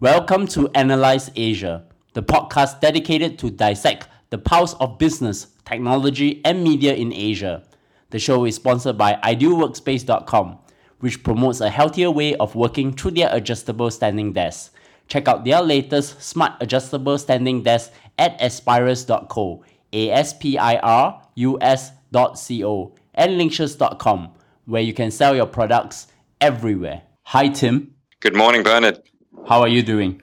Welcome 0.00 0.46
to 0.48 0.68
Analyze 0.76 1.28
Asia, 1.34 1.84
the 2.12 2.22
podcast 2.22 2.80
dedicated 2.80 3.36
to 3.40 3.50
dissect 3.50 4.06
the 4.30 4.38
pulse 4.38 4.74
of 4.74 4.96
business, 4.96 5.48
technology, 5.64 6.40
and 6.44 6.62
media 6.62 6.94
in 6.94 7.12
Asia. 7.12 7.64
The 8.10 8.20
show 8.20 8.44
is 8.44 8.54
sponsored 8.54 8.96
by 8.96 9.14
idealworkspace.com, 9.24 10.58
which 11.00 11.24
promotes 11.24 11.60
a 11.60 11.68
healthier 11.68 12.12
way 12.12 12.36
of 12.36 12.54
working 12.54 12.92
through 12.92 13.10
their 13.10 13.28
adjustable 13.34 13.90
standing 13.90 14.32
desk. 14.32 14.72
Check 15.08 15.26
out 15.26 15.44
their 15.44 15.62
latest 15.62 16.22
smart 16.22 16.52
adjustable 16.60 17.18
standing 17.18 17.64
desk 17.64 17.90
at 18.20 18.40
aspirus.co, 18.40 19.64
U 19.90 21.58
S.co, 21.60 22.94
and 23.14 23.32
linkshes.com, 23.32 24.28
where 24.66 24.82
you 24.82 24.94
can 24.94 25.10
sell 25.10 25.34
your 25.34 25.46
products 25.46 26.06
everywhere. 26.40 27.02
Hi, 27.24 27.48
Tim. 27.48 27.96
Good 28.20 28.36
morning, 28.36 28.62
Bernard. 28.62 29.02
How 29.48 29.62
are 29.62 29.68
you 29.68 29.82
doing? 29.82 30.20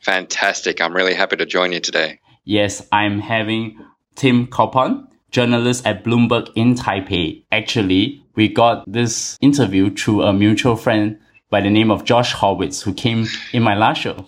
Fantastic. 0.00 0.80
I'm 0.80 0.94
really 0.94 1.14
happy 1.14 1.34
to 1.34 1.44
join 1.44 1.72
you 1.72 1.80
today. 1.80 2.20
Yes, 2.44 2.86
I'm 2.92 3.18
having 3.18 3.76
Tim 4.14 4.46
Culpan, 4.46 5.08
journalist 5.32 5.84
at 5.84 6.04
Bloomberg 6.04 6.52
in 6.54 6.76
Taipei. 6.76 7.42
Actually, 7.50 8.22
we 8.36 8.46
got 8.46 8.84
this 8.86 9.36
interview 9.40 9.92
through 9.92 10.22
a 10.22 10.32
mutual 10.32 10.76
friend 10.76 11.18
by 11.50 11.62
the 11.62 11.70
name 11.70 11.90
of 11.90 12.04
Josh 12.04 12.32
Horwitz, 12.32 12.80
who 12.80 12.94
came 12.94 13.26
in 13.52 13.64
my 13.64 13.74
last 13.74 14.02
show. 14.02 14.24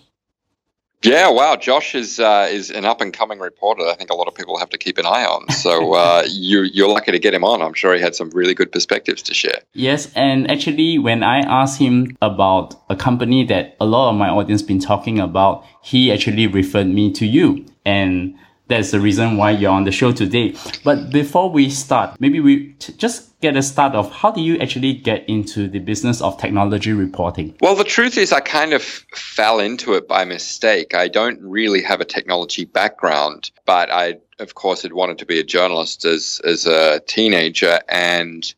Yeah, 1.03 1.29
wow. 1.29 1.55
Josh 1.55 1.93
is 1.93 2.19
uh, 2.19 2.47
is 2.51 2.71
an 2.71 2.85
up 2.85 3.01
and 3.01 3.13
coming 3.13 3.39
reporter. 3.39 3.83
I 3.83 3.93
think 3.93 4.09
a 4.09 4.15
lot 4.15 4.27
of 4.27 4.33
people 4.33 4.57
have 4.57 4.69
to 4.69 4.77
keep 4.77 4.97
an 4.97 5.05
eye 5.05 5.25
on. 5.25 5.49
So 5.49 5.93
uh, 6.03 6.23
you 6.27 6.63
you're 6.63 6.89
lucky 6.89 7.11
to 7.11 7.19
get 7.19 7.33
him 7.33 7.43
on. 7.43 7.61
I'm 7.61 7.73
sure 7.73 7.93
he 7.93 8.01
had 8.01 8.15
some 8.15 8.29
really 8.31 8.55
good 8.55 8.71
perspectives 8.71 9.21
to 9.23 9.33
share. 9.33 9.59
Yes, 9.73 10.11
and 10.15 10.49
actually, 10.49 10.97
when 10.97 11.21
I 11.21 11.39
asked 11.39 11.79
him 11.79 12.17
about 12.21 12.75
a 12.89 12.95
company 12.95 13.45
that 13.45 13.77
a 13.79 13.85
lot 13.85 14.09
of 14.09 14.15
my 14.15 14.29
audience 14.29 14.63
been 14.63 14.79
talking 14.79 15.19
about, 15.19 15.63
he 15.83 16.11
actually 16.11 16.47
referred 16.47 16.87
me 16.87 17.11
to 17.13 17.25
you, 17.27 17.65
and 17.85 18.35
that's 18.67 18.91
the 18.91 18.99
reason 18.99 19.37
why 19.37 19.51
you're 19.51 19.71
on 19.71 19.85
the 19.85 19.91
show 19.91 20.11
today. 20.11 20.55
But 20.83 21.09
before 21.09 21.49
we 21.49 21.69
start, 21.69 22.19
maybe 22.19 22.39
we 22.39 22.73
t- 22.73 22.93
just 22.93 23.39
get 23.39 23.55
a 23.55 23.61
start 23.61 23.95
of 23.95 24.11
how 24.11 24.31
do 24.31 24.41
you 24.41 24.57
actually 24.59 24.93
get 24.93 25.27
into 25.29 25.67
the 25.67 25.79
business 25.79 26.21
of 26.21 26.37
technology 26.37 26.91
reporting? 26.91 27.55
Well, 27.61 27.75
the 27.75 27.83
truth 27.83 28.17
is, 28.17 28.31
I 28.31 28.39
kind 28.39 28.73
of 28.73 28.81
fell 28.81 29.59
into 29.59 29.93
it 29.93 30.07
by 30.07 30.25
mistake. 30.25 30.95
I 30.95 31.07
don't 31.07 31.39
really 31.41 31.81
have 31.83 32.01
a 32.01 32.05
technology 32.05 32.65
background, 32.65 33.51
but 33.65 33.91
I, 33.91 34.17
of 34.39 34.55
course, 34.55 34.81
had 34.81 34.93
wanted 34.93 35.19
to 35.19 35.25
be 35.25 35.39
a 35.39 35.43
journalist 35.43 36.05
as 36.05 36.41
as 36.43 36.65
a 36.65 36.99
teenager 37.01 37.79
and. 37.89 38.53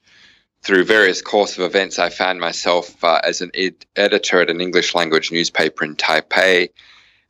Through 0.62 0.84
various 0.84 1.22
course 1.22 1.58
of 1.58 1.64
events, 1.64 2.00
I 2.00 2.10
found 2.10 2.42
myself 2.42 3.02
uh, 3.02 3.22
as 3.24 3.40
an 3.40 3.50
ed- 3.54 3.86
editor 3.96 4.42
at 4.42 4.50
an 4.50 4.60
English 4.60 4.94
language 4.94 5.32
newspaper 5.32 5.86
in 5.86 5.96
Taipei 5.96 6.72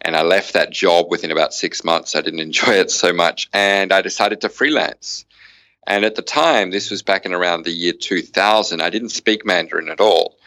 and 0.02 0.16
I 0.16 0.22
left 0.22 0.54
that 0.54 0.72
job 0.72 1.08
within 1.10 1.32
about 1.32 1.54
six 1.54 1.84
months. 1.84 2.16
I 2.16 2.22
didn't 2.22 2.40
enjoy 2.50 2.74
it 2.74 2.92
so 2.92 3.14
much, 3.14 3.50
and 3.54 3.92
I 3.92 4.02
decided 4.02 4.42
to 4.42 4.50
freelance. 4.50 5.26
And 5.88 6.06
at 6.06 6.16
the 6.16 6.22
time, 6.22 6.70
this 6.70 6.92
was 6.92 7.02
back 7.02 7.26
in 7.26 7.34
around 7.34 7.66
the 7.66 7.72
year 7.72 7.94
2000, 7.94 8.82
I 8.82 8.90
didn't 8.90 9.10
speak 9.10 9.46
Mandarin 9.46 9.90
at 9.90 10.02
all. 10.02 10.38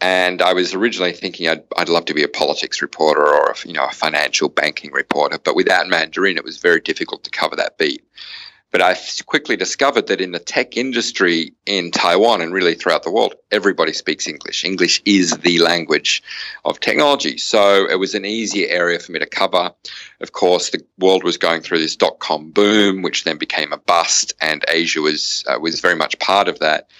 And 0.00 0.40
I 0.40 0.54
was 0.54 0.74
originally 0.74 1.12
thinking 1.12 1.48
I'd, 1.48 1.62
I'd 1.76 1.90
love 1.90 2.06
to 2.06 2.14
be 2.14 2.22
a 2.22 2.28
politics 2.28 2.80
reporter 2.80 3.26
or 3.26 3.50
a, 3.50 3.68
you 3.68 3.74
know 3.74 3.84
a 3.84 3.92
financial 3.92 4.48
banking 4.48 4.92
reporter, 4.92 5.38
but 5.38 5.54
without 5.54 5.88
Mandarin, 5.88 6.38
it 6.38 6.44
was 6.44 6.56
very 6.56 6.80
difficult 6.80 7.22
to 7.24 7.30
cover 7.30 7.54
that 7.56 7.76
beat. 7.76 8.02
But 8.72 8.82
I 8.82 8.96
quickly 9.26 9.56
discovered 9.56 10.06
that 10.06 10.20
in 10.20 10.30
the 10.30 10.38
tech 10.38 10.76
industry 10.76 11.54
in 11.66 11.90
Taiwan 11.90 12.40
and 12.40 12.52
really 12.52 12.76
throughout 12.76 13.02
the 13.02 13.10
world, 13.10 13.34
everybody 13.50 13.92
speaks 13.92 14.28
English. 14.28 14.64
English 14.64 15.02
is 15.04 15.36
the 15.38 15.58
language 15.58 16.22
of 16.64 16.78
technology. 16.78 17.36
So 17.38 17.88
it 17.90 17.98
was 17.98 18.14
an 18.14 18.24
easier 18.24 18.68
area 18.68 19.00
for 19.00 19.10
me 19.10 19.18
to 19.18 19.26
cover. 19.26 19.72
Of 20.20 20.30
course, 20.30 20.70
the 20.70 20.84
world 20.98 21.24
was 21.24 21.36
going 21.36 21.62
through 21.62 21.80
this 21.80 21.96
dot 21.96 22.20
com 22.20 22.52
boom, 22.52 23.02
which 23.02 23.24
then 23.24 23.38
became 23.38 23.72
a 23.72 23.78
bust, 23.78 24.34
and 24.40 24.64
Asia 24.68 25.00
was 25.00 25.44
uh, 25.48 25.58
was 25.58 25.80
very 25.80 25.96
much 25.96 26.20
part 26.20 26.48
of 26.48 26.60
that. 26.60 26.90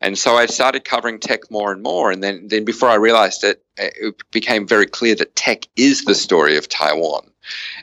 And 0.00 0.18
so 0.18 0.34
I 0.34 0.46
started 0.46 0.84
covering 0.84 1.20
tech 1.20 1.50
more 1.50 1.70
and 1.72 1.82
more. 1.82 2.10
And 2.10 2.22
then, 2.22 2.48
then 2.48 2.64
before 2.64 2.88
I 2.88 2.94
realized 2.94 3.44
it, 3.44 3.62
it 3.76 4.14
became 4.30 4.66
very 4.66 4.86
clear 4.86 5.14
that 5.14 5.36
tech 5.36 5.66
is 5.76 6.04
the 6.04 6.14
story 6.14 6.56
of 6.56 6.68
Taiwan. 6.68 7.29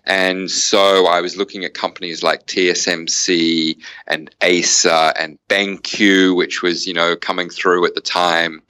And 0.06 0.50
so 0.50 1.08
I 1.08 1.22
was 1.22 1.38
looking 1.38 1.66
at 1.66 1.74
companies 1.74 2.24
like 2.24 2.46
TSMC 2.46 3.78
and 4.08 4.34
Acer 4.42 5.14
and 5.20 5.38
BenQ, 5.50 6.36
which 6.36 6.62
was, 6.62 6.88
you 6.88 6.94
know, 6.94 7.16
coming 7.16 7.50
through 7.50 7.86
at 7.86 7.96
the 7.96 8.02
time. 8.02 8.62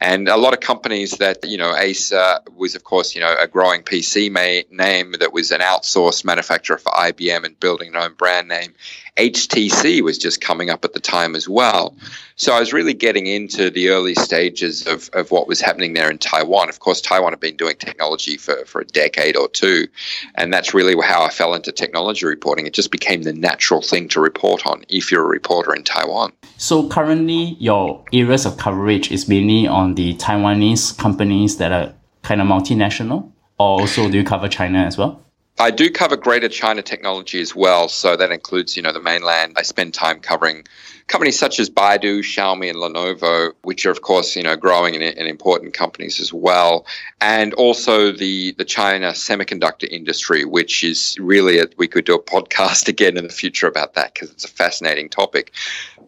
And 0.00 0.28
a 0.28 0.36
lot 0.36 0.52
of 0.52 0.60
companies 0.60 1.12
that, 1.18 1.38
you 1.44 1.58
know, 1.58 1.76
Acer 1.76 2.40
was, 2.56 2.74
of 2.74 2.84
course, 2.84 3.14
you 3.14 3.20
know, 3.20 3.34
a 3.38 3.46
growing 3.46 3.82
PC 3.82 4.30
name 4.70 5.14
that 5.20 5.32
was 5.32 5.50
an 5.50 5.60
outsourced 5.60 6.24
manufacturer 6.24 6.78
for 6.78 6.92
IBM 6.92 7.44
and 7.44 7.58
building 7.60 7.88
an 7.88 7.96
own 7.96 8.14
brand 8.14 8.48
name. 8.48 8.74
HTC 9.16 10.02
was 10.02 10.18
just 10.18 10.40
coming 10.40 10.70
up 10.70 10.84
at 10.84 10.92
the 10.92 11.00
time 11.00 11.34
as 11.34 11.48
well. 11.48 11.94
So 12.36 12.52
I 12.54 12.60
was 12.60 12.72
really 12.72 12.94
getting 12.94 13.26
into 13.26 13.70
the 13.70 13.90
early 13.90 14.14
stages 14.14 14.86
of, 14.86 15.10
of 15.12 15.30
what 15.30 15.46
was 15.46 15.60
happening 15.60 15.92
there 15.92 16.10
in 16.10 16.18
Taiwan. 16.18 16.68
Of 16.68 16.80
course, 16.80 17.00
Taiwan 17.00 17.32
had 17.32 17.40
been 17.40 17.56
doing 17.56 17.76
technology 17.76 18.36
for, 18.36 18.64
for 18.64 18.80
a 18.80 18.86
decade 18.86 19.36
or 19.36 19.48
two. 19.48 19.88
And 20.36 20.52
that's 20.52 20.72
really 20.72 20.94
how 21.04 21.22
I 21.22 21.28
fell 21.30 21.54
into 21.54 21.72
technology 21.72 22.24
reporting. 22.26 22.66
It 22.66 22.72
just 22.72 22.90
became 22.90 23.22
the 23.22 23.32
natural 23.32 23.82
thing 23.82 24.08
to 24.08 24.20
report 24.20 24.66
on 24.66 24.84
if 24.88 25.12
you're 25.12 25.24
a 25.24 25.28
reporter 25.28 25.74
in 25.74 25.84
Taiwan. 25.84 26.32
So 26.56 26.88
currently, 26.88 27.56
your 27.58 28.04
areas 28.12 28.46
of 28.46 28.56
coverage 28.56 29.10
is 29.10 29.28
mainly 29.28 29.66
on 29.66 29.94
the 29.94 30.14
Taiwanese 30.14 30.96
companies 30.98 31.58
that 31.58 31.72
are 31.72 31.94
kind 32.22 32.40
of 32.40 32.46
multinational, 32.46 33.32
or 33.58 33.80
also 33.80 34.10
do 34.10 34.18
you 34.18 34.24
cover 34.24 34.48
China 34.48 34.78
as 34.78 34.96
well? 34.96 35.22
I 35.60 35.70
do 35.70 35.90
cover 35.90 36.16
Greater 36.16 36.48
China 36.48 36.80
technology 36.80 37.38
as 37.38 37.54
well, 37.54 37.88
so 37.88 38.16
that 38.16 38.32
includes, 38.32 38.78
you 38.78 38.82
know, 38.82 38.92
the 38.92 39.00
mainland. 39.00 39.54
I 39.58 39.62
spend 39.62 39.92
time 39.92 40.20
covering 40.20 40.64
companies 41.06 41.38
such 41.38 41.60
as 41.60 41.68
Baidu, 41.68 42.20
Xiaomi, 42.20 42.70
and 42.70 42.78
Lenovo, 42.78 43.52
which 43.62 43.84
are 43.84 43.90
of 43.90 44.00
course, 44.00 44.36
you 44.36 44.42
know, 44.42 44.56
growing 44.56 44.94
and, 44.94 45.04
and 45.04 45.28
important 45.28 45.74
companies 45.74 46.18
as 46.18 46.32
well, 46.32 46.86
and 47.20 47.52
also 47.54 48.10
the 48.10 48.52
the 48.52 48.64
China 48.64 49.10
semiconductor 49.10 49.86
industry, 49.90 50.46
which 50.46 50.82
is 50.82 51.18
really 51.20 51.58
a, 51.58 51.66
we 51.76 51.86
could 51.86 52.06
do 52.06 52.14
a 52.14 52.22
podcast 52.34 52.88
again 52.88 53.18
in 53.18 53.24
the 53.24 53.32
future 53.32 53.66
about 53.66 53.92
that 53.94 54.14
because 54.14 54.30
it's 54.30 54.44
a 54.44 54.48
fascinating 54.48 55.10
topic. 55.10 55.52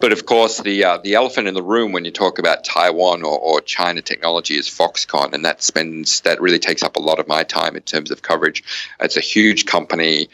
But 0.00 0.12
of 0.12 0.26
course, 0.26 0.60
the 0.60 0.84
uh, 0.84 0.98
the 0.98 1.14
elephant 1.14 1.48
in 1.48 1.54
the 1.54 1.62
room 1.62 1.92
when 1.92 2.04
you 2.04 2.10
talk 2.10 2.38
about 2.38 2.64
Taiwan 2.64 3.22
or, 3.22 3.38
or 3.38 3.60
China 3.60 4.02
technology 4.02 4.56
is 4.56 4.68
Foxconn, 4.68 5.32
and 5.32 5.44
that 5.44 5.62
spends 5.62 6.20
that 6.22 6.40
really 6.40 6.58
takes 6.58 6.82
up 6.82 6.96
a 6.96 7.00
lot 7.00 7.18
of 7.18 7.28
my 7.28 7.44
time 7.44 7.76
in 7.76 7.82
terms 7.82 8.10
of 8.10 8.22
coverage. 8.22 8.64
It's 9.00 9.16
a 9.16 9.20
huge 9.20 9.66
company 9.66 10.28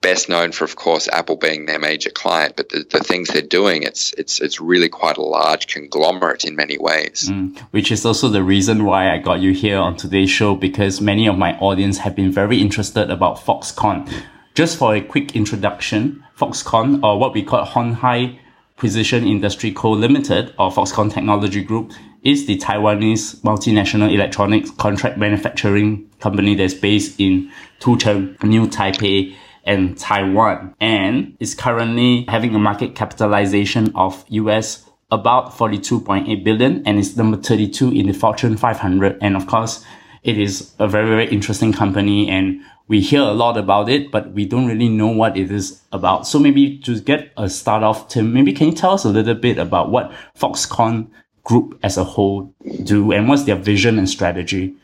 best 0.00 0.28
known 0.28 0.52
for, 0.52 0.64
of 0.64 0.76
course, 0.76 1.08
Apple 1.08 1.36
being 1.36 1.66
their 1.66 1.78
major 1.78 2.10
client, 2.10 2.56
but 2.56 2.70
the, 2.70 2.84
the 2.90 3.00
things 3.00 3.28
they're 3.28 3.42
doing, 3.42 3.82
it's 3.82 4.12
it's 4.14 4.40
it's 4.40 4.60
really 4.60 4.88
quite 4.88 5.16
a 5.16 5.22
large 5.22 5.66
conglomerate 5.66 6.44
in 6.44 6.56
many 6.56 6.78
ways. 6.78 7.28
Mm, 7.30 7.58
which 7.70 7.92
is 7.92 8.04
also 8.04 8.28
the 8.28 8.42
reason 8.42 8.84
why 8.84 9.12
I 9.12 9.18
got 9.18 9.40
you 9.40 9.52
here 9.52 9.78
on 9.78 9.96
today's 9.96 10.30
show 10.30 10.54
because 10.54 11.00
many 11.00 11.26
of 11.28 11.36
my 11.36 11.56
audience 11.58 11.98
have 11.98 12.16
been 12.16 12.32
very 12.32 12.60
interested 12.60 13.10
about 13.10 13.38
Foxconn. 13.38 14.10
Just 14.54 14.78
for 14.78 14.94
a 14.94 15.00
quick 15.00 15.36
introduction, 15.36 16.24
Foxconn, 16.36 17.02
or 17.04 17.18
what 17.18 17.34
we 17.34 17.42
call 17.42 17.64
Hon 17.64 17.94
Hai 17.94 18.39
Precision 18.80 19.26
Industry 19.26 19.72
Co. 19.72 19.90
Limited, 19.90 20.54
or 20.58 20.70
Foxconn 20.70 21.12
Technology 21.12 21.62
Group, 21.62 21.92
is 22.24 22.46
the 22.46 22.56
Taiwanese 22.56 23.36
multinational 23.42 24.10
electronics 24.10 24.70
contract 24.70 25.18
manufacturing 25.18 26.08
company 26.18 26.54
that's 26.54 26.72
based 26.72 27.20
in 27.20 27.52
Tucheng, 27.80 28.42
New 28.42 28.66
Taipei, 28.66 29.36
and 29.64 29.98
Taiwan, 29.98 30.74
and 30.80 31.36
is 31.40 31.54
currently 31.54 32.24
having 32.28 32.54
a 32.54 32.58
market 32.58 32.94
capitalization 32.94 33.92
of 33.94 34.24
US 34.28 34.88
about 35.10 35.52
42.8 35.52 36.42
billion 36.42 36.82
and 36.86 36.98
is 36.98 37.18
number 37.18 37.36
32 37.36 37.92
in 37.92 38.06
the 38.06 38.14
Fortune 38.14 38.56
500. 38.56 39.18
And 39.20 39.36
of 39.36 39.46
course, 39.46 39.84
it 40.22 40.38
is 40.38 40.74
a 40.78 40.88
very, 40.88 41.08
very 41.10 41.28
interesting 41.28 41.74
company 41.74 42.30
and 42.30 42.62
we 42.90 43.00
hear 43.00 43.20
a 43.20 43.30
lot 43.30 43.56
about 43.56 43.88
it, 43.88 44.10
but 44.10 44.32
we 44.32 44.44
don't 44.44 44.66
really 44.66 44.88
know 44.88 45.06
what 45.06 45.36
it 45.36 45.48
is 45.52 45.80
about. 45.92 46.26
So 46.26 46.40
maybe 46.40 46.76
to 46.78 47.00
get 47.00 47.30
a 47.36 47.48
start 47.48 47.84
off, 47.84 48.08
Tim, 48.08 48.32
maybe 48.32 48.52
can 48.52 48.66
you 48.66 48.74
tell 48.74 48.90
us 48.90 49.04
a 49.04 49.08
little 49.08 49.36
bit 49.36 49.58
about 49.58 49.92
what 49.92 50.10
Foxconn 50.36 51.06
Group 51.44 51.78
as 51.84 51.96
a 51.96 52.02
whole 52.02 52.52
do 52.82 53.12
and 53.12 53.28
what's 53.28 53.44
their 53.44 53.54
vision 53.54 53.96
and 53.96 54.10
strategy? 54.10 54.74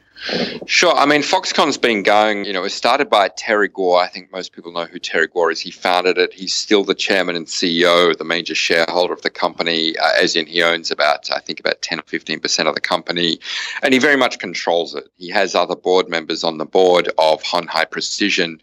Sure. 0.67 0.95
I 0.95 1.07
mean, 1.07 1.23
Foxconn's 1.23 1.79
been 1.79 2.03
going, 2.03 2.45
you 2.45 2.53
know, 2.53 2.61
it 2.61 2.65
was 2.65 2.75
started 2.75 3.11
by 3.11 3.29
Terry 3.29 3.69
Gou. 3.69 3.95
I 3.95 4.09
think 4.09 4.33
most 4.33 4.53
people 4.53 4.73
know 4.73 4.85
who 4.85 4.99
Terry 4.99 5.29
Gou 5.29 5.49
is. 5.49 5.61
He 5.61 5.71
founded 5.71 6.19
it. 6.19 6.33
He's 6.33 6.55
still 6.55 6.85
the 6.85 6.95
chairman 6.95 7.37
and 7.37 7.47
CEO, 7.47 8.17
the 8.17 8.25
major 8.25 8.55
shareholder 8.55 9.13
of 9.13 9.23
the 9.23 9.31
company, 9.31 9.97
uh, 9.99 10.11
as 10.21 10.35
in 10.35 10.47
he 10.47 10.63
owns 10.63 10.91
about, 10.91 11.31
I 11.31 11.41
think, 11.41 11.61
about 11.61 11.83
10 11.83 12.01
or 12.01 12.03
15% 12.03 12.67
of 12.67 12.75
the 12.75 12.81
company. 12.81 13.39
And 13.83 13.93
he 13.93 14.01
very 14.01 14.17
much 14.17 14.39
controls 14.39 14.95
it. 14.95 15.05
He 15.17 15.29
has 15.31 15.55
other 15.55 15.77
board 15.77 16.09
members 16.09 16.43
on 16.43 16.59
the 16.59 16.67
board 16.67 17.11
of 17.19 17.43
Hon 17.43 17.67
Hai 17.67 17.85
Precision, 17.85 18.61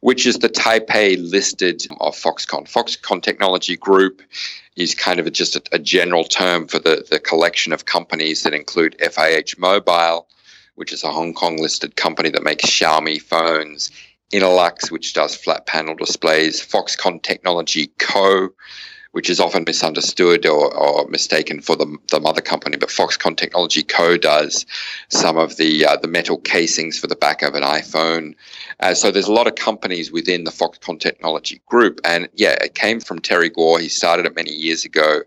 which 0.00 0.26
is 0.26 0.38
the 0.38 0.48
Taipei 0.48 1.16
listed 1.18 1.86
of 2.00 2.16
Foxconn. 2.16 2.66
Foxconn 2.68 3.22
Technology 3.22 3.76
Group 3.76 4.22
is 4.76 4.94
kind 4.94 5.20
of 5.20 5.26
a, 5.26 5.30
just 5.30 5.54
a, 5.54 5.62
a 5.72 5.78
general 5.78 6.24
term 6.24 6.66
for 6.66 6.78
the, 6.78 7.06
the 7.10 7.20
collection 7.20 7.72
of 7.72 7.84
companies 7.84 8.42
that 8.42 8.52
include 8.52 8.96
FIH 8.98 9.58
Mobile 9.58 10.26
which 10.74 10.92
is 10.92 11.04
a 11.04 11.12
Hong 11.12 11.34
Kong 11.34 11.56
listed 11.56 11.96
company 11.96 12.30
that 12.30 12.42
makes 12.42 12.64
Xiaomi 12.64 13.20
phones, 13.20 13.90
Innolux, 14.32 14.90
which 14.90 15.12
does 15.12 15.34
flat 15.34 15.66
panel 15.66 15.94
displays, 15.94 16.60
Foxconn 16.60 17.22
Technology 17.22 17.92
Co., 17.98 18.50
which 19.12 19.30
is 19.30 19.38
often 19.38 19.62
misunderstood 19.64 20.44
or, 20.44 20.74
or 20.74 21.06
mistaken 21.06 21.60
for 21.60 21.76
the, 21.76 21.96
the, 22.10 22.18
mother 22.18 22.40
company, 22.40 22.76
but 22.76 22.88
Foxconn 22.88 23.36
Technology 23.36 23.84
Co. 23.84 24.16
does 24.16 24.66
some 25.08 25.36
of 25.36 25.56
the 25.56 25.86
uh, 25.86 25.96
the 25.96 26.08
metal 26.08 26.36
casings 26.36 26.98
for 26.98 27.06
the 27.06 27.14
back 27.14 27.42
of 27.42 27.54
an 27.54 27.62
iPhone. 27.62 28.34
Uh, 28.80 28.92
so 28.92 29.12
there's 29.12 29.28
a 29.28 29.32
lot 29.32 29.46
of 29.46 29.54
companies 29.54 30.10
within 30.10 30.42
the 30.42 30.50
Foxconn 30.50 30.98
Technology 30.98 31.62
group, 31.66 32.00
and 32.04 32.28
yeah, 32.34 32.56
it 32.60 32.74
came 32.74 32.98
from 32.98 33.20
Terry 33.20 33.50
Gou. 33.50 33.76
He 33.76 33.88
started 33.88 34.26
it 34.26 34.34
many 34.34 34.52
years 34.52 34.84
ago. 34.84 35.20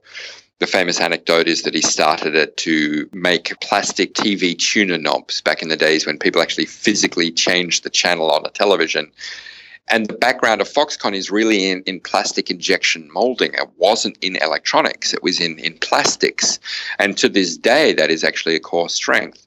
The 0.59 0.67
famous 0.67 0.99
anecdote 0.99 1.47
is 1.47 1.61
that 1.63 1.75
he 1.75 1.81
started 1.81 2.33
it 2.33 2.57
to 2.57 3.07
make 3.13 3.59
plastic 3.61 4.15
TV 4.15 4.57
tuner 4.57 4.97
knobs 4.97 5.39
back 5.39 5.61
in 5.61 5.69
the 5.69 5.77
days 5.77 6.07
when 6.07 6.17
people 6.17 6.41
actually 6.41 6.65
physically 6.65 7.31
changed 7.31 7.83
the 7.83 7.91
channel 7.91 8.31
on 8.31 8.43
a 8.45 8.49
television. 8.49 9.11
And 9.89 10.07
the 10.07 10.15
background 10.15 10.59
of 10.59 10.67
Foxconn 10.67 11.15
is 11.15 11.31
really 11.31 11.69
in, 11.69 11.81
in 11.83 11.99
plastic 11.99 12.51
injection 12.51 13.09
molding. 13.13 13.53
It 13.53 13.69
wasn't 13.77 14.17
in 14.21 14.35
electronics, 14.37 15.13
it 15.13 15.23
was 15.23 15.39
in, 15.39 15.59
in 15.59 15.77
plastics. 15.77 16.59
And 16.99 17.17
to 17.19 17.29
this 17.29 17.55
day, 17.55 17.93
that 17.93 18.09
is 18.09 18.23
actually 18.23 18.55
a 18.55 18.59
core 18.59 18.89
strength. 18.89 19.46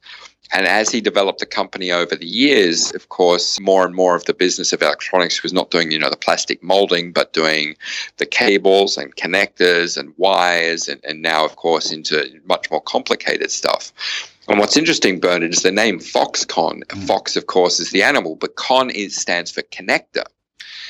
And 0.52 0.67
as 0.67 0.91
he 0.91 1.00
developed 1.00 1.41
the 1.41 1.47
company 1.47 1.93
over 1.93 2.17
the 2.17 2.26
years, 2.26 2.93
of 2.94 3.08
course, 3.08 3.61
more 3.61 3.85
and 3.85 3.94
more 3.94 4.14
of 4.14 4.25
the 4.25 4.35
business 4.35 4.73
of 4.73 4.82
electronics 4.82 5.43
was 5.43 5.52
not 5.52 5.70
doing, 5.70 5.91
you 5.93 5.99
know, 5.99 6.11
the 6.11 6.17
plastic 6.17 6.62
molding, 6.62 7.12
but 7.12 7.32
doing 7.32 7.76
the 8.17 8.26
cables 8.26 8.97
and 8.97 9.14
connectors 9.17 9.97
and 9.97 10.12
wires, 10.17 10.88
and, 10.88 11.00
and 11.05 11.23
now, 11.23 11.44
of 11.44 11.56
course, 11.56 11.93
into 11.93 12.41
much 12.47 12.70
more 12.70 12.81
complicated 12.81 13.50
stuff. 13.50 13.93
And 14.49 14.58
what's 14.58 14.76
interesting, 14.76 15.20
Bernard, 15.20 15.52
is 15.52 15.62
the 15.62 15.70
name 15.70 16.00
Foxconn. 16.00 16.85
Mm. 16.85 17.06
Fox, 17.06 17.37
of 17.37 17.47
course, 17.47 17.79
is 17.79 17.91
the 17.91 18.02
animal, 18.02 18.35
but 18.35 18.56
con 18.56 18.91
is 18.91 19.14
stands 19.14 19.50
for 19.52 19.62
connector. 19.62 20.25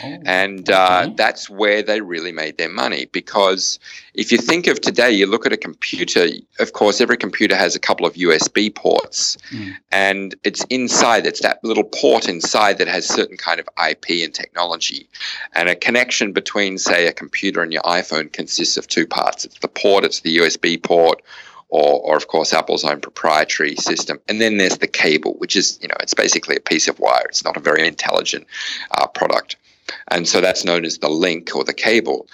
Oh, 0.03 0.19
and 0.25 0.71
uh, 0.71 1.03
okay. 1.05 1.15
that's 1.17 1.51
where 1.51 1.83
they 1.83 2.01
really 2.01 2.33
made 2.33 2.59
their 2.59 2.69
money 2.69 3.07
because 3.07 3.79
if 4.15 4.33
you 4.33 4.39
think 4.39 4.67
of 4.67 4.81
today, 4.81 5.11
you 5.11 5.27
look 5.27 5.47
at 5.47 5.53
a 5.53 5.57
computer, 5.57 6.27
of 6.59 6.73
course, 6.73 7.01
every 7.01 7.17
computer 7.17 7.57
has 7.57 7.75
a 7.75 7.79
couple 7.79 8.07
of 8.07 8.15
USB 8.15 8.75
ports, 8.75 9.37
mm. 9.51 9.75
and 9.93 10.35
it's 10.45 10.65
inside, 10.65 11.27
it's 11.27 11.41
that 11.41 11.63
little 11.63 11.85
port 11.85 12.29
inside 12.29 12.79
that 12.79 12.89
has 12.89 13.07
certain 13.07 13.37
kind 13.37 13.61
of 13.61 13.69
IP 13.89 14.25
and 14.25 14.35
technology. 14.35 15.09
And 15.55 15.69
a 15.69 15.75
connection 15.75 16.33
between, 16.33 16.79
say, 16.79 17.07
a 17.07 17.13
computer 17.13 17.63
and 17.63 17.73
your 17.73 17.83
iPhone 17.83 18.33
consists 18.33 18.77
of 18.77 18.87
two 18.87 19.07
parts 19.07 19.45
it's 19.45 19.59
the 19.59 19.69
port, 19.69 20.05
it's 20.05 20.21
the 20.21 20.39
USB 20.39 20.83
port 20.83 21.23
or, 21.71 22.01
or 22.01 22.17
of 22.17 22.27
course 22.27 22.53
Apple's 22.53 22.85
own 22.85 23.01
proprietary 23.01 23.77
system. 23.77 24.21
And 24.29 24.41
then 24.41 24.59
there's 24.59 24.79
the 24.79 24.87
cable, 24.87 25.35
which 25.39 25.57
is, 25.57 25.79
you 25.81 25.89
know, 25.89 25.95
it's 26.01 26.15
basically 26.15 26.57
a 26.57 26.61
piece 26.61 26.89
of 26.89 26.99
wire. 26.99 27.25
It's 27.29 27.45
not 27.45 27.57
a 27.57 27.61
very 27.61 27.87
intelligent 27.87 28.47
uh, 28.91 29.07
product. 29.07 29.57
And 30.09 30.29
so 30.29 30.41
that's 30.41 30.65
known 30.65 30.85
as 30.85 30.99
the 30.99 31.09
link 31.09 31.55
or 31.55 31.65
the 31.65 31.75
cable. 31.75 32.27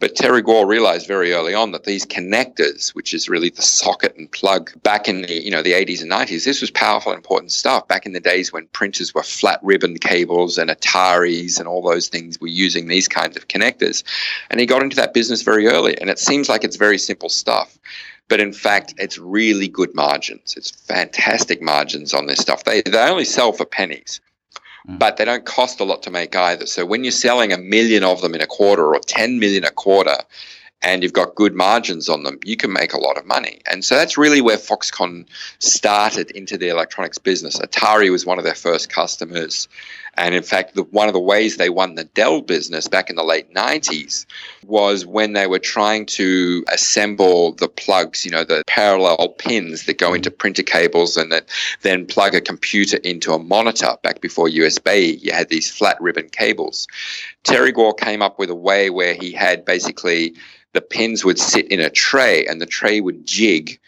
But 0.00 0.16
Terry 0.16 0.42
Gou 0.42 0.66
realized 0.66 1.06
very 1.06 1.32
early 1.32 1.54
on 1.54 1.70
that 1.72 1.84
these 1.84 2.04
connectors, 2.04 2.90
which 2.90 3.14
is 3.14 3.28
really 3.28 3.48
the 3.48 3.62
socket 3.62 4.14
and 4.16 4.30
plug, 4.30 4.70
back 4.82 5.08
in 5.08 5.22
the 5.22 5.42
you 5.42 5.50
know 5.50 5.62
the 5.62 5.72
80s 5.72 6.02
and 6.02 6.10
90s, 6.10 6.44
this 6.44 6.60
was 6.60 6.70
powerful 6.70 7.12
and 7.12 7.18
important 7.18 7.52
stuff. 7.52 7.86
Back 7.86 8.04
in 8.04 8.12
the 8.12 8.20
days 8.20 8.52
when 8.52 8.66
printers 8.68 9.14
were 9.14 9.22
flat 9.22 9.60
ribbon 9.62 9.96
cables 9.98 10.58
and 10.58 10.68
Ataris 10.68 11.58
and 11.58 11.68
all 11.68 11.80
those 11.80 12.08
things 12.08 12.40
were 12.40 12.48
using 12.48 12.88
these 12.88 13.06
kinds 13.06 13.36
of 13.36 13.48
connectors, 13.48 14.02
and 14.50 14.58
he 14.58 14.66
got 14.66 14.82
into 14.82 14.96
that 14.96 15.14
business 15.14 15.42
very 15.42 15.68
early. 15.68 15.98
And 16.00 16.10
it 16.10 16.18
seems 16.18 16.48
like 16.48 16.64
it's 16.64 16.76
very 16.76 16.98
simple 16.98 17.28
stuff. 17.28 17.78
But 18.28 18.40
in 18.40 18.52
fact, 18.52 18.94
it's 18.98 19.18
really 19.18 19.68
good 19.68 19.94
margins. 19.94 20.54
It's 20.56 20.70
fantastic 20.70 21.62
margins 21.62 22.12
on 22.14 22.26
this 22.26 22.40
stuff. 22.40 22.64
They, 22.64 22.82
they 22.82 22.98
only 22.98 23.24
sell 23.24 23.52
for 23.52 23.66
pennies, 23.66 24.20
mm. 24.88 24.98
but 24.98 25.16
they 25.16 25.24
don't 25.24 25.44
cost 25.44 25.80
a 25.80 25.84
lot 25.84 26.02
to 26.04 26.10
make 26.10 26.34
either. 26.36 26.66
So 26.66 26.84
when 26.84 27.04
you're 27.04 27.10
selling 27.10 27.52
a 27.52 27.58
million 27.58 28.04
of 28.04 28.20
them 28.20 28.34
in 28.34 28.40
a 28.40 28.46
quarter 28.46 28.94
or 28.94 28.98
10 28.98 29.38
million 29.38 29.64
a 29.64 29.70
quarter, 29.70 30.16
and 30.84 31.02
you've 31.02 31.14
got 31.14 31.34
good 31.34 31.54
margins 31.54 32.10
on 32.10 32.24
them, 32.24 32.38
you 32.44 32.56
can 32.56 32.72
make 32.72 32.92
a 32.92 33.00
lot 33.00 33.16
of 33.16 33.24
money. 33.24 33.60
And 33.70 33.82
so 33.82 33.94
that's 33.94 34.18
really 34.18 34.42
where 34.42 34.58
Foxconn 34.58 35.26
started 35.58 36.30
into 36.32 36.58
the 36.58 36.68
electronics 36.68 37.16
business. 37.16 37.58
Atari 37.58 38.10
was 38.10 38.26
one 38.26 38.38
of 38.38 38.44
their 38.44 38.54
first 38.54 38.90
customers. 38.90 39.66
And 40.16 40.34
in 40.34 40.42
fact, 40.42 40.74
the, 40.74 40.82
one 40.84 41.08
of 41.08 41.14
the 41.14 41.20
ways 41.20 41.56
they 41.56 41.70
won 41.70 41.94
the 41.94 42.04
Dell 42.04 42.40
business 42.40 42.88
back 42.88 43.10
in 43.10 43.16
the 43.16 43.24
late 43.24 43.52
90s 43.52 44.26
was 44.66 45.04
when 45.04 45.32
they 45.32 45.46
were 45.46 45.58
trying 45.58 46.06
to 46.06 46.64
assemble 46.68 47.52
the 47.52 47.68
plugs, 47.68 48.24
you 48.24 48.30
know, 48.30 48.44
the 48.44 48.62
parallel 48.66 49.28
pins 49.28 49.86
that 49.86 49.98
go 49.98 50.14
into 50.14 50.30
printer 50.30 50.62
cables 50.62 51.16
and 51.16 51.32
that 51.32 51.48
then 51.82 52.06
plug 52.06 52.34
a 52.34 52.40
computer 52.40 52.96
into 52.98 53.32
a 53.32 53.38
monitor. 53.38 53.96
Back 54.02 54.20
before 54.20 54.48
USB, 54.48 55.20
you 55.22 55.32
had 55.32 55.48
these 55.48 55.70
flat 55.70 56.00
ribbon 56.00 56.28
cables. 56.28 56.86
Terry 57.42 57.72
Gou 57.72 57.92
came 57.94 58.22
up 58.22 58.38
with 58.38 58.50
a 58.50 58.54
way 58.54 58.90
where 58.90 59.14
he 59.14 59.32
had 59.32 59.64
basically 59.64 60.34
the 60.72 60.80
pins 60.80 61.24
would 61.24 61.38
sit 61.38 61.68
in 61.68 61.80
a 61.80 61.88
tray 61.88 62.46
and 62.46 62.60
the 62.60 62.66
tray 62.66 63.00
would 63.00 63.26
jig 63.26 63.78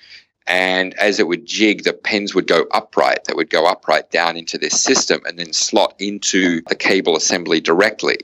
and 0.46 0.94
as 0.94 1.18
it 1.18 1.26
would 1.26 1.44
jig, 1.44 1.84
the 1.84 1.92
pens 1.92 2.34
would 2.34 2.46
go 2.46 2.66
upright. 2.70 3.24
They 3.24 3.34
would 3.34 3.50
go 3.50 3.66
upright 3.66 4.10
down 4.10 4.36
into 4.36 4.58
this 4.58 4.80
system 4.80 5.20
and 5.26 5.38
then 5.38 5.52
slot 5.52 5.94
into 5.98 6.62
the 6.68 6.76
cable 6.76 7.16
assembly 7.16 7.60
directly. 7.60 8.18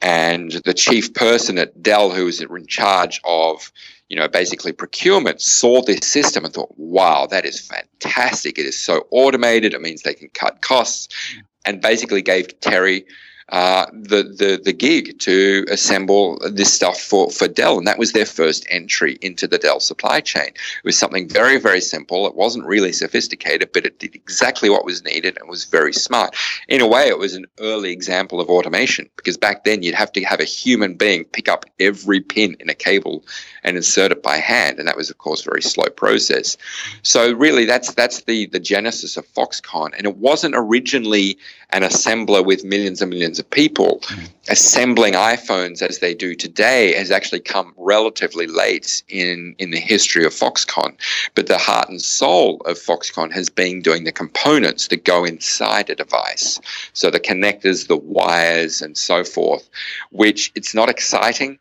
And 0.00 0.52
the 0.52 0.74
chief 0.74 1.14
person 1.14 1.58
at 1.58 1.82
Dell, 1.82 2.10
who 2.10 2.26
was 2.26 2.40
in 2.40 2.66
charge 2.66 3.20
of, 3.24 3.72
you 4.08 4.16
know, 4.16 4.28
basically 4.28 4.72
procurement, 4.72 5.40
saw 5.40 5.82
this 5.82 6.06
system 6.06 6.44
and 6.44 6.54
thought, 6.54 6.74
wow, 6.76 7.26
that 7.26 7.44
is 7.44 7.60
fantastic. 7.60 8.58
It 8.58 8.66
is 8.66 8.78
so 8.78 9.06
automated. 9.10 9.74
It 9.74 9.80
means 9.80 10.02
they 10.02 10.14
can 10.14 10.28
cut 10.28 10.62
costs. 10.62 11.08
And 11.64 11.80
basically 11.80 12.22
gave 12.22 12.60
Terry 12.60 13.06
uh, 13.50 13.86
the, 13.92 14.24
the 14.24 14.60
the 14.64 14.72
gig 14.72 15.18
to 15.20 15.64
assemble 15.70 16.38
this 16.50 16.72
stuff 16.72 17.00
for, 17.00 17.30
for 17.30 17.46
Dell, 17.46 17.78
and 17.78 17.86
that 17.86 17.98
was 17.98 18.12
their 18.12 18.26
first 18.26 18.66
entry 18.70 19.18
into 19.22 19.46
the 19.46 19.58
Dell 19.58 19.78
supply 19.78 20.20
chain. 20.20 20.48
It 20.48 20.84
was 20.84 20.98
something 20.98 21.28
very 21.28 21.58
very 21.58 21.80
simple. 21.80 22.26
It 22.26 22.34
wasn't 22.34 22.66
really 22.66 22.92
sophisticated, 22.92 23.70
but 23.72 23.86
it 23.86 24.00
did 24.00 24.16
exactly 24.16 24.68
what 24.68 24.84
was 24.84 25.04
needed 25.04 25.38
and 25.38 25.48
was 25.48 25.64
very 25.64 25.92
smart. 25.92 26.34
In 26.66 26.80
a 26.80 26.88
way, 26.88 27.06
it 27.06 27.18
was 27.18 27.34
an 27.34 27.46
early 27.60 27.92
example 27.92 28.40
of 28.40 28.48
automation 28.48 29.08
because 29.16 29.36
back 29.36 29.62
then 29.62 29.82
you'd 29.82 29.94
have 29.94 30.12
to 30.12 30.24
have 30.24 30.40
a 30.40 30.44
human 30.44 30.94
being 30.94 31.24
pick 31.24 31.48
up 31.48 31.64
every 31.78 32.20
pin 32.20 32.56
in 32.58 32.68
a 32.68 32.74
cable 32.74 33.24
and 33.66 33.76
insert 33.76 34.12
it 34.12 34.22
by 34.22 34.36
hand, 34.38 34.78
and 34.78 34.88
that 34.88 34.96
was 34.96 35.10
of 35.10 35.18
course 35.18 35.42
a 35.42 35.50
very 35.50 35.60
slow 35.60 35.88
process. 35.90 36.56
So 37.02 37.32
really, 37.32 37.66
that's 37.66 37.92
that's 37.94 38.22
the 38.22 38.46
the 38.46 38.60
genesis 38.60 39.16
of 39.16 39.26
Foxconn, 39.26 39.92
and 39.96 40.06
it 40.06 40.16
wasn't 40.16 40.54
originally 40.56 41.36
an 41.70 41.82
assembler 41.82 42.44
with 42.44 42.64
millions 42.64 43.02
and 43.02 43.10
millions 43.10 43.38
of 43.38 43.50
people. 43.50 43.98
Mm. 44.04 44.30
Assembling 44.48 45.14
iPhones 45.14 45.82
as 45.82 45.98
they 45.98 46.14
do 46.14 46.36
today 46.36 46.94
has 46.94 47.10
actually 47.10 47.40
come 47.40 47.74
relatively 47.76 48.46
late 48.46 49.02
in, 49.08 49.56
in 49.58 49.72
the 49.72 49.80
history 49.80 50.24
of 50.24 50.32
Foxconn. 50.32 50.96
But 51.34 51.48
the 51.48 51.58
heart 51.58 51.88
and 51.88 52.00
soul 52.00 52.60
of 52.66 52.78
Foxconn 52.78 53.32
has 53.32 53.50
been 53.50 53.82
doing 53.82 54.04
the 54.04 54.12
components 54.12 54.86
that 54.88 55.04
go 55.04 55.24
inside 55.24 55.90
a 55.90 55.96
device. 55.96 56.60
So 56.92 57.10
the 57.10 57.18
connectors, 57.18 57.88
the 57.88 57.96
wires, 57.96 58.80
and 58.80 58.96
so 58.96 59.24
forth, 59.24 59.68
which 60.10 60.52
it's 60.54 60.74
not 60.74 60.88
exciting 60.88 61.58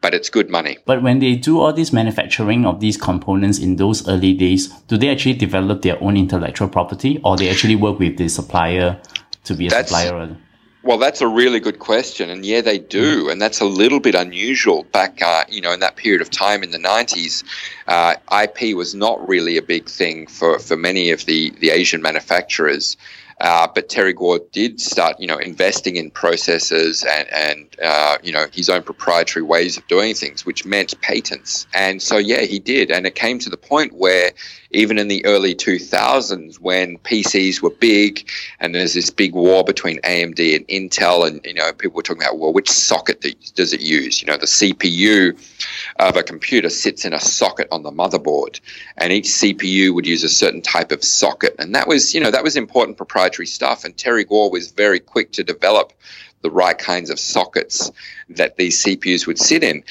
but 0.00 0.14
it's 0.14 0.30
good 0.30 0.50
money. 0.50 0.78
But 0.84 1.02
when 1.02 1.18
they 1.18 1.34
do 1.34 1.60
all 1.60 1.72
this 1.72 1.92
manufacturing 1.92 2.64
of 2.66 2.80
these 2.80 2.96
components 2.96 3.58
in 3.58 3.76
those 3.76 4.06
early 4.08 4.34
days, 4.34 4.68
do 4.88 4.96
they 4.96 5.08
actually 5.08 5.34
develop 5.34 5.82
their 5.82 6.02
own 6.02 6.16
intellectual 6.16 6.68
property 6.68 7.20
or 7.24 7.36
they 7.36 7.48
actually 7.48 7.76
work 7.76 7.98
with 7.98 8.16
the 8.16 8.28
supplier 8.28 9.00
to 9.44 9.54
be 9.54 9.66
a 9.66 9.70
That's, 9.70 9.90
supplier? 9.90 10.36
Well, 10.84 10.98
that's 10.98 11.20
a 11.20 11.26
really 11.26 11.58
good 11.58 11.80
question, 11.80 12.30
and 12.30 12.46
yeah, 12.46 12.60
they 12.60 12.78
do, 12.78 13.24
mm. 13.24 13.32
and 13.32 13.42
that's 13.42 13.60
a 13.60 13.64
little 13.64 13.98
bit 13.98 14.14
unusual. 14.14 14.84
Back, 14.84 15.20
uh, 15.20 15.44
you 15.48 15.60
know, 15.60 15.72
in 15.72 15.80
that 15.80 15.96
period 15.96 16.22
of 16.22 16.30
time 16.30 16.62
in 16.62 16.70
the 16.70 16.78
'90s, 16.78 17.42
uh, 17.88 18.14
IP 18.42 18.76
was 18.76 18.94
not 18.94 19.28
really 19.28 19.56
a 19.56 19.62
big 19.62 19.88
thing 19.88 20.28
for 20.28 20.58
for 20.60 20.76
many 20.76 21.10
of 21.10 21.26
the 21.26 21.50
the 21.58 21.70
Asian 21.70 22.00
manufacturers. 22.00 22.96
Uh, 23.40 23.68
but 23.72 23.88
Terry 23.88 24.12
Gou 24.12 24.40
did 24.52 24.80
start, 24.80 25.20
you 25.20 25.26
know, 25.26 25.38
investing 25.38 25.96
in 25.96 26.10
processes 26.10 27.04
and, 27.04 27.28
and 27.32 27.76
uh, 27.82 28.18
you 28.22 28.32
know, 28.32 28.46
his 28.52 28.68
own 28.68 28.82
proprietary 28.82 29.44
ways 29.44 29.76
of 29.76 29.86
doing 29.86 30.14
things, 30.14 30.44
which 30.44 30.64
meant 30.64 31.00
patents. 31.00 31.66
And 31.72 32.02
so, 32.02 32.18
yeah, 32.18 32.40
he 32.40 32.58
did. 32.58 32.90
And 32.90 33.06
it 33.06 33.14
came 33.14 33.38
to 33.40 33.50
the 33.50 33.56
point 33.56 33.92
where 33.94 34.32
even 34.70 34.98
in 34.98 35.08
the 35.08 35.24
early 35.24 35.54
2000s, 35.54 36.58
when 36.60 36.98
PCs 36.98 37.62
were 37.62 37.70
big 37.70 38.28
and 38.60 38.74
there's 38.74 38.94
this 38.94 39.08
big 39.08 39.34
war 39.34 39.64
between 39.64 40.00
AMD 40.00 40.56
and 40.56 40.68
Intel, 40.68 41.26
and, 41.26 41.40
you 41.44 41.54
know, 41.54 41.72
people 41.72 41.96
were 41.96 42.02
talking 42.02 42.22
about, 42.22 42.38
well, 42.38 42.52
which 42.52 42.68
socket 42.68 43.24
does 43.54 43.72
it 43.72 43.80
use? 43.80 44.20
You 44.20 44.26
know, 44.26 44.36
the 44.36 44.46
CPU 44.46 45.38
of 45.98 46.16
a 46.16 46.22
computer 46.22 46.68
sits 46.68 47.04
in 47.04 47.12
a 47.12 47.20
socket 47.20 47.68
on 47.70 47.82
the 47.82 47.90
motherboard, 47.90 48.60
and 48.96 49.12
each 49.12 49.26
CPU 49.26 49.94
would 49.94 50.06
use 50.06 50.24
a 50.24 50.28
certain 50.28 50.60
type 50.60 50.92
of 50.92 51.02
socket. 51.02 51.54
And 51.58 51.74
that 51.74 51.88
was, 51.88 52.14
you 52.14 52.20
know, 52.20 52.30
that 52.30 52.42
was 52.42 52.56
important 52.56 52.96
proprietary 52.96 53.27
proprietary 53.28 53.46
stuff. 53.46 53.84
And 53.84 53.96
Terry 53.96 54.24
Gou 54.24 54.50
was 54.50 54.70
very 54.70 55.00
quick 55.00 55.32
to 55.32 55.44
develop 55.44 55.92
the 56.42 56.50
right 56.50 56.78
kinds 56.78 57.10
of 57.10 57.18
sockets 57.18 57.90
that 58.30 58.56
these 58.56 58.82
CPUs 58.84 59.26
would 59.26 59.38
sit 59.38 59.62
in. 59.62 59.82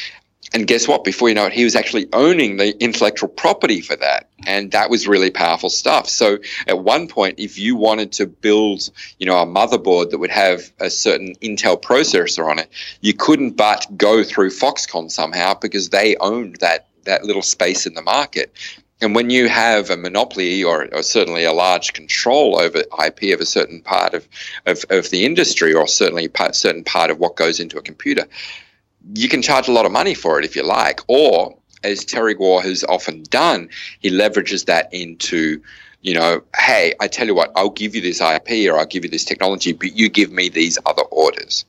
and 0.53 0.65
guess 0.65 0.87
what? 0.87 1.03
Before 1.03 1.27
you 1.27 1.35
know 1.35 1.47
it, 1.47 1.51
he 1.51 1.65
was 1.65 1.75
actually 1.75 2.07
owning 2.13 2.55
the 2.55 2.71
intellectual 2.81 3.27
property 3.27 3.81
for 3.81 3.97
that. 3.97 4.29
And 4.45 4.71
that 4.71 4.89
was 4.89 5.05
really 5.05 5.29
powerful 5.29 5.69
stuff. 5.69 6.07
So 6.07 6.37
at 6.67 6.79
one 6.79 7.09
point, 7.09 7.37
if 7.37 7.59
you 7.59 7.75
wanted 7.75 8.13
to 8.13 8.27
build, 8.27 8.89
you 9.19 9.25
know, 9.25 9.37
a 9.37 9.45
motherboard 9.45 10.11
that 10.11 10.19
would 10.19 10.31
have 10.31 10.71
a 10.79 10.89
certain 10.89 11.35
Intel 11.41 11.81
processor 11.81 12.49
on 12.49 12.59
it, 12.59 12.69
you 13.01 13.13
couldn't 13.13 13.57
but 13.57 13.85
go 13.97 14.23
through 14.23 14.51
Foxconn 14.51 15.11
somehow 15.11 15.53
because 15.53 15.89
they 15.89 16.15
owned 16.15 16.55
that, 16.61 16.87
that 17.03 17.25
little 17.25 17.41
space 17.41 17.85
in 17.85 17.93
the 17.93 18.01
market. 18.01 18.53
And 18.99 19.13
when 19.13 19.29
you 19.29 19.47
have 19.47 19.89
a 19.89 19.97
monopoly 19.97 20.63
or, 20.63 20.87
or, 20.91 21.03
certainly 21.03 21.43
a 21.43 21.53
large 21.53 21.93
control 21.93 22.59
over 22.59 22.79
IP 23.05 23.33
of 23.33 23.39
a 23.39 23.45
certain 23.45 23.81
part 23.81 24.15
of, 24.15 24.27
of, 24.65 24.83
of 24.89 25.11
the 25.11 25.23
industry 25.23 25.73
or 25.73 25.87
certainly 25.87 26.27
a 26.33 26.53
certain 26.53 26.83
part 26.83 27.11
of 27.11 27.19
what 27.19 27.35
goes 27.35 27.59
into 27.59 27.77
a 27.77 27.81
computer, 27.81 28.25
you 29.13 29.29
can 29.29 29.43
charge 29.43 29.67
a 29.67 29.71
lot 29.71 29.85
of 29.85 29.91
money 29.91 30.15
for 30.15 30.39
it 30.39 30.45
if 30.45 30.55
you 30.55 30.63
like. 30.63 30.99
Or, 31.07 31.55
as 31.83 32.03
Terry 32.03 32.33
Gou 32.33 32.59
has 32.59 32.83
often 32.83 33.23
done, 33.29 33.69
he 33.99 34.09
leverages 34.09 34.65
that 34.65 34.91
into, 34.91 35.61
you 36.01 36.15
know, 36.15 36.41
hey, 36.57 36.93
I 36.99 37.07
tell 37.07 37.27
you 37.27 37.35
what, 37.35 37.51
I'll 37.55 37.69
give 37.69 37.95
you 37.95 38.01
this 38.01 38.19
IP 38.19 38.71
or 38.71 38.79
I'll 38.79 38.85
give 38.85 39.03
you 39.03 39.11
this 39.11 39.25
technology, 39.25 39.73
but 39.73 39.95
you 39.95 40.09
give 40.09 40.31
me 40.31 40.49
these 40.49 40.79
other 40.87 41.03
orders. 41.03 41.65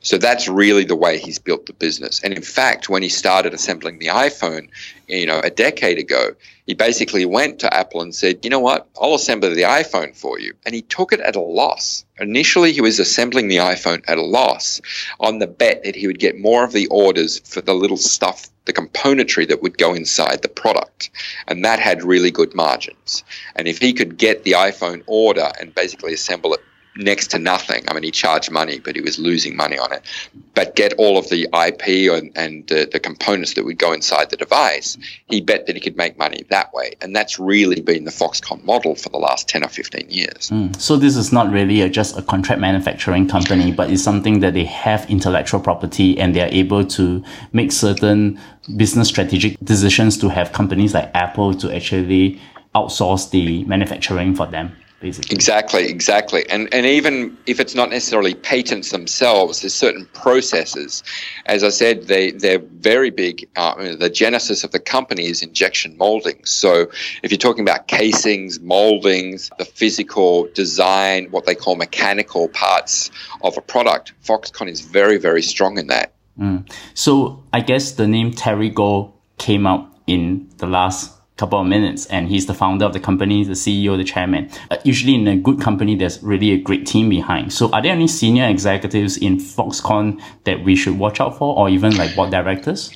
So 0.00 0.18
that's 0.18 0.48
really 0.48 0.84
the 0.84 0.96
way 0.96 1.18
he's 1.18 1.38
built 1.38 1.66
the 1.66 1.72
business. 1.72 2.20
And 2.22 2.34
in 2.34 2.42
fact, 2.42 2.88
when 2.88 3.02
he 3.02 3.08
started 3.08 3.54
assembling 3.54 3.98
the 3.98 4.06
iPhone, 4.06 4.68
you 5.08 5.26
know, 5.26 5.40
a 5.40 5.50
decade 5.50 5.98
ago, 5.98 6.34
he 6.66 6.74
basically 6.74 7.24
went 7.24 7.58
to 7.60 7.74
Apple 7.74 8.00
and 8.00 8.14
said, 8.14 8.38
"You 8.44 8.50
know 8.50 8.60
what? 8.60 8.88
I'll 9.00 9.14
assemble 9.14 9.52
the 9.52 9.62
iPhone 9.62 10.14
for 10.14 10.38
you." 10.38 10.54
And 10.64 10.74
he 10.74 10.82
took 10.82 11.12
it 11.12 11.20
at 11.20 11.34
a 11.36 11.40
loss. 11.40 12.04
Initially, 12.20 12.72
he 12.72 12.80
was 12.80 13.00
assembling 13.00 13.48
the 13.48 13.56
iPhone 13.56 14.02
at 14.06 14.18
a 14.18 14.22
loss 14.22 14.80
on 15.18 15.38
the 15.38 15.46
bet 15.46 15.82
that 15.84 15.96
he 15.96 16.06
would 16.06 16.20
get 16.20 16.38
more 16.38 16.62
of 16.62 16.72
the 16.72 16.86
orders 16.86 17.40
for 17.40 17.60
the 17.60 17.74
little 17.74 17.96
stuff, 17.96 18.48
the 18.66 18.72
componentry 18.72 19.48
that 19.48 19.62
would 19.62 19.78
go 19.78 19.94
inside 19.94 20.42
the 20.42 20.48
product. 20.48 21.10
And 21.48 21.64
that 21.64 21.80
had 21.80 22.04
really 22.04 22.30
good 22.30 22.54
margins. 22.54 23.24
And 23.56 23.66
if 23.66 23.78
he 23.78 23.92
could 23.92 24.16
get 24.16 24.44
the 24.44 24.52
iPhone 24.52 25.02
order 25.06 25.50
and 25.58 25.74
basically 25.74 26.14
assemble 26.14 26.54
it 26.54 26.60
next 27.00 27.28
to 27.28 27.38
nothing. 27.38 27.84
I 27.88 27.94
mean, 27.94 28.02
he 28.02 28.10
charged 28.10 28.50
money, 28.50 28.78
but 28.78 28.94
he 28.94 29.02
was 29.02 29.18
losing 29.18 29.56
money 29.56 29.78
on 29.78 29.92
it. 29.92 30.02
But 30.54 30.76
get 30.76 30.92
all 30.94 31.18
of 31.18 31.28
the 31.28 31.48
IP 31.52 32.12
and, 32.12 32.30
and 32.36 32.66
the, 32.68 32.88
the, 32.90 33.00
components 33.00 33.54
that 33.54 33.64
would 33.64 33.78
go 33.78 33.92
inside 33.92 34.30
the 34.30 34.36
device, 34.36 34.98
he 35.28 35.40
bet 35.40 35.66
that 35.66 35.74
he 35.74 35.80
could 35.80 35.96
make 35.96 36.18
money 36.18 36.44
that 36.50 36.72
way. 36.74 36.92
And 37.00 37.16
that's 37.16 37.38
really 37.38 37.80
been 37.80 38.04
the 38.04 38.10
Foxconn 38.10 38.62
model 38.64 38.94
for 38.94 39.08
the 39.08 39.18
last 39.18 39.48
10 39.48 39.64
or 39.64 39.68
15 39.68 40.10
years. 40.10 40.50
Mm. 40.50 40.78
So 40.80 40.96
this 40.96 41.16
is 41.16 41.32
not 41.32 41.50
really 41.50 41.80
a, 41.80 41.88
just 41.88 42.16
a 42.16 42.22
contract 42.22 42.60
manufacturing 42.60 43.26
company, 43.26 43.72
but 43.72 43.90
it's 43.90 44.02
something 44.02 44.40
that 44.40 44.54
they 44.54 44.64
have 44.64 45.08
intellectual 45.10 45.60
property 45.60 46.18
and 46.18 46.36
they 46.36 46.42
are 46.42 46.52
able 46.52 46.84
to 46.84 47.24
make 47.52 47.72
certain 47.72 48.38
business 48.76 49.08
strategic 49.08 49.58
decisions 49.60 50.18
to 50.18 50.28
have 50.28 50.52
companies 50.52 50.94
like 50.94 51.10
Apple 51.14 51.54
to 51.54 51.74
actually 51.74 52.40
outsource 52.74 53.30
the 53.30 53.64
manufacturing 53.64 54.34
for 54.34 54.46
them 54.46 54.76
basically. 55.00 55.34
Exactly, 55.34 55.86
exactly. 55.88 56.48
And 56.48 56.72
and 56.72 56.86
even 56.86 57.36
if 57.46 57.58
it's 57.58 57.74
not 57.74 57.90
necessarily 57.90 58.34
patents 58.34 58.90
themselves, 58.90 59.60
there's 59.60 59.74
certain 59.74 60.06
processes. 60.12 61.02
As 61.46 61.64
I 61.64 61.70
said, 61.70 62.06
they 62.06 62.30
they're 62.30 62.58
very 62.58 63.10
big. 63.10 63.48
Uh, 63.56 63.96
the 63.96 64.10
genesis 64.10 64.62
of 64.62 64.70
the 64.70 64.78
company 64.78 65.26
is 65.26 65.42
injection 65.42 65.96
molding. 65.96 66.44
So 66.44 66.90
if 67.22 67.30
you're 67.30 67.38
talking 67.38 67.62
about 67.62 67.88
casings, 67.88 68.60
moldings, 68.60 69.50
the 69.58 69.64
physical 69.64 70.48
design, 70.54 71.28
what 71.30 71.46
they 71.46 71.54
call 71.54 71.76
mechanical 71.76 72.48
parts 72.48 73.10
of 73.42 73.56
a 73.56 73.62
product, 73.62 74.12
Foxconn 74.22 74.68
is 74.68 74.80
very 74.80 75.18
very 75.18 75.42
strong 75.42 75.78
in 75.78 75.88
that. 75.88 76.12
Mm. 76.38 76.70
So 76.94 77.44
I 77.52 77.60
guess 77.60 77.92
the 77.92 78.06
name 78.06 78.32
Terry 78.32 78.70
Gou 78.70 79.12
came 79.38 79.66
out 79.66 79.88
in 80.06 80.50
the 80.58 80.66
last 80.66 81.19
couple 81.40 81.58
of 81.58 81.66
minutes 81.66 82.06
and 82.06 82.28
he's 82.28 82.46
the 82.46 82.54
founder 82.54 82.84
of 82.84 82.92
the 82.92 83.00
company, 83.00 83.42
the 83.42 83.52
CEO, 83.52 83.96
the 83.96 84.04
chairman. 84.04 84.50
Uh, 84.70 84.76
usually 84.84 85.14
in 85.14 85.26
a 85.26 85.36
good 85.36 85.60
company, 85.60 85.96
there's 85.96 86.22
really 86.22 86.52
a 86.52 86.58
great 86.58 86.86
team 86.86 87.08
behind. 87.08 87.52
So 87.52 87.70
are 87.72 87.82
there 87.82 87.92
any 87.92 88.06
senior 88.06 88.46
executives 88.46 89.16
in 89.16 89.38
Foxconn 89.38 90.20
that 90.44 90.62
we 90.62 90.76
should 90.76 90.98
watch 90.98 91.20
out 91.20 91.38
for 91.38 91.56
or 91.56 91.68
even 91.70 91.96
like 91.96 92.14
board 92.14 92.30
directors? 92.30 92.94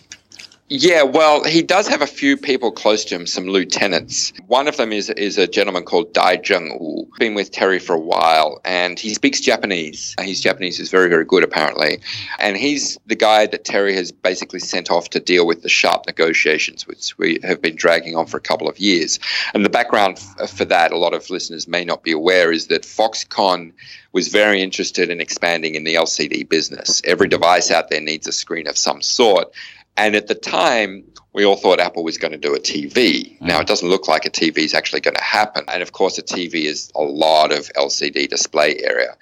Yeah, 0.71 1.03
well, 1.03 1.45
he 1.45 1.61
does 1.61 1.87
have 1.89 2.01
a 2.01 2.07
few 2.07 2.39
people 2.39 2.73
close 2.73 3.05
to 3.07 3.15
him, 3.15 3.27
some 3.27 3.47
lieutenants. 3.47 4.33
One 4.47 4.67
of 4.67 4.79
them 4.79 4.95
is 4.95 5.11
is 5.11 5.37
a 5.37 5.47
gentleman 5.47 5.85
called 5.85 6.15
Dai 6.15 6.39
Zheng 6.39 6.81
Wu. 6.81 7.07
Been 7.19 7.35
with 7.35 7.51
Terry 7.51 7.79
for 7.79 7.93
a 7.93 8.01
while, 8.01 8.63
and 8.65 8.99
he 8.99 9.13
speaks 9.13 9.43
Japanese. 9.43 10.15
His 10.19 10.41
Japanese 10.41 10.81
is 10.81 10.91
very, 10.91 11.11
very 11.11 11.27
good, 11.27 11.45
apparently. 11.45 12.01
And 12.39 12.57
he's 12.57 12.99
the 13.05 13.15
guy 13.15 13.47
that 13.47 13.67
Terry 13.67 13.95
has 13.95 14.11
basically 14.11 14.59
sent 14.59 14.91
off 14.91 15.11
to 15.11 15.21
deal 15.21 15.47
with 15.47 15.63
the 15.63 15.69
Sharp 15.69 16.07
negotiations, 16.07 16.87
which 16.87 17.17
we 17.19 17.41
have 17.43 17.61
been 17.61 17.77
dragging 17.77 18.17
on 18.17 18.25
for 18.25 18.39
a 18.39 18.41
couple 18.41 18.67
of 18.67 18.79
years. 18.79 19.19
And 19.53 19.67
the 19.67 19.71
background 19.71 20.19
uh, 20.41 20.47
for 20.47 20.65
that, 20.65 20.93
a 20.93 20.99
lot 20.99 21.13
of 21.13 21.29
listeners 21.29 21.69
may 21.69 21.85
not 21.85 22.03
be 22.03 22.13
aware, 22.13 22.51
is 22.51 22.69
that 22.69 22.85
Foxconn 22.85 23.75
was 24.13 24.29
very 24.29 24.63
interested 24.63 25.11
in 25.11 25.21
expanding 25.21 25.75
in 25.75 25.85
the 25.85 25.95
LCD 25.95 26.49
business. 26.49 27.03
Every 27.05 27.29
device 27.29 27.71
out 27.71 27.91
there 27.91 28.01
needs 28.01 28.27
a 28.27 28.33
screen 28.33 28.67
of 28.67 28.79
some 28.79 29.03
sort. 29.03 29.53
And 29.97 30.17
at 30.17 30.27
the 30.27 30.35
time, 30.35 31.05
we 31.33 31.45
all 31.45 31.57
thought 31.57 31.81
Apple 31.81 32.05
was 32.05 32.19
going 32.19 32.33
to 32.33 32.39
do 32.39 32.55
a 32.55 32.59
TV. 32.59 33.39
Mm. 33.39 33.43
Now, 33.43 33.61
it 33.61 33.67
doesn't 33.67 33.89
look 33.89 34.09
like 34.09 34.25
a 34.25 34.31
TV 34.31 34.59
is 34.59 34.75
actually 34.75 35.01
going 35.01 35.17
to 35.17 35.23
happen. 35.23 35.65
And 35.69 35.83
of 35.83 35.93
course, 35.93 36.19
a 36.19 36.23
TV 36.23 36.65
is 36.65 36.91
a 36.95 37.03
lot 37.03 37.53
of 37.53 37.71
LCD 37.75 38.29
display 38.29 38.79
area. 38.83 39.17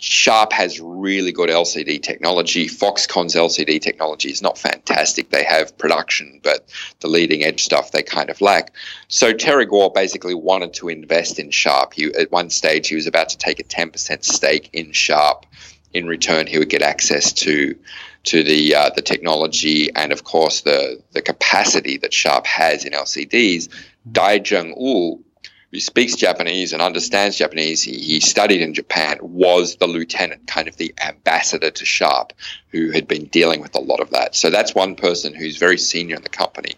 Sharp 0.00 0.52
has 0.52 0.78
really 0.78 1.32
good 1.32 1.50
LCD 1.50 2.00
technology. 2.00 2.68
Foxconn's 2.68 3.34
LCD 3.34 3.80
technology 3.80 4.30
is 4.30 4.40
not 4.40 4.56
fantastic. 4.56 5.30
They 5.30 5.42
have 5.42 5.76
production, 5.76 6.40
but 6.44 6.68
the 7.00 7.08
leading 7.08 7.42
edge 7.42 7.64
stuff 7.64 7.90
they 7.90 8.04
kind 8.04 8.30
of 8.30 8.40
lack. 8.40 8.72
So 9.08 9.32
Terry 9.32 9.66
Gou 9.66 9.90
basically 9.90 10.34
wanted 10.34 10.74
to 10.74 10.88
invest 10.88 11.40
in 11.40 11.50
Sharp. 11.50 11.94
He, 11.94 12.04
at 12.14 12.30
one 12.30 12.50
stage, 12.50 12.86
he 12.86 12.94
was 12.94 13.08
about 13.08 13.30
to 13.30 13.38
take 13.38 13.58
a 13.58 13.64
10% 13.64 14.22
stake 14.22 14.70
in 14.72 14.92
Sharp. 14.92 15.46
In 15.92 16.06
return, 16.06 16.46
he 16.46 16.58
would 16.58 16.68
get 16.68 16.82
access 16.82 17.32
to 17.32 17.76
to 18.24 18.42
the 18.42 18.74
uh, 18.74 18.90
the 18.90 19.02
technology 19.02 19.90
and 19.94 20.12
of 20.12 20.24
course 20.24 20.62
the 20.62 21.02
the 21.12 21.22
capacity 21.22 21.98
that 21.98 22.12
Sharp 22.12 22.46
has 22.46 22.84
in 22.84 22.92
LCDs. 22.92 23.68
Dai 24.10 24.40
Zheng 24.40 24.76
Wu, 24.76 25.22
who 25.70 25.80
speaks 25.80 26.16
Japanese 26.16 26.72
and 26.72 26.80
understands 26.80 27.36
Japanese, 27.36 27.82
he, 27.82 27.98
he 27.98 28.20
studied 28.20 28.62
in 28.62 28.72
Japan, 28.72 29.18
was 29.20 29.76
the 29.76 29.86
lieutenant, 29.86 30.46
kind 30.46 30.66
of 30.66 30.76
the 30.76 30.94
ambassador 31.04 31.70
to 31.70 31.84
Sharp, 31.84 32.32
who 32.68 32.90
had 32.90 33.06
been 33.06 33.26
dealing 33.26 33.60
with 33.60 33.74
a 33.74 33.80
lot 33.80 34.00
of 34.00 34.10
that. 34.10 34.34
So 34.34 34.48
that's 34.48 34.74
one 34.74 34.94
person 34.94 35.34
who's 35.34 35.58
very 35.58 35.78
senior 35.78 36.16
in 36.16 36.22
the 36.22 36.30
company. 36.30 36.74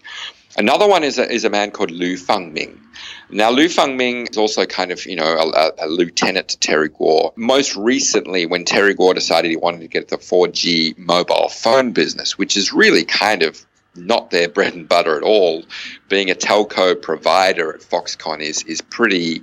Another 0.56 0.88
one 0.88 1.04
is 1.04 1.18
a, 1.18 1.30
is 1.30 1.44
a 1.44 1.50
man 1.50 1.70
called 1.70 1.90
Lu 1.90 2.16
Fengming. 2.16 2.78
Now, 3.30 3.50
Lu 3.50 3.66
Fengming 3.66 4.30
is 4.30 4.36
also 4.36 4.66
kind 4.66 4.90
of, 4.90 5.06
you 5.06 5.16
know, 5.16 5.24
a, 5.24 5.72
a, 5.78 5.86
lieutenant 5.86 6.48
to 6.48 6.58
Terry 6.58 6.88
Gou. 6.88 7.30
Most 7.36 7.76
recently, 7.76 8.46
when 8.46 8.64
Terry 8.64 8.94
Gou 8.94 9.14
decided 9.14 9.50
he 9.50 9.56
wanted 9.56 9.80
to 9.80 9.88
get 9.88 10.08
the 10.08 10.18
4G 10.18 10.98
mobile 10.98 11.48
phone 11.48 11.92
business, 11.92 12.36
which 12.36 12.56
is 12.56 12.72
really 12.72 13.04
kind 13.04 13.42
of 13.42 13.64
not 13.94 14.30
their 14.30 14.48
bread 14.48 14.74
and 14.74 14.88
butter 14.88 15.16
at 15.16 15.22
all. 15.22 15.64
Being 16.08 16.30
a 16.30 16.34
telco 16.34 17.00
provider 17.00 17.74
at 17.74 17.80
Foxconn 17.80 18.40
is 18.40 18.62
is 18.64 18.80
pretty 18.80 19.42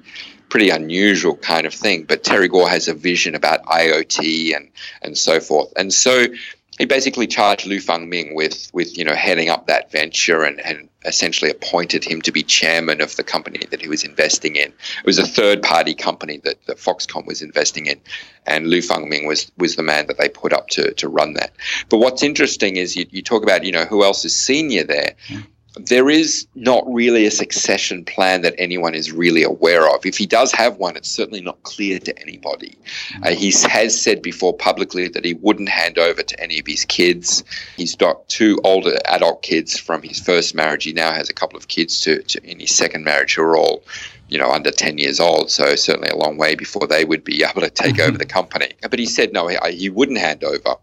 pretty 0.50 0.70
unusual 0.70 1.36
kind 1.36 1.68
of 1.68 1.74
thing. 1.74 2.04
But 2.04 2.24
Terry 2.24 2.48
Gou 2.48 2.66
has 2.66 2.88
a 2.88 2.94
vision 2.94 3.36
about 3.36 3.64
IoT 3.64 4.56
and 4.56 4.70
and 5.02 5.18
so 5.18 5.40
forth. 5.40 5.74
And 5.76 5.94
so 5.94 6.28
he 6.78 6.86
basically 6.86 7.28
charged 7.28 7.66
Lu 7.66 7.80
Fengming 7.80 8.34
with 8.36 8.70
with 8.74 8.98
you 8.98 9.04
know 9.04 9.16
heading 9.16 9.50
up 9.50 9.68
that 9.68 9.92
venture 9.92 10.44
and, 10.44 10.60
and 10.66 10.90
essentially 11.06 11.50
appointed 11.50 12.04
him 12.04 12.22
to 12.22 12.32
be 12.32 12.44
chairman 12.44 13.02
of 13.02 13.16
the 13.16 13.24
company 13.24 13.60
that 13.72 13.82
he 13.82 13.88
was 13.88 14.04
investing 14.04 14.56
in. 14.56 14.70
It 14.70 15.06
was 15.06 15.20
a 15.20 15.26
third 15.26 15.64
party 15.64 15.94
company 15.94 16.38
that, 16.44 16.64
that 16.66 16.78
Foxconn 16.78 17.26
was 17.26 17.42
investing 17.42 17.86
in, 17.86 18.00
and 18.46 18.68
Lu 18.68 18.80
Fengming 18.80 19.28
was 19.28 19.52
was 19.58 19.76
the 19.76 19.84
man 19.84 20.08
that 20.08 20.18
they 20.18 20.30
put 20.30 20.54
up 20.54 20.68
to 20.70 20.94
to 20.94 21.10
run 21.10 21.34
that. 21.34 21.52
But 21.90 21.98
what's 21.98 22.24
interesting 22.24 22.78
is 22.78 22.96
you, 22.96 23.06
you 23.10 23.22
talk 23.22 23.44
about 23.44 23.64
you 23.64 23.72
know 23.72 23.86
who 23.86 24.04
else 24.04 24.24
is 24.26 24.36
senior 24.36 24.84
there. 24.84 25.16
Mm 25.28 25.48
there 25.80 26.10
is 26.10 26.48
not 26.56 26.84
really 26.88 27.26
a 27.26 27.32
succession 27.32 28.04
plan 28.06 28.42
that 28.42 28.56
anyone 28.58 28.96
is 28.96 29.12
really 29.12 29.44
aware 29.44 29.88
of. 29.94 30.06
If 30.06 30.18
he 30.18 30.26
does 30.26 30.52
have 30.52 30.78
one, 30.78 30.96
it's 30.96 31.10
certainly 31.10 31.42
not 31.42 31.62
clear 31.64 32.00
to 32.00 32.20
anybody. 32.20 32.78
Uh, 33.24 33.32
he 33.32 33.52
has 33.70 34.00
said 34.00 34.22
before 34.22 34.56
publicly 34.56 35.08
that 35.10 35.26
he 35.26 35.36
wouldn't 35.36 35.70
hand 35.70 35.98
over 35.98 36.24
to 36.24 36.40
any 36.40 36.60
of 36.60 36.68
his 36.68 36.86
kids. 36.86 37.44
He's 37.76 37.96
got 37.96 38.28
two 38.30 38.60
older 38.64 38.98
adult 39.06 39.42
kids 39.42 39.78
from 39.78 40.02
his 40.02 40.20
first 40.20 40.56
marriage. 40.56 40.84
He 40.84 40.94
now 40.94 41.12
has 41.12 41.30
a 41.30 41.34
couple 41.34 41.58
of 41.58 41.68
kids 41.68 42.02
to, 42.02 42.22
to 42.24 42.50
in 42.50 42.60
his 42.60 42.76
second 42.76 43.04
marriage 43.04 43.36
who 43.36 43.44
are 43.44 43.58
all 43.58 43.84
you 44.30 44.38
know, 44.38 44.52
under 44.52 44.72
10 44.72 44.98
years 44.98 45.20
old. 45.20 45.50
So 45.50 45.76
certainly 45.76 46.10
a 46.10 46.16
long 46.16 46.38
way 46.38 46.56
before 46.56 46.86
they 46.88 47.06
would 47.06 47.24
be 47.24 47.44
able 47.44 47.62
to 47.62 47.70
take 47.70 47.96
mm-hmm. 47.96 48.10
over 48.10 48.18
the 48.18 48.26
company. 48.26 48.74
But 48.82 49.00
he 49.00 49.06
said 49.06 49.32
no, 49.32 49.48
he, 49.48 49.58
he 49.72 49.90
wouldn't 49.90 50.18
hand 50.18 50.44
over. 50.44 50.76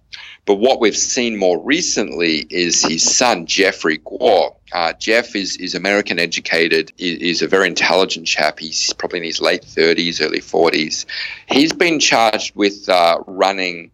But 0.46 0.56
what 0.56 0.80
we've 0.80 0.96
seen 0.96 1.36
more 1.36 1.58
recently 1.62 2.46
is 2.50 2.82
his 2.82 3.02
son, 3.02 3.46
Jeffrey 3.46 3.98
Gou. 3.98 4.50
Uh, 4.72 4.92
Jeff 4.94 5.34
is, 5.34 5.56
is 5.56 5.74
American 5.74 6.18
educated, 6.18 6.92
is 6.98 7.40
a 7.40 7.48
very 7.48 7.66
intelligent 7.66 8.26
chap. 8.26 8.58
He's 8.58 8.92
probably 8.94 9.20
in 9.20 9.24
his 9.24 9.40
late 9.40 9.62
30s, 9.62 10.20
early 10.20 10.40
40s. 10.40 11.06
He's 11.48 11.72
been 11.72 11.98
charged 11.98 12.54
with 12.56 12.88
uh, 12.88 13.20
running 13.26 13.90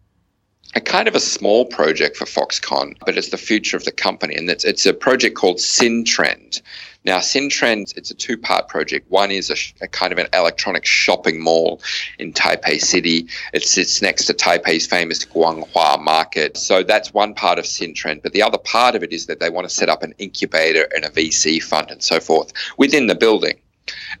a 0.75 0.81
kind 0.81 1.07
of 1.07 1.15
a 1.15 1.19
small 1.19 1.65
project 1.65 2.17
for 2.17 2.25
Foxconn, 2.25 2.95
but 3.05 3.17
it's 3.17 3.29
the 3.29 3.37
future 3.37 3.77
of 3.77 3.85
the 3.85 3.91
company. 3.91 4.35
And 4.35 4.49
it's, 4.49 4.65
it's 4.65 4.85
a 4.85 4.93
project 4.93 5.35
called 5.35 5.57
SynTrend. 5.57 6.61
Now, 7.03 7.17
SynTrend, 7.17 7.97
it's 7.97 8.11
a 8.11 8.13
two 8.13 8.37
part 8.37 8.67
project. 8.67 9.09
One 9.09 9.31
is 9.31 9.49
a, 9.49 9.83
a, 9.83 9.87
kind 9.87 10.13
of 10.13 10.19
an 10.19 10.27
electronic 10.33 10.85
shopping 10.85 11.41
mall 11.41 11.81
in 12.19 12.31
Taipei 12.31 12.79
City. 12.79 13.27
It 13.53 13.63
sits 13.63 14.03
next 14.03 14.25
to 14.25 14.33
Taipei's 14.33 14.85
famous 14.85 15.25
Guanghua 15.25 15.99
Market. 15.99 16.57
So 16.57 16.83
that's 16.83 17.11
one 17.11 17.33
part 17.33 17.57
of 17.57 17.65
SynTrend. 17.65 18.21
But 18.21 18.33
the 18.33 18.43
other 18.43 18.59
part 18.59 18.93
of 18.95 19.01
it 19.01 19.13
is 19.13 19.25
that 19.25 19.39
they 19.39 19.49
want 19.49 19.67
to 19.67 19.73
set 19.73 19.89
up 19.89 20.03
an 20.03 20.13
incubator 20.19 20.87
and 20.95 21.03
a 21.03 21.09
VC 21.09 21.61
fund 21.61 21.89
and 21.89 22.03
so 22.03 22.19
forth 22.19 22.53
within 22.77 23.07
the 23.07 23.15
building. 23.15 23.59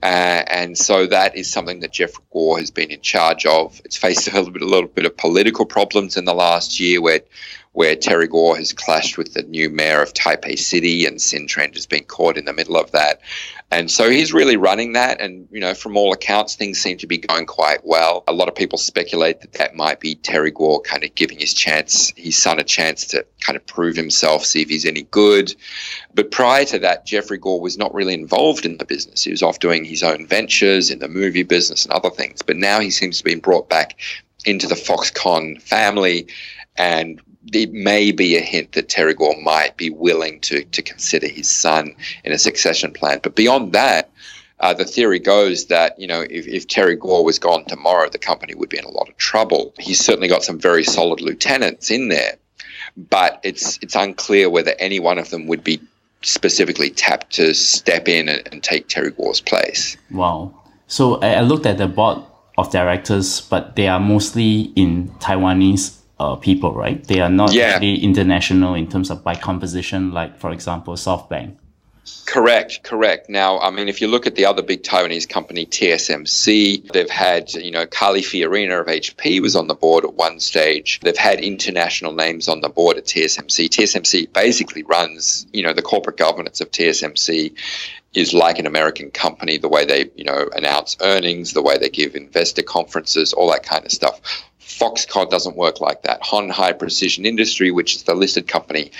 Uh, 0.01 0.43
and 0.47 0.75
so 0.75 1.05
that 1.05 1.35
is 1.35 1.49
something 1.49 1.81
that 1.81 1.91
Jeff 1.91 2.13
Gou 2.33 2.55
has 2.55 2.71
been 2.71 2.89
in 2.89 3.01
charge 3.01 3.45
of. 3.45 3.79
It's 3.85 3.97
faced 3.97 4.27
a 4.31 4.33
little 4.33 4.51
bit, 4.51 4.63
a 4.63 4.65
little 4.65 4.89
bit 4.89 5.05
of 5.05 5.15
political 5.17 5.65
problems 5.65 6.17
in 6.17 6.25
the 6.25 6.33
last 6.33 6.79
year 6.79 6.99
where 7.01 7.21
where 7.73 7.95
Terry 7.95 8.27
Gou 8.27 8.53
has 8.53 8.73
clashed 8.73 9.17
with 9.17 9.33
the 9.33 9.43
new 9.43 9.69
mayor 9.69 10.01
of 10.01 10.13
Taipei 10.13 10.59
City, 10.59 11.05
and 11.05 11.17
SynTrend 11.17 11.75
has 11.75 11.85
been 11.85 12.03
caught 12.03 12.37
in 12.37 12.45
the 12.45 12.53
middle 12.53 12.75
of 12.75 12.91
that. 12.91 13.21
And 13.73 13.89
so 13.89 14.09
he's 14.09 14.33
really 14.33 14.57
running 14.57 14.91
that. 14.93 15.21
And, 15.21 15.47
you 15.49 15.61
know, 15.61 15.73
from 15.73 15.95
all 15.95 16.11
accounts, 16.11 16.55
things 16.55 16.81
seem 16.81 16.97
to 16.97 17.07
be 17.07 17.17
going 17.17 17.45
quite 17.45 17.85
well. 17.85 18.25
A 18.27 18.33
lot 18.33 18.49
of 18.49 18.55
people 18.55 18.77
speculate 18.77 19.39
that 19.39 19.53
that 19.53 19.75
might 19.75 20.01
be 20.01 20.15
Terry 20.15 20.51
Gou 20.51 20.81
kind 20.81 21.05
of 21.05 21.15
giving 21.15 21.39
his 21.39 21.53
chance, 21.53 22.11
his 22.17 22.37
son 22.37 22.59
a 22.59 22.63
chance 22.65 23.05
to 23.07 23.25
kind 23.39 23.55
of 23.55 23.65
prove 23.65 23.95
himself, 23.95 24.43
see 24.43 24.61
if 24.61 24.67
he's 24.67 24.85
any 24.85 25.03
good. 25.03 25.55
But 26.13 26.31
prior 26.31 26.65
to 26.65 26.79
that, 26.79 27.05
Jeffrey 27.05 27.37
Gou 27.37 27.61
was 27.61 27.77
not 27.77 27.93
really 27.93 28.13
involved 28.13 28.65
in 28.65 28.77
the 28.77 28.85
business. 28.85 29.23
He 29.23 29.31
was 29.31 29.41
off 29.41 29.59
doing 29.59 29.85
his 29.85 30.03
own 30.03 30.27
ventures 30.27 30.91
in 30.91 30.99
the 30.99 31.07
movie 31.07 31.43
business 31.43 31.85
and 31.85 31.93
other 31.93 32.09
things. 32.09 32.41
But 32.41 32.57
now 32.57 32.81
he 32.81 32.91
seems 32.91 33.19
to 33.19 33.23
be 33.23 33.35
brought 33.35 33.69
back 33.69 33.97
into 34.43 34.67
the 34.67 34.75
Foxconn 34.75 35.61
family 35.61 36.27
and 36.75 37.21
it 37.53 37.73
may 37.73 38.11
be 38.11 38.37
a 38.37 38.41
hint 38.41 38.73
that 38.73 38.89
Terry 38.89 39.13
Gou 39.13 39.33
might 39.41 39.75
be 39.77 39.89
willing 39.89 40.39
to 40.41 40.63
to 40.63 40.81
consider 40.81 41.27
his 41.27 41.49
son 41.49 41.95
in 42.23 42.31
a 42.31 42.37
succession 42.37 42.93
plan. 42.93 43.19
But 43.23 43.35
beyond 43.35 43.73
that, 43.73 44.11
uh, 44.59 44.73
the 44.73 44.85
theory 44.85 45.19
goes 45.19 45.65
that 45.67 45.99
you 45.99 46.07
know 46.07 46.21
if, 46.21 46.47
if 46.47 46.67
Terry 46.67 46.95
Gou 46.95 47.23
was 47.23 47.39
gone 47.39 47.65
tomorrow, 47.65 48.09
the 48.09 48.19
company 48.19 48.53
would 48.55 48.69
be 48.69 48.77
in 48.77 48.85
a 48.85 48.91
lot 48.91 49.09
of 49.09 49.17
trouble. 49.17 49.73
He's 49.79 49.99
certainly 49.99 50.27
got 50.27 50.43
some 50.43 50.59
very 50.59 50.83
solid 50.83 51.21
lieutenants 51.21 51.89
in 51.89 52.09
there, 52.09 52.37
but 52.95 53.39
it's 53.43 53.79
it's 53.81 53.95
unclear 53.95 54.49
whether 54.49 54.75
any 54.79 54.99
one 54.99 55.17
of 55.17 55.29
them 55.29 55.47
would 55.47 55.63
be 55.63 55.81
specifically 56.21 56.91
tapped 56.91 57.33
to 57.33 57.53
step 57.53 58.07
in 58.07 58.29
and, 58.29 58.47
and 58.51 58.63
take 58.63 58.87
Terry 58.87 59.11
Gou's 59.11 59.41
place. 59.41 59.97
Wow. 60.11 60.53
So 60.85 61.15
I 61.21 61.41
looked 61.41 61.65
at 61.65 61.77
the 61.77 61.87
board 61.87 62.19
of 62.57 62.71
directors, 62.71 63.41
but 63.41 63.75
they 63.75 63.87
are 63.87 63.99
mostly 63.99 64.73
in 64.75 65.09
Taiwanese 65.19 66.00
uh, 66.21 66.35
people, 66.35 66.73
right? 66.73 67.03
They 67.03 67.19
are 67.19 67.29
not 67.29 67.51
yeah. 67.51 67.73
really 67.73 68.03
international 68.03 68.75
in 68.75 68.87
terms 68.87 69.09
of 69.09 69.23
by 69.23 69.35
composition, 69.35 70.11
like 70.11 70.37
for 70.37 70.51
example, 70.51 70.93
SoftBank. 70.93 71.57
Correct, 72.25 72.83
correct. 72.83 73.29
Now, 73.29 73.59
I 73.59 73.69
mean, 73.71 73.87
if 73.87 74.01
you 74.01 74.07
look 74.07 74.25
at 74.25 74.35
the 74.35 74.45
other 74.45 74.61
big 74.61 74.83
Taiwanese 74.83 75.27
company, 75.27 75.65
TSMC, 75.65 76.91
they've 76.93 77.09
had, 77.09 77.53
you 77.53 77.71
know, 77.71 77.85
Carly 77.85 78.21
Fiorina 78.21 78.81
of 78.81 78.87
HP 78.87 79.41
was 79.41 79.55
on 79.55 79.67
the 79.67 79.75
board 79.75 80.03
at 80.03 80.13
one 80.13 80.39
stage. 80.39 80.99
They've 81.01 81.17
had 81.17 81.39
international 81.39 82.13
names 82.13 82.47
on 82.47 82.61
the 82.61 82.69
board 82.69 82.97
at 82.97 83.05
TSMC. 83.05 83.69
TSMC 83.69 84.31
basically 84.33 84.83
runs, 84.83 85.45
you 85.53 85.63
know, 85.63 85.73
the 85.73 85.81
corporate 85.81 86.17
governance 86.17 86.61
of 86.61 86.71
TSMC 86.71 87.53
is 88.13 88.33
like 88.33 88.59
an 88.59 88.67
American 88.67 89.09
company, 89.11 89.57
the 89.57 89.69
way 89.69 89.85
they, 89.85 90.09
you 90.15 90.23
know, 90.23 90.49
announce 90.55 90.97
earnings, 91.01 91.53
the 91.53 91.61
way 91.61 91.77
they 91.77 91.89
give 91.89 92.15
investor 92.15 92.63
conferences, 92.63 93.33
all 93.33 93.49
that 93.51 93.63
kind 93.63 93.85
of 93.85 93.91
stuff. 93.91 94.19
Foxconn 94.61 95.29
doesn't 95.29 95.55
work 95.55 95.81
like 95.81 96.03
that. 96.03 96.21
Hon 96.21 96.49
Hai 96.49 96.73
Precision 96.73 97.25
Industry, 97.25 97.71
which 97.71 97.95
is 97.95 98.03
the 98.03 98.15
listed 98.15 98.47
company, 98.47 98.91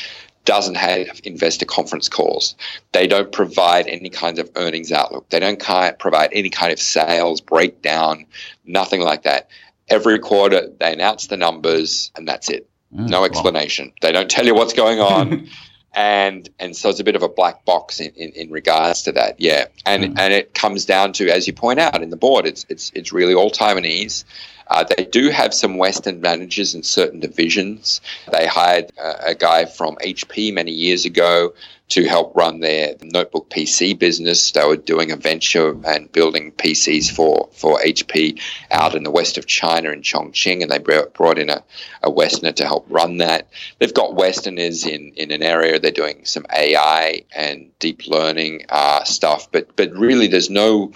doesn't 0.46 0.75
have 0.75 1.22
investor 1.24 1.65
conference 1.65 2.10
calls. 2.10 2.56
They 2.94 3.08
don't 3.08 3.32
provide 3.32 3.88
any 3.88 4.10
kinds 4.10 4.39
of 4.39 4.50
earnings 4.56 4.91
outlook. 4.91 5.30
They 5.30 5.39
don't 5.39 5.60
provide 5.60 6.30
any 6.34 6.50
kind 6.50 6.74
of 6.74 6.80
sales 6.80 7.41
breakdown, 7.41 8.25
nothing 8.65 9.01
like 9.01 9.24
that. 9.24 9.50
Every 9.88 10.20
quarter, 10.20 10.70
they 10.80 10.94
announce 10.94 11.27
the 11.27 11.38
numbers, 11.38 12.12
and 12.15 12.27
that's 12.27 12.50
it. 12.50 12.68
Mm, 12.96 13.10
no 13.10 13.24
explanation. 13.24 13.88
Wow. 13.88 13.94
They 14.01 14.12
don't 14.12 14.29
tell 14.29 14.46
you 14.46 14.55
what's 14.55 14.74
going 14.74 15.00
on. 15.00 15.48
and 15.94 16.50
and 16.60 16.75
so 16.75 16.90
it's 16.90 17.00
a 17.00 17.04
bit 17.04 17.16
of 17.16 17.24
a 17.24 17.30
black 17.30 17.66
box 17.66 18.00
in, 18.00 18.12
in, 18.16 18.32
in 18.32 18.51
regards 18.51 19.04
to 19.04 19.12
that. 19.14 19.40
Yeah, 19.40 19.66
and 19.86 20.04
mm. 20.04 20.20
and 20.20 20.34
it 20.34 20.54
comes 20.54 20.86
down 20.86 21.14
to, 21.14 21.30
as 21.30 21.48
you 21.48 21.54
point 21.54 21.80
out 21.80 22.01
in 22.01 22.10
the 22.10 22.18
board, 22.18 22.46
it's 22.46 22.66
it's 22.70 22.92
it's 22.96 23.12
really 23.12 23.34
all 23.34 23.51
Taiwanese. 23.51 24.24
Uh, 24.68 24.86
they 24.86 25.04
do 25.04 25.30
have 25.30 25.54
some 25.54 25.77
Western 25.77 26.22
managers 26.22 26.75
in 26.75 26.82
certain 26.82 27.20
divisions. 27.20 28.00
They 28.32 28.48
hired 28.48 28.92
uh, 28.98 29.16
a 29.20 29.36
guy 29.36 29.66
from 29.66 29.98
HP 29.98 30.54
many 30.54 30.72
years 30.72 31.04
ago 31.04 31.54
to 31.92 32.06
help 32.06 32.34
run 32.38 32.62
their 32.62 32.96
notebook 33.01 33.50
PC 33.50 34.00
business. 34.00 34.51
They 34.51 34.66
were 34.66 34.77
doing 34.77 35.12
a 35.12 35.18
venture 35.18 35.75
and 35.86 36.10
building 36.10 36.54
PCs 36.54 37.12
for, 37.12 37.50
for 37.51 37.80
HP 37.80 38.42
out 38.72 38.96
in 38.96 39.04
the 39.04 39.12
west 39.12 39.38
of 39.38 39.46
China 39.46 39.90
in 39.90 40.01
Chongqing, 40.01 40.62
and 40.62 40.72
they 40.72 40.80
brought 40.80 41.38
in 41.38 41.50
a, 41.50 41.62
a 42.01 42.10
Westerner 42.10 42.54
to 42.54 42.66
help 42.66 42.86
run 42.90 43.18
that. 43.18 43.50
They've 43.80 43.94
got 43.94 44.16
Westerners 44.16 44.86
in, 44.86 45.12
in 45.18 45.32
an 45.32 45.44
area 45.44 45.80
they're 45.80 45.92
doing 45.92 46.24
some 46.24 46.46
AI 46.50 47.24
and 47.36 47.70
deep 47.80 48.08
learning 48.08 48.66
uh, 48.70 49.04
stuff, 49.04 49.51
but 49.51 49.75
but 49.75 49.92
really 49.92 50.27
there's 50.27 50.50
no 50.50 50.94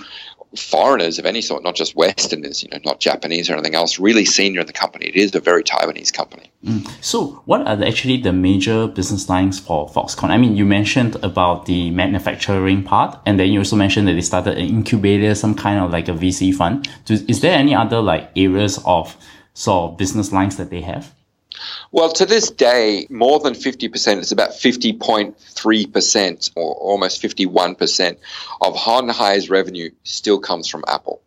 foreigners 0.56 1.20
of 1.20 1.26
any 1.26 1.42
sort, 1.42 1.64
not 1.64 1.76
just 1.76 1.96
Westerners, 1.96 2.64
you 2.64 2.70
know, 2.70 2.80
not 2.84 3.00
Japanese 3.00 3.50
or 3.50 3.54
anything 3.54 3.76
else, 3.76 4.00
really 4.00 4.26
senior 4.26 4.62
in 4.62 4.68
the 4.68 4.74
company. 4.74 5.06
It 5.06 5.16
is 5.16 5.34
a 5.36 5.40
very 5.40 5.64
Taiwanese 5.64 6.14
company. 6.14 6.52
Mm. 6.64 6.90
So, 7.04 7.42
what 7.46 7.62
are 7.62 7.84
actually 7.84 8.18
the 8.18 8.34
major 8.34 8.88
business 8.88 9.30
lines 9.30 9.60
for 9.60 9.88
Foxconn? 9.90 10.30
I 10.30 10.38
mean, 10.38 10.56
you 10.56 10.66
mentioned 10.66 11.16
about 11.24 11.66
the 11.66 11.92
manufacturing 11.92 12.84
part, 12.84 13.20
and 13.26 13.40
then 13.40 13.52
you 13.52 13.60
also 13.60 13.76
mentioned 13.76 14.08
that 14.08 14.14
they 14.14 14.22
started 14.22 14.58
an 14.58 14.66
incubator, 14.66 15.36
some 15.36 15.56
kind 15.56 15.80
of 15.80 15.92
like 15.92 16.08
a 16.08 16.14
VC 16.14 16.54
fund. 16.54 16.88
Is 17.08 17.42
there 17.42 17.58
any 17.58 17.76
other 17.76 18.02
like 18.02 18.32
areas 18.36 18.80
of 18.86 19.16
sort 19.54 19.92
of 19.92 19.98
business 19.98 20.32
lines 20.32 20.58
that 20.58 20.70
they 20.70 20.82
have? 20.82 21.14
Well, 21.92 22.12
to 22.14 22.26
this 22.26 22.52
day, 22.52 23.08
more 23.10 23.40
than 23.40 23.54
50%, 23.54 24.18
it's 24.18 24.32
about 24.32 24.52
50.3% 24.52 26.52
or 26.56 26.74
almost 26.74 27.22
51% 27.22 28.18
of 28.62 28.76
Hon 28.76 29.10
Hai's 29.10 29.50
revenue 29.50 29.92
still 30.04 30.40
comes 30.40 30.68
from 30.68 30.84
Apple. 30.88 31.22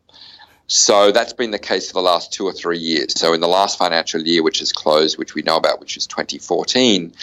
So 0.70 1.12
that's 1.12 1.32
been 1.32 1.50
the 1.50 1.58
case 1.58 1.88
for 1.88 1.94
the 1.94 2.02
last 2.02 2.30
two 2.30 2.44
or 2.44 2.52
three 2.52 2.78
years. 2.78 3.18
So 3.18 3.32
in 3.32 3.40
the 3.40 3.48
last 3.48 3.78
financial 3.78 4.20
year, 4.20 4.42
which 4.42 4.60
is 4.60 4.70
closed, 4.70 5.16
which 5.16 5.34
we 5.34 5.40
know 5.40 5.56
about, 5.56 5.80
which 5.80 5.96
is 5.96 6.06
2014, 6.06 7.14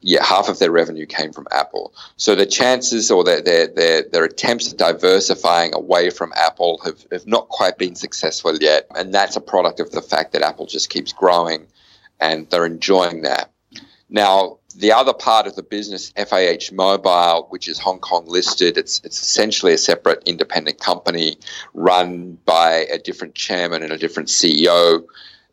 yeah, 0.00 0.24
half 0.24 0.48
of 0.48 0.58
their 0.58 0.70
revenue 0.70 1.04
came 1.04 1.30
from 1.30 1.46
Apple. 1.50 1.92
So 2.16 2.34
the 2.34 2.46
chances 2.46 3.10
or 3.10 3.22
their 3.22 3.42
their 3.42 3.66
their, 3.66 4.02
their 4.10 4.24
attempts 4.24 4.72
at 4.72 4.78
diversifying 4.78 5.74
away 5.74 6.08
from 6.08 6.32
Apple 6.34 6.80
have, 6.82 7.04
have 7.12 7.26
not 7.26 7.48
quite 7.48 7.76
been 7.76 7.94
successful 7.94 8.56
yet. 8.56 8.86
And 8.96 9.12
that's 9.12 9.36
a 9.36 9.42
product 9.42 9.80
of 9.80 9.90
the 9.90 10.00
fact 10.00 10.32
that 10.32 10.40
Apple 10.40 10.64
just 10.64 10.88
keeps 10.88 11.12
growing 11.12 11.66
and 12.20 12.48
they're 12.50 12.66
enjoying 12.66 13.22
that. 13.22 13.50
Now, 14.08 14.58
the 14.76 14.92
other 14.92 15.12
part 15.12 15.46
of 15.46 15.56
the 15.56 15.62
business, 15.62 16.12
FIH 16.12 16.72
Mobile, 16.72 17.46
which 17.50 17.68
is 17.68 17.78
Hong 17.78 17.98
Kong 17.98 18.24
listed, 18.26 18.76
it's, 18.76 19.00
it's 19.04 19.20
essentially 19.22 19.72
a 19.72 19.78
separate 19.78 20.22
independent 20.26 20.80
company 20.80 21.36
run 21.74 22.38
by 22.44 22.86
a 22.90 22.98
different 22.98 23.34
chairman 23.34 23.82
and 23.82 23.92
a 23.92 23.98
different 23.98 24.28
CEO. 24.28 25.04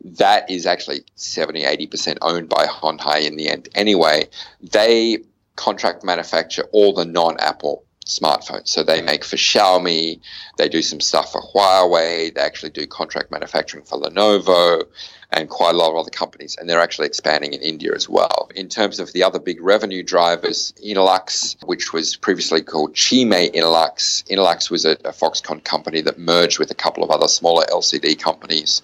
That 0.03 0.49
is 0.49 0.65
actually 0.65 1.01
70, 1.15 1.63
80% 1.63 2.17
owned 2.21 2.49
by 2.49 2.65
Hon 2.65 2.97
Hai 2.97 3.19
in 3.19 3.35
the 3.35 3.49
end. 3.49 3.69
Anyway, 3.75 4.27
they 4.61 5.19
contract 5.55 6.03
manufacture 6.03 6.63
all 6.71 6.93
the 6.93 7.05
non 7.05 7.39
Apple 7.39 7.83
smartphones. 8.05 8.67
So 8.67 8.83
they 8.83 9.01
make 9.01 9.23
for 9.23 9.35
Xiaomi, 9.35 10.19
they 10.57 10.67
do 10.67 10.81
some 10.81 10.99
stuff 10.99 11.31
for 11.31 11.41
Huawei, 11.41 12.33
they 12.33 12.41
actually 12.41 12.71
do 12.71 12.87
contract 12.87 13.31
manufacturing 13.31 13.85
for 13.85 13.99
Lenovo 14.01 14.83
and 15.31 15.49
quite 15.49 15.73
a 15.73 15.77
lot 15.77 15.91
of 15.91 15.95
other 15.95 16.09
companies, 16.09 16.57
and 16.57 16.69
they're 16.69 16.81
actually 16.81 17.07
expanding 17.07 17.53
in 17.53 17.61
India 17.61 17.93
as 17.95 18.09
well. 18.09 18.49
In 18.55 18.67
terms 18.67 18.99
of 18.99 19.13
the 19.13 19.23
other 19.23 19.39
big 19.39 19.61
revenue 19.61 20.03
drivers, 20.03 20.73
Innolux, 20.83 21.55
which 21.65 21.93
was 21.93 22.17
previously 22.17 22.61
called 22.61 22.93
Chimei 22.93 23.51
Innolux, 23.51 24.23
Innolux 24.27 24.69
was 24.69 24.85
a, 24.85 24.91
a 25.05 25.13
Foxconn 25.13 25.63
company 25.63 26.01
that 26.01 26.19
merged 26.19 26.59
with 26.59 26.71
a 26.71 26.75
couple 26.75 27.03
of 27.03 27.11
other 27.11 27.27
smaller 27.27 27.65
LCD 27.65 28.19
companies 28.19 28.81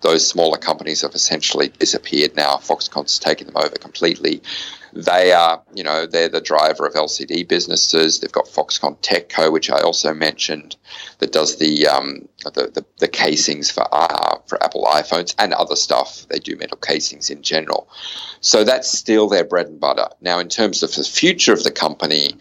those 0.00 0.26
smaller 0.26 0.58
companies 0.58 1.02
have 1.02 1.14
essentially 1.14 1.68
disappeared 1.68 2.36
now. 2.36 2.54
Foxconn's 2.56 3.18
taken 3.18 3.46
them 3.46 3.56
over 3.56 3.74
completely. 3.76 4.42
They 4.98 5.32
are, 5.32 5.62
you 5.74 5.84
know, 5.84 6.06
they're 6.06 6.28
the 6.28 6.40
driver 6.40 6.84
of 6.84 6.94
LCD 6.94 7.46
businesses. 7.46 8.18
They've 8.18 8.32
got 8.32 8.46
Foxconn 8.46 8.98
TechCo, 8.98 9.52
which 9.52 9.70
I 9.70 9.80
also 9.80 10.12
mentioned, 10.12 10.74
that 11.20 11.30
does 11.30 11.58
the 11.58 11.86
um, 11.86 12.28
the, 12.42 12.68
the, 12.74 12.84
the, 12.98 13.06
casings 13.06 13.70
for 13.70 13.86
uh, 13.92 14.38
for 14.46 14.60
Apple 14.60 14.86
iPhones 14.86 15.36
and 15.38 15.52
other 15.52 15.76
stuff. 15.76 16.26
They 16.28 16.40
do 16.40 16.56
metal 16.56 16.78
casings 16.78 17.30
in 17.30 17.42
general. 17.42 17.88
So 18.40 18.64
that's 18.64 18.90
still 18.90 19.28
their 19.28 19.44
bread 19.44 19.68
and 19.68 19.78
butter. 19.78 20.08
Now, 20.20 20.40
in 20.40 20.48
terms 20.48 20.82
of 20.82 20.92
the 20.92 21.04
future 21.04 21.52
of 21.52 21.62
the 21.62 21.70
company, 21.70 22.36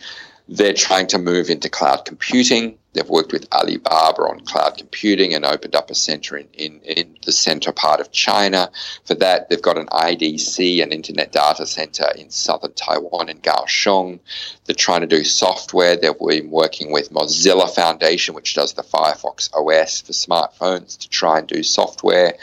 They're 0.50 0.74
trying 0.74 1.08
to 1.08 1.18
move 1.18 1.50
into 1.50 1.70
cloud 1.70 2.06
computing. 2.06 2.78
They've 2.94 3.08
worked 3.08 3.34
with 3.34 3.48
Alibaba 3.54 4.24
on 4.24 4.40
cloud 4.40 4.78
computing 4.78 5.34
and 5.34 5.46
opened 5.46 5.76
up 5.76 5.92
a 5.92 5.96
center 5.96 6.38
in, 6.38 6.48
in, 6.54 6.80
in 6.82 7.18
the 7.26 7.32
center 7.32 7.72
part 7.72 8.00
of 8.00 8.12
China. 8.12 8.72
For 9.06 9.14
that, 9.16 9.50
they've 9.50 9.62
got 9.62 9.78
an 9.78 9.88
IDC, 9.88 10.82
an 10.82 10.92
internet 10.92 11.32
data 11.32 11.66
center 11.66 12.08
in 12.16 12.30
southern 12.30 12.74
Taiwan 12.74 13.30
in 13.30 13.40
Kaohsiung. 13.40 14.20
They're 14.66 14.76
trying 14.76 15.02
to 15.02 15.08
do 15.08 15.24
software. 15.24 15.98
They've 15.98 16.18
been 16.18 16.50
working 16.50 16.92
with 16.92 17.12
Mozilla 17.12 17.70
Foundation, 17.70 18.34
which 18.34 18.56
does 18.56 18.74
the 18.74 18.84
Firefox 18.84 19.50
OS 19.54 20.02
for 20.02 20.14
smartphones, 20.14 20.98
to 21.00 21.10
try 21.10 21.40
and 21.40 21.48
do 21.48 21.64
software. 21.64 22.36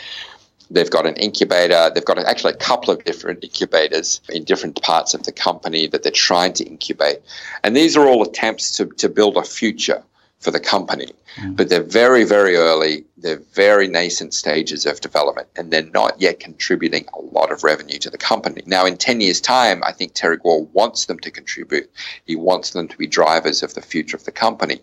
They've 0.71 0.91
got 0.91 1.07
an 1.07 1.17
incubator. 1.17 1.91
They've 1.95 2.05
got 2.05 2.19
actually 2.19 2.55
a 2.55 2.57
couple 2.57 2.93
of 2.93 3.05
different 3.05 3.45
incubators 3.45 4.21
in 4.29 4.45
different 4.45 4.81
parts 4.83 5.15
of 5.15 5.25
the 5.25 5.33
company 5.33 5.87
that 5.89 6.03
they're 6.03 6.13
trying 6.13 6.53
to 6.55 6.65
incubate. 6.65 7.21
And 7.63 7.77
these 7.77 7.97
are 7.97 8.07
all 8.07 8.23
attempts 8.23 8.77
to, 8.79 8.87
to 8.87 9.09
build 9.09 9.37
a 9.37 9.43
future 9.43 10.03
for 10.41 10.51
the 10.51 10.61
company. 10.61 11.13
Mm. 11.37 11.57
But 11.57 11.69
they're 11.69 11.83
very, 11.83 12.25
very 12.25 12.55
early. 12.57 13.05
They're 13.17 13.43
very 13.55 13.89
nascent 13.89 14.35
stages 14.35 14.87
of 14.87 15.01
development, 15.01 15.49
and 15.57 15.71
they're 15.71 15.83
not 15.83 16.21
yet 16.21 16.39
contributing 16.39 17.07
a 17.15 17.21
lot 17.21 17.51
of 17.51 17.65
revenue 17.65 17.99
to 17.99 18.11
the 18.11 18.19
company. 18.19 18.63
Now, 18.67 18.85
in 18.85 18.97
10 18.97 19.21
years' 19.21 19.41
time, 19.41 19.83
I 19.83 19.93
think 19.93 20.13
Terry 20.15 20.37
Gou 20.37 20.69
wants 20.73 21.07
them 21.07 21.19
to 21.21 21.31
contribute. 21.31 21.91
He 22.27 22.37
wants 22.37 22.71
them 22.71 22.89
to 22.89 22.97
be 22.97 23.07
drivers 23.07 23.63
of 23.63 23.75
the 23.75 23.83
future 23.83 24.17
of 24.17 24.25
the 24.25 24.33
company 24.33 24.81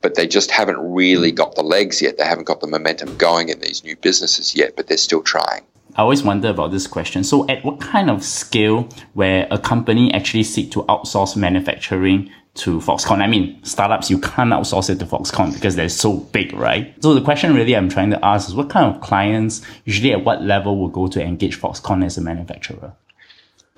but 0.00 0.14
they 0.14 0.26
just 0.26 0.50
haven't 0.50 0.78
really 0.78 1.30
hmm. 1.30 1.36
got 1.36 1.54
the 1.54 1.62
legs 1.62 2.00
yet. 2.00 2.18
They 2.18 2.24
haven't 2.24 2.44
got 2.44 2.60
the 2.60 2.66
momentum 2.66 3.16
going 3.16 3.48
in 3.48 3.60
these 3.60 3.84
new 3.84 3.96
businesses 3.96 4.54
yet, 4.54 4.76
but 4.76 4.86
they're 4.86 4.96
still 4.96 5.22
trying. 5.22 5.64
I 5.96 6.02
always 6.02 6.22
wonder 6.22 6.48
about 6.48 6.70
this 6.70 6.86
question. 6.86 7.24
So, 7.24 7.48
at 7.48 7.64
what 7.64 7.80
kind 7.80 8.08
of 8.08 8.22
scale 8.22 8.88
where 9.14 9.48
a 9.50 9.58
company 9.58 10.12
actually 10.14 10.44
seek 10.44 10.70
to 10.72 10.84
outsource 10.84 11.34
manufacturing 11.36 12.30
to 12.54 12.78
Foxconn? 12.78 13.20
I 13.20 13.26
mean, 13.26 13.62
startups 13.64 14.08
you 14.08 14.20
can't 14.20 14.50
outsource 14.50 14.90
it 14.90 15.00
to 15.00 15.06
Foxconn 15.06 15.52
because 15.54 15.74
they're 15.74 15.88
so 15.88 16.18
big, 16.18 16.52
right? 16.52 16.94
So 17.02 17.14
the 17.14 17.20
question 17.20 17.52
really 17.52 17.74
I'm 17.74 17.88
trying 17.88 18.10
to 18.10 18.24
ask 18.24 18.48
is, 18.48 18.54
what 18.54 18.70
kind 18.70 18.94
of 18.94 19.00
clients 19.00 19.60
usually 19.86 20.12
at 20.12 20.24
what 20.24 20.42
level 20.42 20.78
will 20.78 20.88
go 20.88 21.08
to 21.08 21.20
engage 21.20 21.60
Foxconn 21.60 22.04
as 22.04 22.16
a 22.16 22.20
manufacturer? 22.20 22.92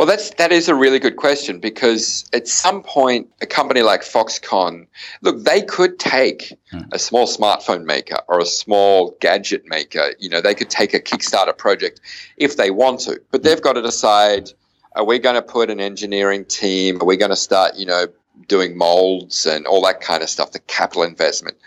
Well, 0.01 0.07
that's 0.07 0.31
that 0.37 0.51
is 0.51 0.67
a 0.67 0.75
really 0.75 0.99
good 0.99 1.17
question 1.17 1.61
because 1.61 2.25
at 2.33 2.49
some 2.49 2.83
point, 2.83 3.29
a 3.43 3.47
company 3.47 3.83
like 3.83 4.01
Foxconn, 4.01 4.87
look, 5.21 5.45
they 5.45 5.61
could 5.61 5.99
take 5.99 6.59
hmm. 6.71 6.85
a 6.91 6.99
small 6.99 7.27
smartphone 7.27 7.85
maker 7.85 8.17
or 8.27 8.41
a 8.41 8.47
small 8.47 9.15
gadget 9.21 9.67
maker. 9.67 10.15
You 10.19 10.31
know, 10.31 10.41
they 10.41 10.55
could 10.55 10.71
take 10.71 10.95
a 10.95 11.01
Kickstarter 11.01 11.55
project 11.55 12.01
if 12.39 12.57
they 12.57 12.71
want 12.71 13.01
to, 13.01 13.21
but 13.31 13.43
they've 13.43 13.61
got 13.61 13.75
to 13.75 13.83
decide: 13.83 14.49
Are 14.97 15.05
we 15.05 15.19
going 15.19 15.35
to 15.35 15.43
put 15.43 15.69
an 15.69 15.81
engineering 15.81 16.47
team? 16.47 16.97
Are 17.03 17.05
we 17.05 17.19
going 17.19 17.29
to 17.29 17.37
start, 17.37 17.77
you 17.77 17.85
know, 17.85 18.07
doing 18.49 18.79
molds 18.79 19.45
and 19.45 19.67
all 19.67 19.83
that 19.83 20.01
kind 20.01 20.23
of 20.23 20.31
stuff? 20.31 20.53
The 20.53 20.61
capital 20.61 21.03
investment 21.03 21.59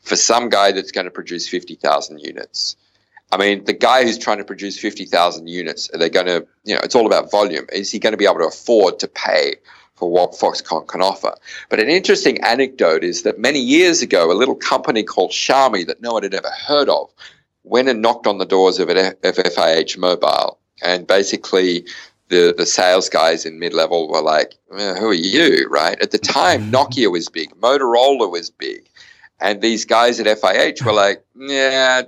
for 0.00 0.16
some 0.16 0.48
guy 0.48 0.72
that's 0.72 0.92
going 0.92 1.04
to 1.04 1.10
produce 1.10 1.46
fifty 1.46 1.74
thousand 1.74 2.20
units 2.20 2.74
I 3.32 3.38
mean, 3.38 3.64
the 3.64 3.72
guy 3.72 4.04
who's 4.04 4.18
trying 4.18 4.38
to 4.38 4.44
produce 4.44 4.78
50,000 4.78 5.46
units, 5.48 5.88
are 5.94 5.98
they 5.98 6.10
going 6.10 6.26
to, 6.26 6.46
you 6.64 6.74
know, 6.74 6.80
it's 6.84 6.94
all 6.94 7.06
about 7.06 7.30
volume. 7.30 7.66
Is 7.72 7.90
he 7.90 7.98
going 7.98 8.12
to 8.12 8.18
be 8.18 8.26
able 8.26 8.40
to 8.40 8.46
afford 8.46 8.98
to 8.98 9.08
pay 9.08 9.54
for 9.94 10.10
what 10.10 10.32
Foxconn 10.32 10.86
can 10.86 11.00
offer? 11.00 11.34
But 11.70 11.80
an 11.80 11.88
interesting 11.88 12.42
anecdote 12.42 13.02
is 13.02 13.22
that 13.22 13.38
many 13.38 13.58
years 13.58 14.02
ago, 14.02 14.30
a 14.30 14.34
little 14.34 14.54
company 14.54 15.02
called 15.02 15.30
Xiaomi 15.30 15.86
that 15.86 16.02
no 16.02 16.12
one 16.12 16.24
had 16.24 16.34
ever 16.34 16.50
heard 16.50 16.90
of 16.90 17.10
went 17.64 17.88
and 17.88 18.02
knocked 18.02 18.26
on 18.26 18.36
the 18.36 18.44
doors 18.44 18.78
of, 18.78 18.90
of 18.90 18.96
FIH 19.22 19.96
Mobile. 19.96 20.58
And 20.82 21.06
basically, 21.06 21.86
the, 22.28 22.54
the 22.56 22.66
sales 22.66 23.08
guys 23.08 23.46
in 23.46 23.58
mid 23.58 23.72
level 23.72 24.10
were 24.10 24.22
like, 24.22 24.54
eh, 24.76 24.94
who 24.94 25.08
are 25.08 25.14
you, 25.14 25.68
right? 25.70 25.98
At 26.02 26.10
the 26.10 26.18
time, 26.18 26.70
Nokia 26.72 27.10
was 27.10 27.30
big, 27.30 27.50
Motorola 27.60 28.30
was 28.30 28.50
big. 28.50 28.88
And 29.40 29.62
these 29.62 29.86
guys 29.86 30.20
at 30.20 30.26
FIH 30.26 30.84
were 30.84 30.92
like, 30.92 31.24
yeah, 31.34 32.02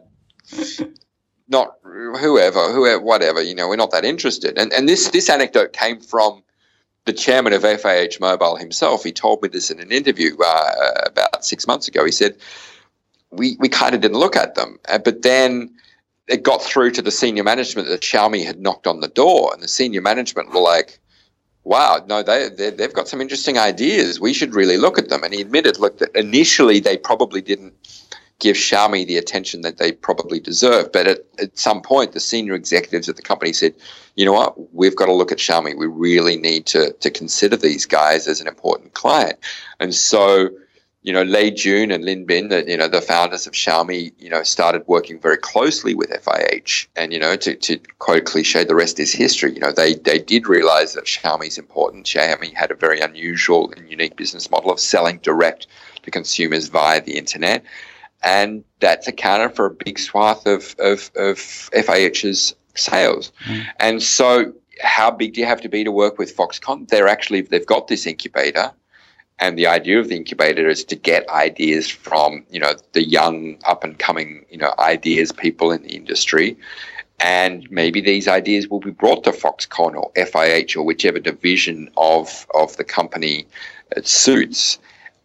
not 1.49 1.77
whoever, 1.83 2.73
whoever, 2.73 3.01
whatever. 3.01 3.43
You 3.43 3.55
know, 3.55 3.69
we're 3.69 3.77
not 3.77 3.91
that 3.93 4.05
interested. 4.05 4.59
And 4.59 4.73
and 4.73 4.89
this 4.89 5.09
this 5.11 5.29
anecdote 5.29 5.73
came 5.73 6.01
from 6.01 6.43
the 7.05 7.13
chairman 7.13 7.53
of 7.53 7.63
FIH 7.63 8.21
Mobile 8.21 8.57
himself. 8.57 9.05
He 9.05 9.13
told 9.13 9.43
me 9.43 9.49
this 9.49 9.71
in 9.71 9.79
an 9.81 9.93
interview 9.93 10.37
uh, 10.43 10.93
about 11.07 11.45
six 11.45 11.67
months 11.67 11.89
ago. 11.89 12.05
He 12.05 12.13
said 12.13 12.37
we 13.31 13.57
we 13.61 13.69
kind 13.69 13.95
of 13.95 14.01
didn't 14.01 14.19
look 14.19 14.37
at 14.37 14.55
them, 14.55 14.79
uh, 14.89 14.99
but 14.99 15.23
then 15.23 15.75
it 16.27 16.43
got 16.43 16.63
through 16.63 16.91
to 16.93 17.03
the 17.03 17.11
senior 17.11 17.45
management 17.45 17.89
that 17.89 18.01
Xiaomi 18.01 18.45
had 18.45 18.61
knocked 18.61 18.87
on 18.87 19.01
the 19.01 19.09
door, 19.09 19.53
and 19.53 19.63
the 19.63 19.69
senior 19.69 20.01
management 20.01 20.53
were 20.53 20.61
like. 20.61 20.99
Wow, 21.67 22.05
no, 22.07 22.23
they, 22.23 22.51
they 22.51 22.83
have 22.83 22.93
got 22.93 23.09
some 23.09 23.23
interesting 23.23 23.57
ideas. 23.57 24.21
We 24.21 24.35
should 24.35 24.55
really 24.55 24.77
look 24.77 24.99
at 24.99 25.09
them. 25.09 25.25
And 25.25 25.33
he 25.33 25.41
admitted, 25.41 25.79
look, 25.79 25.97
that 25.97 26.15
initially 26.15 26.79
they 26.79 26.99
probably 26.99 27.41
didn't 27.41 27.73
give 28.39 28.57
Xiaomi 28.57 29.07
the 29.07 29.17
attention 29.17 29.63
that 29.63 29.79
they 29.79 29.93
probably 29.93 30.41
deserve. 30.41 30.93
But 30.93 31.07
at, 31.07 31.19
at 31.39 31.59
some 31.59 31.83
point, 31.83 32.13
the 32.13 32.21
senior 32.21 32.55
executives 32.55 33.09
at 33.09 33.17
the 33.17 33.23
company 33.23 33.53
said, 33.53 33.75
you 34.17 34.25
know 34.25 34.33
what, 34.33 34.75
we've 34.75 34.97
got 34.97 35.07
to 35.07 35.13
look 35.13 35.33
at 35.33 35.39
Xiaomi. 35.39 35.77
We 35.77 35.87
really 35.87 36.37
need 36.37 36.67
to, 36.67 36.93
to 36.93 37.11
consider 37.11 37.57
these 37.57 37.87
guys 37.87 38.29
as 38.29 38.41
an 38.41 38.49
important 38.49 38.95
client. 38.95 39.39
And 39.81 39.95
so, 39.95 40.51
you 41.03 41.13
know, 41.13 41.23
Lei 41.23 41.51
Jun 41.51 41.91
and 41.91 42.05
Lin 42.05 42.25
Bin, 42.25 42.49
the, 42.49 42.65
you 42.67 42.77
know, 42.77 42.89
the 42.89 43.03
founders 43.03 43.47
of 43.47 43.53
Xiaomi, 43.53 44.13
you 44.19 44.31
know, 44.31 44.43
started 44.43 44.83
working 44.87 45.21
very 45.21 45.37
closely 45.37 45.95
with 45.95 46.11
FIH. 46.11 46.89
And, 46.97 47.13
you 47.13 47.19
know, 47.19 47.37
to, 47.37 47.55
to 47.55 47.79
quote 47.99 48.25
cliche, 48.25 48.65
the 48.65 48.75
rest 48.75 48.99
is 48.99 49.13
history. 49.13 49.53
You 49.53 49.61
know, 49.61 49.73
they, 49.73 49.95
they 49.95 50.19
did 50.19 50.49
realize 50.49 50.95
that 50.95 51.05
Xiaomi 51.05 51.49
is 51.49 51.59
important. 51.59 52.07
Xiaomi 52.07 52.55
had 52.55 52.71
a 52.71 52.77
very 52.77 53.01
unusual 53.01 53.73
and 53.77 53.89
unique 53.89 54.17
business 54.17 54.51
model 54.51 54.73
of 54.73 54.81
selling 54.81 55.19
direct 55.19 55.67
to 56.03 56.11
consumers 56.11 56.69
via 56.69 57.03
the 57.03 57.17
internet 57.17 57.65
and 58.25 58.65
that's 58.81 59.07
accounted 59.07 59.55
for 59.55 59.67
a 59.67 59.71
big 59.71 59.99
swath 59.99 60.47
of, 60.47 60.75
of, 60.79 61.11
of 61.15 61.39
FIH's 61.39 62.55
sales. 62.75 63.33
Mm. 63.45 63.67
And 63.79 64.03
so, 64.03 64.53
how 64.83 65.11
big 65.11 65.35
do 65.35 65.41
you 65.41 65.47
have 65.47 65.61
to 65.61 65.69
be 65.69 65.85
to 65.85 65.93
work 65.93 66.19
with 66.19 66.37
Foxconn? 66.37 66.89
They're 66.89 67.07
actually 67.07 67.43
they've 67.43 67.67
got 67.67 67.87
this 67.87 68.07
incubator, 68.07 68.73
and 69.39 69.57
the 69.57 69.69
idea 69.69 70.01
of 70.01 70.09
the 70.09 70.17
incubator 70.17 70.69
is 70.69 70.83
to 70.85 70.97
get 70.97 71.29
ideas 71.29 71.89
from 71.89 72.45
you 72.51 72.59
know 72.59 72.73
the 72.93 73.05
young 73.05 73.59
up 73.65 73.85
and 73.85 73.99
coming 73.99 74.45
you 74.51 74.59
know 74.59 74.75
ideas 74.79 75.31
people 75.31 75.71
in 75.71 75.83
the 75.83 75.95
industry. 75.95 76.57
And 77.21 77.71
maybe 77.71 78.01
these 78.01 78.27
ideas 78.27 78.69
will 78.69 78.81
be 78.81 78.91
brought 78.91 79.23
to 79.25 79.31
Foxconn 79.31 79.95
or 79.95 80.11
FIH 80.17 80.77
or 80.77 80.83
whichever 80.83 81.21
division 81.21 81.89
of, 81.97 82.45
of 82.53 82.77
the 82.77 82.83
company 82.83 83.47
it 83.97 84.09
suits 84.09 84.81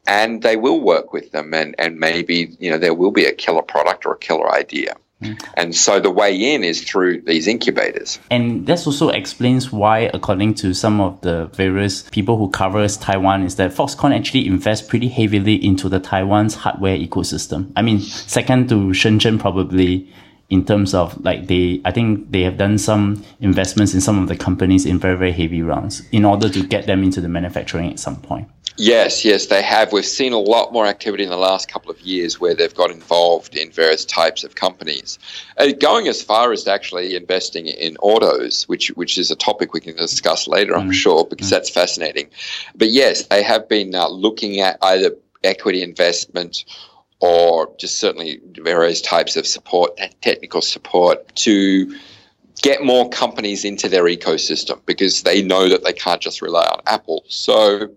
and 0.08 0.42
they 0.42 0.56
will 0.56 0.80
work 0.80 1.14
with 1.14 1.32
them 1.32 1.54
and, 1.54 1.76
and 1.78 2.00
maybe 2.00 2.56
you 2.60 2.70
know 2.70 2.78
there 2.78 2.94
will 2.94 3.12
be 3.12 3.26
a 3.26 3.34
killer 3.34 3.62
product 3.62 4.06
or 4.06 4.14
a 4.14 4.18
killer 4.18 4.52
idea. 4.52 4.96
Mm. 5.22 5.38
and 5.56 5.76
so 5.76 6.00
the 6.00 6.10
way 6.10 6.34
in 6.34 6.64
is 6.64 6.82
through 6.82 7.22
these 7.24 7.46
incubators. 7.46 8.20
And 8.32 8.66
this 8.66 8.88
also 8.88 9.10
explains 9.10 9.70
why 9.70 10.10
according 10.14 10.54
to 10.56 10.74
some 10.74 11.02
of 11.02 11.20
the 11.20 11.48
various 11.48 12.04
people 12.04 12.38
who 12.38 12.50
covers 12.50 12.96
taiwan 12.96 13.44
is 13.44 13.58
that 13.58 13.72
foxconn 13.72 14.16
actually 14.18 14.48
invests 14.48 14.88
pretty 14.88 15.10
heavily 15.10 15.56
into 15.56 15.90
the 15.90 16.00
taiwan's 16.00 16.56
hardware 16.56 16.98
ecosystem. 16.98 17.74
I 17.76 17.82
mean 17.82 18.00
second 18.00 18.70
to 18.70 18.76
shenzhen 18.92 19.40
probably 19.40 20.08
in 20.50 20.66
terms 20.66 20.94
of 20.94 21.20
like 21.24 21.48
they 21.48 21.82
i 21.86 21.92
think 21.92 22.32
they 22.32 22.42
have 22.42 22.58
done 22.58 22.78
some 22.78 23.24
investments 23.40 23.94
in 23.94 24.02
some 24.02 24.22
of 24.22 24.28
the 24.28 24.36
companies 24.36 24.86
in 24.86 25.00
very 25.00 25.18
very 25.18 25.32
heavy 25.32 25.62
rounds 25.62 26.02
in 26.12 26.26
order 26.26 26.50
to 26.50 26.66
get 26.66 26.86
them 26.88 27.04
into 27.04 27.22
the 27.22 27.30
manufacturing 27.30 27.92
at 27.92 28.00
some 28.00 28.16
point 28.16 28.48
Yes, 28.80 29.26
yes, 29.26 29.48
they 29.48 29.62
have. 29.62 29.92
We've 29.92 30.06
seen 30.06 30.32
a 30.32 30.40
lot 30.40 30.72
more 30.72 30.86
activity 30.86 31.24
in 31.24 31.30
the 31.30 31.38
last 31.38 31.70
couple 31.70 31.92
of 31.92 32.00
years 32.00 32.40
where 32.40 32.56
they've 32.56 32.74
got 32.74 32.92
involved 32.92 33.58
in 33.58 33.72
various 33.72 34.06
types 34.06 34.46
of 34.46 34.56
companies, 34.56 35.20
uh, 35.58 35.74
going 35.74 36.08
as 36.08 36.22
far 36.22 36.54
as 36.54 36.66
actually 36.66 37.14
investing 37.14 37.68
in 37.68 37.98
autos, 37.98 38.70
which 38.70 38.88
which 38.92 39.18
is 39.18 39.32
a 39.32 39.36
topic 39.36 39.74
we 39.74 39.82
can 39.82 39.98
discuss 39.98 40.48
later, 40.48 40.78
I'm 40.78 40.92
mm. 40.92 40.94
sure, 40.94 41.26
because 41.26 41.48
mm. 41.48 41.52
that's 41.52 41.70
fascinating. 41.70 42.30
But 42.74 42.90
yes, 42.90 43.28
they 43.28 43.44
have 43.44 43.68
been 43.68 43.94
uh, 43.94 44.08
looking 44.08 44.62
at 44.62 44.78
either 44.82 45.12
equity 45.44 45.84
investment 45.84 46.64
or 47.20 47.74
just 47.78 48.00
certainly 48.00 48.40
various 48.62 49.02
types 49.02 49.36
of 49.36 49.46
support, 49.46 50.00
technical 50.22 50.62
support 50.62 51.36
to 51.36 51.94
get 52.62 52.82
more 52.82 53.10
companies 53.10 53.66
into 53.66 53.90
their 53.90 54.04
ecosystem 54.06 54.80
because 54.86 55.24
they 55.24 55.42
know 55.42 55.68
that 55.68 55.84
they 55.84 55.94
can't 55.94 56.22
just 56.22 56.42
rely 56.42 56.66
on 56.66 56.82
Apple. 56.86 57.26
So 57.28 57.90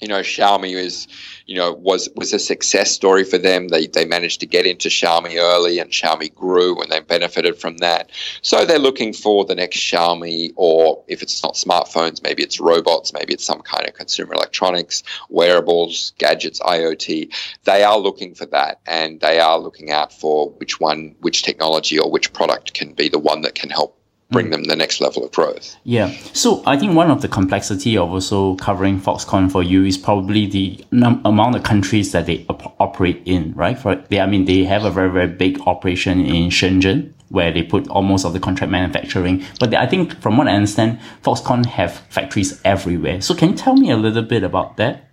you 0.00 0.08
know, 0.08 0.20
Xiaomi 0.20 0.74
is, 0.74 1.06
you 1.46 1.56
know, 1.56 1.72
was 1.72 2.08
was 2.16 2.32
a 2.32 2.38
success 2.38 2.90
story 2.90 3.24
for 3.24 3.36
them. 3.36 3.68
They 3.68 3.86
they 3.86 4.06
managed 4.06 4.40
to 4.40 4.46
get 4.46 4.66
into 4.66 4.88
Xiaomi 4.88 5.36
early, 5.36 5.78
and 5.78 5.90
Xiaomi 5.90 6.34
grew, 6.34 6.80
and 6.80 6.90
they 6.90 7.00
benefited 7.00 7.58
from 7.58 7.78
that. 7.78 8.10
So 8.40 8.64
they're 8.64 8.78
looking 8.78 9.12
for 9.12 9.44
the 9.44 9.54
next 9.54 9.78
Xiaomi, 9.78 10.52
or 10.56 11.04
if 11.06 11.22
it's 11.22 11.42
not 11.42 11.54
smartphones, 11.54 12.22
maybe 12.22 12.42
it's 12.42 12.60
robots, 12.60 13.12
maybe 13.12 13.34
it's 13.34 13.44
some 13.44 13.60
kind 13.60 13.86
of 13.86 13.94
consumer 13.94 14.32
electronics, 14.32 15.02
wearables, 15.28 16.14
gadgets, 16.18 16.60
IoT. 16.60 17.34
They 17.64 17.82
are 17.82 17.98
looking 17.98 18.34
for 18.34 18.46
that, 18.46 18.80
and 18.86 19.20
they 19.20 19.38
are 19.38 19.58
looking 19.58 19.90
out 19.90 20.12
for 20.12 20.50
which 20.52 20.80
one, 20.80 21.14
which 21.20 21.42
technology 21.42 21.98
or 21.98 22.10
which 22.10 22.32
product 22.32 22.72
can 22.72 22.94
be 22.94 23.10
the 23.10 23.18
one 23.18 23.42
that 23.42 23.54
can 23.54 23.68
help 23.68 23.99
bring 24.30 24.50
them 24.50 24.64
the 24.64 24.76
next 24.76 25.00
level 25.00 25.24
of 25.24 25.32
growth. 25.32 25.76
Yeah. 25.84 26.10
So 26.32 26.62
I 26.66 26.78
think 26.78 26.94
one 26.94 27.10
of 27.10 27.22
the 27.22 27.28
complexity 27.28 27.96
of 27.96 28.10
also 28.10 28.54
covering 28.56 29.00
Foxconn 29.00 29.50
for 29.50 29.62
you 29.62 29.84
is 29.84 29.98
probably 29.98 30.46
the 30.46 30.84
num- 30.92 31.20
amount 31.24 31.56
of 31.56 31.62
countries 31.62 32.12
that 32.12 32.26
they 32.26 32.46
op- 32.48 32.74
operate 32.80 33.22
in, 33.24 33.52
right? 33.54 33.78
For 33.78 33.96
they, 33.96 34.20
I 34.20 34.26
mean, 34.26 34.44
they 34.44 34.64
have 34.64 34.84
a 34.84 34.90
very 34.90 35.10
very 35.10 35.28
big 35.28 35.60
operation 35.66 36.20
in 36.20 36.50
Shenzhen 36.50 37.12
where 37.30 37.52
they 37.52 37.62
put 37.62 37.88
almost 37.88 38.24
of 38.24 38.32
the 38.32 38.40
contract 38.40 38.72
manufacturing. 38.72 39.44
But 39.58 39.72
I 39.74 39.86
think 39.86 40.20
from 40.20 40.36
what 40.36 40.48
I 40.48 40.52
understand, 40.52 40.98
Foxconn 41.22 41.64
have 41.64 41.98
factories 42.10 42.60
everywhere. 42.64 43.20
So 43.20 43.34
can 43.34 43.50
you 43.50 43.56
tell 43.56 43.76
me 43.76 43.90
a 43.90 43.96
little 43.96 44.22
bit 44.22 44.42
about 44.42 44.76
that? 44.78 45.09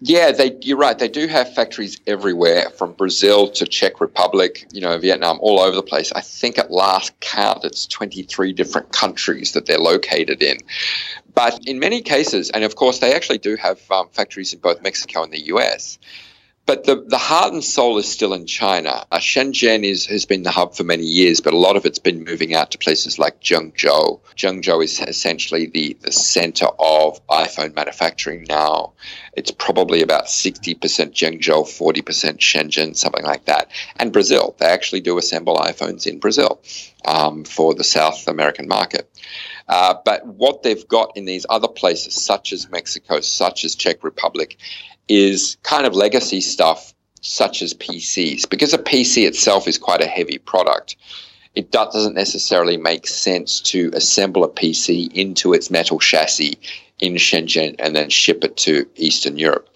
Yeah, 0.00 0.30
they, 0.32 0.58
you're 0.60 0.76
right. 0.76 0.98
They 0.98 1.08
do 1.08 1.26
have 1.26 1.54
factories 1.54 1.98
everywhere, 2.06 2.68
from 2.70 2.92
Brazil 2.92 3.48
to 3.52 3.66
Czech 3.66 3.98
Republic, 3.98 4.66
you 4.70 4.82
know, 4.82 4.98
Vietnam, 4.98 5.38
all 5.40 5.58
over 5.58 5.74
the 5.74 5.82
place. 5.82 6.12
I 6.12 6.20
think 6.20 6.58
at 6.58 6.70
last 6.70 7.18
count, 7.20 7.64
it's 7.64 7.86
23 7.86 8.52
different 8.52 8.92
countries 8.92 9.52
that 9.52 9.64
they're 9.64 9.78
located 9.78 10.42
in. 10.42 10.58
But 11.34 11.66
in 11.66 11.78
many 11.78 12.02
cases, 12.02 12.50
and 12.50 12.62
of 12.62 12.76
course, 12.76 12.98
they 12.98 13.14
actually 13.14 13.38
do 13.38 13.56
have 13.56 13.80
um, 13.90 14.08
factories 14.12 14.52
in 14.52 14.60
both 14.60 14.82
Mexico 14.82 15.22
and 15.22 15.32
the 15.32 15.46
US. 15.46 15.98
But 16.66 16.82
the, 16.82 16.96
the 16.96 17.16
heart 17.16 17.52
and 17.52 17.62
soul 17.62 17.96
is 17.98 18.10
still 18.10 18.34
in 18.34 18.44
China. 18.44 19.06
Uh, 19.12 19.18
Shenzhen 19.18 19.84
is, 19.84 20.06
has 20.06 20.26
been 20.26 20.42
the 20.42 20.50
hub 20.50 20.74
for 20.74 20.82
many 20.82 21.04
years, 21.04 21.40
but 21.40 21.54
a 21.54 21.56
lot 21.56 21.76
of 21.76 21.86
it's 21.86 22.00
been 22.00 22.24
moving 22.24 22.54
out 22.54 22.72
to 22.72 22.78
places 22.78 23.20
like 23.20 23.40
Zhengzhou. 23.40 24.20
Zhengzhou 24.36 24.82
is 24.82 25.00
essentially 25.00 25.66
the, 25.66 25.96
the 26.00 26.10
center 26.10 26.66
of 26.66 27.24
iPhone 27.28 27.76
manufacturing 27.76 28.46
now. 28.48 28.94
It's 29.36 29.52
probably 29.52 30.02
about 30.02 30.26
60% 30.26 30.76
Zhengzhou, 30.80 31.40
40% 31.40 32.38
Shenzhen, 32.38 32.96
something 32.96 33.24
like 33.24 33.44
that. 33.44 33.70
And 33.94 34.12
Brazil. 34.12 34.56
They 34.58 34.66
actually 34.66 35.02
do 35.02 35.18
assemble 35.18 35.56
iPhones 35.58 36.08
in 36.08 36.18
Brazil 36.18 36.60
um, 37.04 37.44
for 37.44 37.74
the 37.74 37.84
South 37.84 38.26
American 38.26 38.66
market. 38.66 39.08
Uh, 39.68 39.94
but 40.04 40.26
what 40.26 40.62
they've 40.62 40.86
got 40.88 41.16
in 41.16 41.24
these 41.24 41.46
other 41.48 41.68
places, 41.68 42.14
such 42.14 42.52
as 42.52 42.70
Mexico, 42.70 43.20
such 43.20 43.64
as 43.64 43.74
Czech 43.74 44.02
Republic, 44.02 44.58
is 45.08 45.56
kind 45.62 45.86
of 45.86 45.94
legacy 45.94 46.40
stuff 46.40 46.94
such 47.20 47.62
as 47.62 47.74
PCs. 47.74 48.48
Because 48.48 48.72
a 48.72 48.78
PC 48.78 49.26
itself 49.26 49.68
is 49.68 49.78
quite 49.78 50.02
a 50.02 50.06
heavy 50.06 50.38
product, 50.38 50.96
it 51.54 51.70
doesn't 51.70 52.14
necessarily 52.14 52.76
make 52.76 53.06
sense 53.06 53.60
to 53.60 53.90
assemble 53.94 54.44
a 54.44 54.48
PC 54.48 55.12
into 55.14 55.52
its 55.54 55.70
metal 55.70 55.98
chassis 55.98 56.58
in 56.98 57.14
Shenzhen 57.14 57.76
and 57.78 57.96
then 57.96 58.10
ship 58.10 58.44
it 58.44 58.56
to 58.58 58.86
Eastern 58.96 59.38
Europe. 59.38 59.68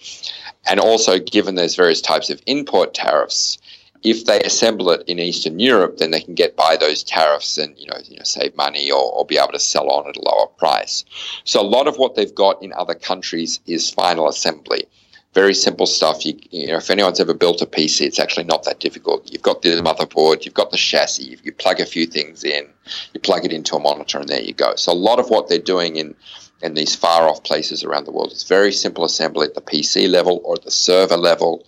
And 0.69 0.79
also, 0.79 1.19
given 1.19 1.55
there's 1.55 1.75
various 1.75 2.03
types 2.03 2.29
of 2.29 2.43
import 2.47 2.93
tariffs, 2.93 3.59
if 4.03 4.25
they 4.25 4.41
assemble 4.41 4.91
it 4.91 5.03
in 5.07 5.19
Eastern 5.19 5.59
Europe, 5.59 5.99
then 5.99 6.11
they 6.11 6.21
can 6.21 6.35
get 6.35 6.57
by 6.57 6.77
those 6.77 7.03
tariffs 7.03 7.59
and 7.59 7.77
you 7.79 7.87
know, 7.87 7.99
you 8.05 8.17
know 8.17 8.25
save 8.25 8.57
money 8.57 8.91
or, 8.91 9.13
or, 9.13 9.27
be 9.27 9.37
able 9.37 9.53
to 9.53 9.59
sell 9.59 9.91
on 9.91 10.09
at 10.09 10.17
a 10.17 10.23
lower 10.23 10.47
price. 10.47 11.05
So 11.45 11.61
a 11.61 11.63
lot 11.63 11.87
of 11.87 11.97
what 11.97 12.15
they've 12.15 12.35
got 12.35 12.63
in 12.63 12.73
other 12.73 12.95
countries 12.95 13.61
is 13.67 13.91
final 13.91 14.29
assembly 14.29 14.87
very 15.33 15.55
simple 15.55 15.87
stuff. 15.87 16.27
You, 16.27 16.39
you, 16.51 16.67
know, 16.67 16.77
if 16.77 16.91
anyone's 16.91 17.21
ever 17.21 17.35
built 17.35 17.63
a 17.63 17.67
PC, 17.67 18.07
it's 18.07 18.19
actually 18.19 18.45
not 18.45 18.65
that 18.65 18.81
difficult. 18.81 19.31
You've 19.31 19.43
got 19.43 19.63
the 19.63 19.71
motherboard, 19.81 20.45
you've 20.45 20.55
got 20.55 20.71
the 20.71 20.77
chassis, 20.77 21.39
you, 21.43 21.53
plug 21.53 21.81
a 21.81 21.87
few 21.87 22.07
things 22.07 22.43
in, 22.45 22.69
you 23.13 23.21
plug 23.21 23.45
it 23.45 23.53
into 23.53 23.77
a 23.77 23.81
monitor, 23.81 24.19
and 24.19 24.29
there 24.29 24.41
you 24.41 24.55
go. 24.55 24.75
So 24.77 24.93
a 24.93 24.95
lot 24.95 25.19
of 25.19 25.31
what 25.31 25.49
they're 25.49 25.59
doing 25.59 25.97
in 25.97 26.15
in 26.63 26.75
these 26.75 26.95
far 26.95 27.27
off 27.27 27.43
places 27.43 27.83
around 27.85 28.05
the 28.05 28.13
world 28.13 28.33
is 28.33 28.43
very 28.43 28.71
simple 28.71 29.03
assembly 29.03 29.47
at 29.47 29.55
the 29.55 29.63
PC 29.63 30.07
level 30.11 30.43
or 30.45 30.57
at 30.57 30.63
the 30.63 30.71
server 30.71 31.17
level. 31.17 31.65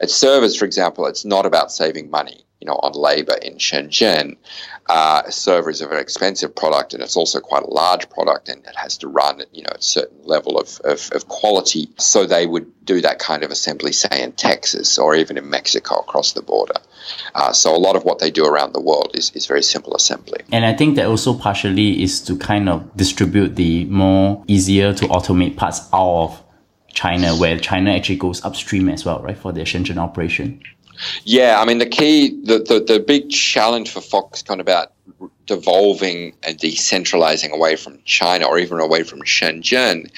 At 0.00 0.08
servers, 0.08 0.56
for 0.56 0.64
example, 0.64 1.04
it's 1.06 1.26
not 1.26 1.44
about 1.44 1.70
saving 1.70 2.08
money 2.08 2.46
you 2.60 2.66
know, 2.66 2.74
on 2.74 2.92
labor 2.92 3.34
in 3.42 3.54
Shenzhen. 3.54 4.36
Uh, 4.88 5.28
server 5.30 5.70
is 5.70 5.80
a 5.80 5.86
very 5.86 6.00
expensive 6.00 6.54
product 6.54 6.94
and 6.94 7.02
it's 7.02 7.16
also 7.16 7.40
quite 7.40 7.62
a 7.62 7.70
large 7.70 8.10
product 8.10 8.48
and 8.48 8.64
it 8.66 8.74
has 8.76 8.98
to 8.98 9.08
run 9.08 9.40
at, 9.40 9.54
you 9.54 9.62
know, 9.62 9.72
a 9.74 9.82
certain 9.82 10.18
level 10.24 10.58
of, 10.58 10.80
of, 10.84 11.10
of 11.12 11.28
quality. 11.28 11.88
So 11.96 12.26
they 12.26 12.46
would 12.46 12.84
do 12.84 13.00
that 13.00 13.18
kind 13.18 13.42
of 13.42 13.50
assembly, 13.50 13.92
say, 13.92 14.22
in 14.22 14.32
Texas 14.32 14.98
or 14.98 15.14
even 15.14 15.38
in 15.38 15.48
Mexico 15.48 16.00
across 16.00 16.32
the 16.32 16.42
border. 16.42 16.74
Uh, 17.34 17.52
so 17.52 17.74
a 17.74 17.78
lot 17.78 17.96
of 17.96 18.04
what 18.04 18.18
they 18.18 18.30
do 18.30 18.44
around 18.44 18.72
the 18.72 18.80
world 18.80 19.12
is, 19.14 19.30
is 19.30 19.46
very 19.46 19.62
simple 19.62 19.94
assembly. 19.94 20.40
And 20.52 20.64
I 20.64 20.74
think 20.74 20.96
that 20.96 21.06
also 21.06 21.34
partially 21.34 22.02
is 22.02 22.20
to 22.22 22.36
kind 22.36 22.68
of 22.68 22.94
distribute 22.96 23.56
the 23.56 23.84
more 23.86 24.44
easier 24.48 24.92
to 24.94 25.04
automate 25.06 25.56
parts 25.56 25.80
out 25.92 26.24
of 26.24 26.42
China, 26.92 27.36
where 27.36 27.58
China 27.58 27.92
actually 27.92 28.16
goes 28.16 28.44
upstream 28.44 28.88
as 28.88 29.04
well, 29.04 29.22
right, 29.22 29.38
for 29.38 29.52
their 29.52 29.64
Shenzhen 29.64 29.96
operation. 29.96 30.60
Yeah, 31.24 31.60
I 31.60 31.64
mean 31.64 31.78
the 31.78 31.86
key, 31.86 32.30
the, 32.42 32.58
the, 32.58 32.80
the 32.80 33.00
big 33.00 33.30
challenge 33.30 33.90
for 33.90 34.00
Foxconn 34.00 34.60
about 34.60 34.92
devolving 35.46 36.34
and 36.42 36.58
decentralizing 36.58 37.50
away 37.50 37.76
from 37.76 37.98
China 38.04 38.46
or 38.46 38.58
even 38.58 38.78
away 38.78 39.02
from 39.02 39.20
Shenzhen 39.22 40.10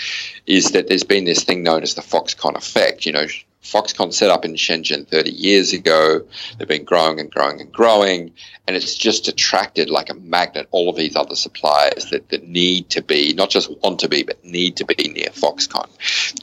is 0.46 0.72
that 0.72 0.88
there's 0.88 1.04
been 1.04 1.24
this 1.24 1.44
thing 1.44 1.62
known 1.62 1.82
as 1.82 1.94
the 1.94 2.02
Foxconn 2.02 2.56
effect. 2.56 3.06
You 3.06 3.12
know, 3.12 3.26
Foxconn 3.62 4.12
set 4.12 4.30
up 4.30 4.44
in 4.44 4.54
Shenzhen 4.54 5.06
30 5.06 5.30
years 5.30 5.72
ago. 5.72 6.26
They've 6.58 6.66
been 6.66 6.84
growing 6.84 7.20
and 7.20 7.30
growing 7.30 7.60
and 7.60 7.72
growing, 7.72 8.32
and 8.66 8.76
it's 8.76 8.96
just 8.96 9.28
attracted 9.28 9.88
like 9.88 10.10
a 10.10 10.14
magnet 10.14 10.66
all 10.72 10.88
of 10.88 10.96
these 10.96 11.14
other 11.14 11.36
suppliers 11.36 12.06
that, 12.10 12.28
that 12.30 12.48
need 12.48 12.90
to 12.90 13.02
be, 13.02 13.32
not 13.34 13.50
just 13.50 13.70
want 13.82 14.00
to 14.00 14.08
be, 14.08 14.24
but 14.24 14.44
need 14.44 14.76
to 14.76 14.84
be 14.84 15.08
near 15.08 15.28
Foxconn. 15.28 15.88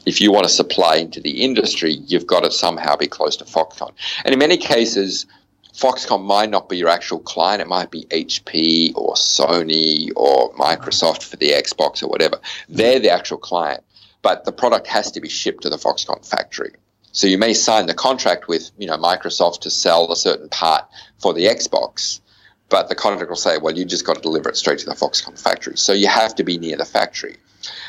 If 0.06 0.22
you 0.22 0.32
want 0.32 0.46
to 0.46 0.50
supply 0.50 0.96
into 0.96 1.20
the 1.20 1.44
industry, 1.44 1.94
you've 1.94 2.26
got 2.26 2.42
to 2.42 2.52
somehow 2.52 2.96
be 2.96 3.08
close 3.08 3.36
to 3.38 3.46
Foxconn. 3.46 3.92
And 4.24 4.34
in 4.34 4.40
many 4.40 4.58
cases, 4.58 5.26
Foxconn 5.74 6.24
might 6.24 6.50
not 6.50 6.70
be 6.70 6.78
your 6.78 6.90
actual 6.90 7.20
client. 7.20 7.62
It 7.62 7.68
might 7.68 7.92
be 7.92 8.06
HP 8.06 8.94
or 8.96 9.14
Sony 9.16 10.10
or 10.16 10.54
Microsoft 10.54 11.24
for 11.24 11.36
the 11.36 11.52
Xbox 11.52 12.02
or 12.02 12.08
whatever. 12.08 12.40
They're 12.70 13.00
the 13.00 13.12
actual 13.12 13.38
client, 13.38 13.84
but 14.22 14.46
the 14.46 14.52
product 14.52 14.88
has 14.88 15.12
to 15.12 15.22
be 15.22 15.30
shipped 15.30 15.64
to 15.64 15.70
the 15.70 15.78
Foxconn 15.78 16.26
factory. 16.26 16.72
So 17.12 17.28
you 17.28 17.38
may 17.38 17.54
sign 17.54 17.88
the 17.88 17.94
contract 17.94 18.48
with, 18.48 18.72
you 18.78 18.88
know, 18.88 18.98
Microsoft 18.98 19.62
to 19.62 19.70
sell 19.70 20.12
a 20.12 20.16
certain 20.16 20.50
part 20.50 20.86
for 21.18 21.34
the 21.34 21.46
Xbox, 21.46 22.20
but 22.70 22.88
the 22.88 22.96
contract 22.96 23.30
will 23.30 23.36
say, 23.36 23.58
well, 23.58 23.76
you 23.76 23.84
just 23.86 24.06
got 24.06 24.16
to 24.16 24.22
deliver 24.22 24.50
it 24.50 24.58
straight 24.58 24.80
to 24.80 24.86
the 24.86 24.94
Foxconn 24.94 25.40
factory. 25.40 25.78
So 25.78 25.92
you 25.94 26.08
have 26.08 26.36
to 26.36 26.44
be 26.44 26.58
near 26.58 26.78
the 26.78 26.86
factory. 26.86 27.38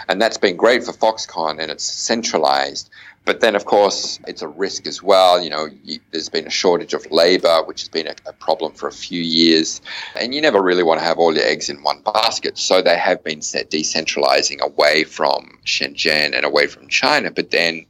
And 0.09 0.21
that's 0.21 0.39
been 0.39 0.57
great 0.57 0.85
for 0.85 0.93
Foxconn 0.93 1.61
and 1.61 1.71
it's 1.71 1.85
centralized. 1.85 2.91
But 3.27 3.41
then, 3.41 3.55
of 3.55 3.67
course, 3.67 4.19
it's 4.27 4.41
a 4.41 4.49
risk 4.49 4.87
as 4.87 5.03
well. 5.03 5.41
You 5.43 5.51
know, 5.51 5.69
you, 5.85 6.01
there's 6.11 6.31
been 6.31 6.47
a 6.47 6.51
shortage 6.51 6.95
of 6.95 7.09
labor, 7.11 7.63
which 7.65 7.83
has 7.83 7.89
been 7.89 8.07
a, 8.07 8.15
a, 8.27 8.33
problem 8.33 8.73
for 8.73 8.89
a 8.89 8.93
few 8.93 9.23
years. 9.23 9.83
And 10.19 10.35
you 10.35 10.41
never 10.41 10.63
really 10.63 10.83
want 10.83 11.01
to 11.01 11.05
have 11.05 11.19
all 11.19 11.35
your 11.35 11.45
eggs 11.45 11.69
in 11.69 11.83
one 11.83 12.01
basket. 12.01 12.57
So 12.57 12.81
they 12.81 12.97
have 12.97 13.23
been 13.23 13.41
decentralizing 13.41 14.61
away 14.61 15.05
from 15.05 15.59
Shenzhen 15.67 16.35
and 16.35 16.47
away 16.47 16.67
from 16.67 16.89
China. 16.89 17.31
But 17.31 17.51
then 17.51 17.85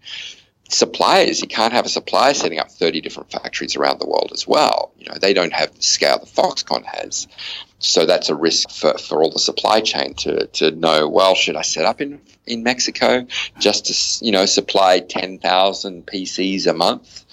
suppliers, 0.72 1.40
you 1.40 1.48
can't 1.48 1.72
have 1.72 1.86
a 1.86 1.88
supplier 1.88 2.34
setting 2.34 2.58
up 2.58 2.70
30 2.70 3.00
different 3.00 3.30
factories 3.30 3.76
around 3.76 4.00
the 4.00 4.06
world 4.06 4.30
as 4.32 4.46
well. 4.46 4.92
You 4.98 5.06
know, 5.10 5.18
they 5.20 5.32
don't 5.32 5.52
have 5.52 5.74
the 5.74 5.82
scale 5.82 6.18
that 6.18 6.28
Foxconn 6.28 6.84
has. 6.84 7.28
So 7.78 8.06
that's 8.06 8.28
a 8.28 8.34
risk 8.34 8.70
for, 8.70 8.98
for 8.98 9.22
all 9.22 9.30
the 9.30 9.38
supply 9.38 9.80
chain 9.80 10.14
to, 10.14 10.46
to 10.46 10.70
know, 10.70 11.08
well, 11.08 11.34
should 11.34 11.56
I 11.56 11.62
set 11.62 11.84
up 11.84 12.00
in, 12.00 12.20
in 12.46 12.62
Mexico 12.62 13.26
just 13.58 13.86
to, 13.86 14.24
you 14.24 14.32
know, 14.32 14.46
supply 14.46 15.00
10,000 15.00 16.06
PCs 16.06 16.66
a 16.66 16.74
month? 16.74 17.24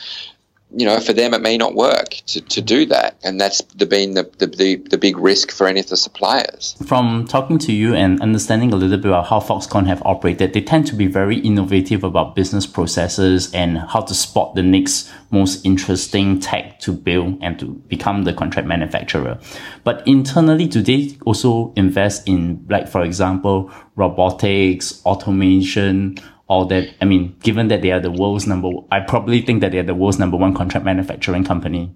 You 0.75 0.85
know, 0.85 0.99
for 0.99 1.13
them 1.13 1.33
it 1.33 1.41
may 1.41 1.57
not 1.57 1.75
work 1.75 2.09
to, 2.27 2.41
to 2.41 2.61
do 2.61 2.85
that. 2.87 3.15
And 3.23 3.39
that's 3.39 3.61
the, 3.75 3.85
been 3.85 4.15
the, 4.15 4.23
the, 4.39 4.75
the, 4.75 4.97
big 4.97 5.17
risk 5.17 5.51
for 5.51 5.67
any 5.67 5.79
of 5.79 5.87
the 5.87 5.95
suppliers. 5.95 6.75
From 6.85 7.25
talking 7.25 7.57
to 7.59 7.71
you 7.71 7.93
and 7.93 8.21
understanding 8.21 8.73
a 8.73 8.75
little 8.75 8.97
bit 8.97 9.07
about 9.07 9.27
how 9.27 9.39
Foxconn 9.39 9.87
have 9.87 10.01
operated, 10.03 10.53
they 10.53 10.61
tend 10.61 10.85
to 10.87 10.95
be 10.95 11.07
very 11.07 11.39
innovative 11.39 12.03
about 12.03 12.35
business 12.35 12.67
processes 12.67 13.53
and 13.53 13.77
how 13.77 14.01
to 14.01 14.13
spot 14.13 14.55
the 14.55 14.63
next 14.63 15.09
most 15.31 15.65
interesting 15.65 16.39
tech 16.39 16.79
to 16.79 16.91
build 16.91 17.37
and 17.41 17.59
to 17.59 17.65
become 17.87 18.23
the 18.23 18.33
contract 18.33 18.67
manufacturer. 18.67 19.39
But 19.83 20.05
internally, 20.05 20.67
do 20.67 20.81
they 20.81 21.17
also 21.25 21.73
invest 21.75 22.27
in, 22.27 22.65
like, 22.69 22.87
for 22.89 23.03
example, 23.03 23.71
robotics, 23.95 25.01
automation, 25.05 26.17
or 26.47 26.65
that 26.67 26.93
I 27.01 27.05
mean, 27.05 27.35
given 27.41 27.67
that 27.69 27.81
they 27.81 27.91
are 27.91 27.99
the 27.99 28.11
world's 28.11 28.47
number, 28.47 28.69
I 28.91 29.01
probably 29.01 29.41
think 29.41 29.61
that 29.61 29.71
they 29.71 29.79
are 29.79 29.83
the 29.83 29.95
world's 29.95 30.19
number 30.19 30.37
one 30.37 30.53
contract 30.53 30.85
manufacturing 30.85 31.43
company. 31.43 31.93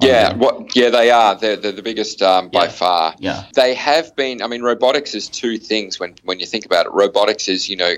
Yeah, 0.00 0.34
what? 0.34 0.76
Yeah, 0.76 0.90
they 0.90 1.10
are. 1.10 1.34
They're, 1.34 1.56
they're 1.56 1.72
the 1.72 1.82
biggest 1.82 2.22
um, 2.22 2.50
by 2.50 2.64
yeah. 2.64 2.70
far. 2.70 3.14
Yeah, 3.18 3.44
they 3.54 3.74
have 3.74 4.14
been. 4.14 4.40
I 4.40 4.46
mean, 4.46 4.62
robotics 4.62 5.14
is 5.14 5.28
two 5.28 5.58
things 5.58 5.98
when 5.98 6.14
when 6.22 6.38
you 6.38 6.46
think 6.46 6.64
about 6.64 6.86
it. 6.86 6.92
Robotics 6.92 7.48
is 7.48 7.68
you 7.68 7.76
know 7.76 7.94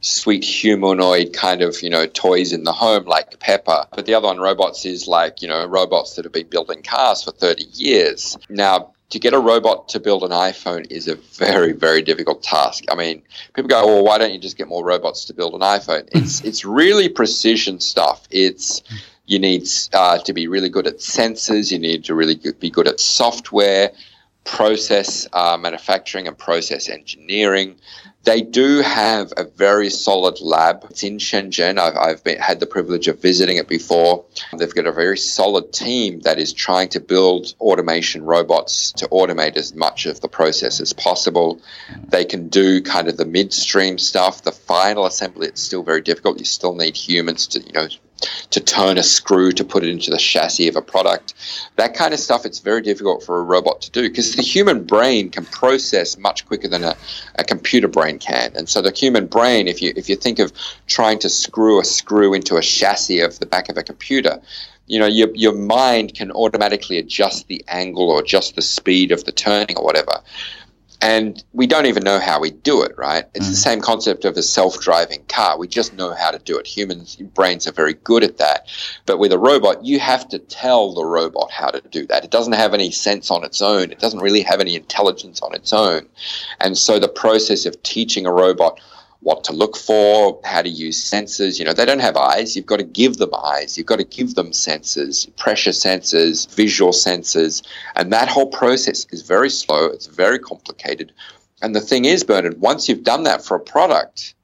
sweet 0.00 0.44
humanoid 0.44 1.32
kind 1.32 1.62
of 1.62 1.82
you 1.82 1.90
know 1.90 2.06
toys 2.06 2.52
in 2.52 2.62
the 2.62 2.72
home 2.72 3.04
like 3.06 3.40
Pepper, 3.40 3.86
but 3.92 4.06
the 4.06 4.14
other 4.14 4.28
one, 4.28 4.38
robots, 4.38 4.84
is 4.84 5.08
like 5.08 5.42
you 5.42 5.48
know 5.48 5.66
robots 5.66 6.14
that 6.14 6.24
have 6.24 6.32
been 6.32 6.46
building 6.46 6.82
cars 6.82 7.24
for 7.24 7.32
thirty 7.32 7.64
years. 7.72 8.38
Now, 8.48 8.93
to 9.10 9.18
get 9.18 9.34
a 9.34 9.38
robot 9.38 9.88
to 9.90 10.00
build 10.00 10.24
an 10.24 10.30
iPhone 10.30 10.90
is 10.90 11.08
a 11.08 11.14
very, 11.14 11.72
very 11.72 12.02
difficult 12.02 12.42
task. 12.42 12.84
I 12.90 12.94
mean, 12.94 13.22
people 13.54 13.68
go, 13.68 13.86
well, 13.86 14.04
why 14.04 14.18
don't 14.18 14.32
you 14.32 14.38
just 14.38 14.56
get 14.56 14.66
more 14.68 14.84
robots 14.84 15.26
to 15.26 15.34
build 15.34 15.54
an 15.54 15.60
iPhone?" 15.60 16.08
It's 16.12 16.40
it's 16.42 16.64
really 16.64 17.08
precision 17.08 17.80
stuff. 17.80 18.26
It's 18.30 18.82
you 19.26 19.38
need 19.38 19.68
uh, 19.92 20.18
to 20.18 20.32
be 20.32 20.48
really 20.48 20.68
good 20.68 20.86
at 20.86 20.98
sensors. 20.98 21.70
You 21.70 21.78
need 21.78 22.04
to 22.04 22.14
really 22.14 22.38
be 22.58 22.70
good 22.70 22.88
at 22.88 23.00
software. 23.00 23.92
process 24.44 25.26
uh, 25.32 25.56
manufacturing 25.58 26.28
and 26.28 26.36
process 26.36 26.88
engineering. 26.88 27.76
They 28.24 28.40
do 28.40 28.80
have 28.80 29.32
a 29.36 29.44
very 29.44 29.90
solid 29.90 30.40
lab. 30.40 30.86
It's 30.88 31.02
in 31.02 31.18
Shenzhen. 31.18 31.78
I've, 31.78 31.96
I've 31.96 32.24
been, 32.24 32.38
had 32.38 32.58
the 32.58 32.66
privilege 32.66 33.06
of 33.06 33.20
visiting 33.20 33.58
it 33.58 33.68
before. 33.68 34.24
They've 34.56 34.74
got 34.74 34.86
a 34.86 34.92
very 34.92 35.18
solid 35.18 35.72
team 35.72 36.20
that 36.20 36.38
is 36.38 36.54
trying 36.54 36.88
to 36.90 37.00
build 37.00 37.54
automation 37.60 38.24
robots 38.24 38.92
to 38.92 39.08
automate 39.08 39.56
as 39.56 39.74
much 39.74 40.06
of 40.06 40.20
the 40.20 40.28
process 40.28 40.80
as 40.80 40.94
possible. 40.94 41.60
They 42.08 42.24
can 42.24 42.48
do 42.48 42.80
kind 42.80 43.08
of 43.08 43.18
the 43.18 43.26
midstream 43.26 43.98
stuff. 43.98 44.42
The 44.42 44.52
final 44.52 45.04
assembly, 45.04 45.48
it's 45.48 45.62
still 45.62 45.82
very 45.82 46.00
difficult. 46.00 46.38
You 46.38 46.46
still 46.46 46.74
need 46.74 46.96
humans 46.96 47.48
to, 47.48 47.60
you 47.60 47.72
know, 47.72 47.88
to 48.50 48.60
turn 48.60 48.98
a 48.98 49.02
screw 49.02 49.52
to 49.52 49.64
put 49.64 49.82
it 49.82 49.90
into 49.90 50.10
the 50.10 50.18
chassis 50.18 50.68
of 50.68 50.76
a 50.76 50.82
product. 50.82 51.34
That 51.76 51.94
kind 51.94 52.14
of 52.14 52.20
stuff, 52.20 52.46
it's 52.46 52.60
very 52.60 52.80
difficult 52.82 53.22
for 53.22 53.38
a 53.38 53.42
robot 53.42 53.82
to 53.82 53.90
do 53.90 54.08
because 54.08 54.34
the 54.36 54.42
human 54.42 54.84
brain 54.84 55.30
can 55.30 55.44
process 55.46 56.16
much 56.18 56.46
quicker 56.46 56.68
than 56.68 56.84
a, 56.84 56.96
a 57.36 57.44
computer 57.44 57.88
brain 57.88 58.18
can. 58.18 58.52
And 58.54 58.68
so 58.68 58.80
the 58.80 58.92
human 58.92 59.26
brain, 59.26 59.68
if 59.68 59.82
you 59.82 59.92
if 59.96 60.08
you 60.08 60.16
think 60.16 60.38
of 60.38 60.52
trying 60.86 61.18
to 61.20 61.28
screw 61.28 61.80
a 61.80 61.84
screw 61.84 62.34
into 62.34 62.56
a 62.56 62.62
chassis 62.62 63.20
of 63.20 63.38
the 63.38 63.46
back 63.46 63.68
of 63.68 63.76
a 63.76 63.82
computer, 63.82 64.40
you 64.86 64.98
know, 64.98 65.06
your, 65.06 65.28
your 65.34 65.54
mind 65.54 66.14
can 66.14 66.30
automatically 66.30 66.98
adjust 66.98 67.48
the 67.48 67.64
angle 67.68 68.10
or 68.10 68.20
adjust 68.20 68.54
the 68.54 68.62
speed 68.62 69.12
of 69.12 69.24
the 69.24 69.32
turning 69.32 69.76
or 69.78 69.84
whatever 69.84 70.20
and 71.00 71.42
we 71.52 71.66
don't 71.66 71.86
even 71.86 72.02
know 72.02 72.18
how 72.18 72.40
we 72.40 72.50
do 72.50 72.82
it, 72.82 72.96
right? 72.96 73.24
It's 73.34 73.46
mm. 73.46 73.50
the 73.50 73.56
same 73.56 73.80
concept 73.80 74.24
of 74.24 74.36
a 74.36 74.42
self 74.42 74.80
driving 74.80 75.24
car. 75.28 75.58
We 75.58 75.68
just 75.68 75.94
know 75.94 76.14
how 76.14 76.30
to 76.30 76.38
do 76.38 76.58
it. 76.58 76.66
Humans' 76.66 77.16
brains 77.16 77.66
are 77.66 77.72
very 77.72 77.94
good 77.94 78.24
at 78.24 78.38
that. 78.38 78.68
But 79.06 79.18
with 79.18 79.32
a 79.32 79.38
robot, 79.38 79.84
you 79.84 80.00
have 80.00 80.28
to 80.30 80.38
tell 80.38 80.94
the 80.94 81.04
robot 81.04 81.50
how 81.50 81.68
to 81.68 81.80
do 81.88 82.06
that. 82.06 82.24
It 82.24 82.30
doesn't 82.30 82.54
have 82.54 82.74
any 82.74 82.90
sense 82.90 83.30
on 83.30 83.44
its 83.44 83.60
own, 83.60 83.90
it 83.92 83.98
doesn't 83.98 84.20
really 84.20 84.42
have 84.42 84.60
any 84.60 84.76
intelligence 84.76 85.42
on 85.42 85.54
its 85.54 85.72
own. 85.72 86.06
And 86.60 86.76
so 86.78 86.98
the 86.98 87.08
process 87.08 87.66
of 87.66 87.82
teaching 87.82 88.26
a 88.26 88.32
robot 88.32 88.80
what 89.24 89.42
to 89.44 89.52
look 89.52 89.76
for, 89.76 90.38
how 90.44 90.62
to 90.62 90.68
use 90.68 91.02
sensors. 91.02 91.58
You 91.58 91.64
know, 91.64 91.72
they 91.72 91.86
don't 91.86 92.00
have 92.00 92.16
eyes. 92.16 92.54
You've 92.54 92.66
got 92.66 92.76
to 92.76 92.84
give 92.84 93.16
them 93.16 93.34
eyes. 93.34 93.76
You've 93.76 93.86
got 93.86 93.98
to 93.98 94.04
give 94.04 94.34
them 94.34 94.50
sensors, 94.50 95.34
pressure 95.36 95.70
sensors, 95.70 96.54
visual 96.54 96.92
sensors. 96.92 97.66
And 97.96 98.12
that 98.12 98.28
whole 98.28 98.48
process 98.48 99.06
is 99.10 99.22
very 99.22 99.50
slow. 99.50 99.86
It's 99.86 100.06
very 100.06 100.38
complicated. 100.38 101.12
And 101.62 101.74
the 101.74 101.80
thing 101.80 102.04
is, 102.04 102.22
Bernard, 102.22 102.60
once 102.60 102.88
you've 102.88 103.02
done 103.02 103.22
that 103.22 103.42
for 103.42 103.56
a 103.56 103.60
product, 103.60 104.34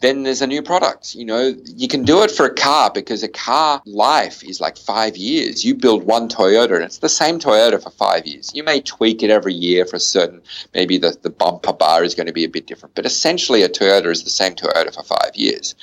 then 0.00 0.22
there's 0.22 0.42
a 0.42 0.46
new 0.46 0.62
product. 0.62 1.14
You 1.14 1.24
know, 1.24 1.54
you 1.64 1.88
can 1.88 2.04
do 2.04 2.22
it 2.22 2.30
for 2.30 2.46
a 2.46 2.54
car 2.54 2.90
because 2.92 3.22
a 3.22 3.28
car 3.28 3.82
life 3.84 4.44
is 4.44 4.60
like 4.60 4.76
five 4.76 5.16
years. 5.16 5.64
You 5.64 5.74
build 5.74 6.04
one 6.04 6.28
Toyota 6.28 6.76
and 6.76 6.84
it's 6.84 6.98
the 6.98 7.08
same 7.08 7.38
Toyota 7.38 7.82
for 7.82 7.90
five 7.90 8.26
years. 8.26 8.52
You 8.54 8.62
may 8.62 8.80
tweak 8.80 9.22
it 9.22 9.30
every 9.30 9.54
year 9.54 9.84
for 9.84 9.96
a 9.96 10.00
certain, 10.00 10.42
maybe 10.74 10.98
the, 10.98 11.16
the 11.22 11.30
bumper 11.30 11.72
bar 11.72 12.04
is 12.04 12.14
going 12.14 12.28
to 12.28 12.32
be 12.32 12.44
a 12.44 12.48
bit 12.48 12.66
different, 12.66 12.94
but 12.94 13.06
essentially 13.06 13.62
a 13.62 13.68
Toyota 13.68 14.06
is 14.06 14.24
the 14.24 14.30
same 14.30 14.54
Toyota 14.54 14.94
for 14.94 15.02
five 15.02 15.34
years. 15.34 15.74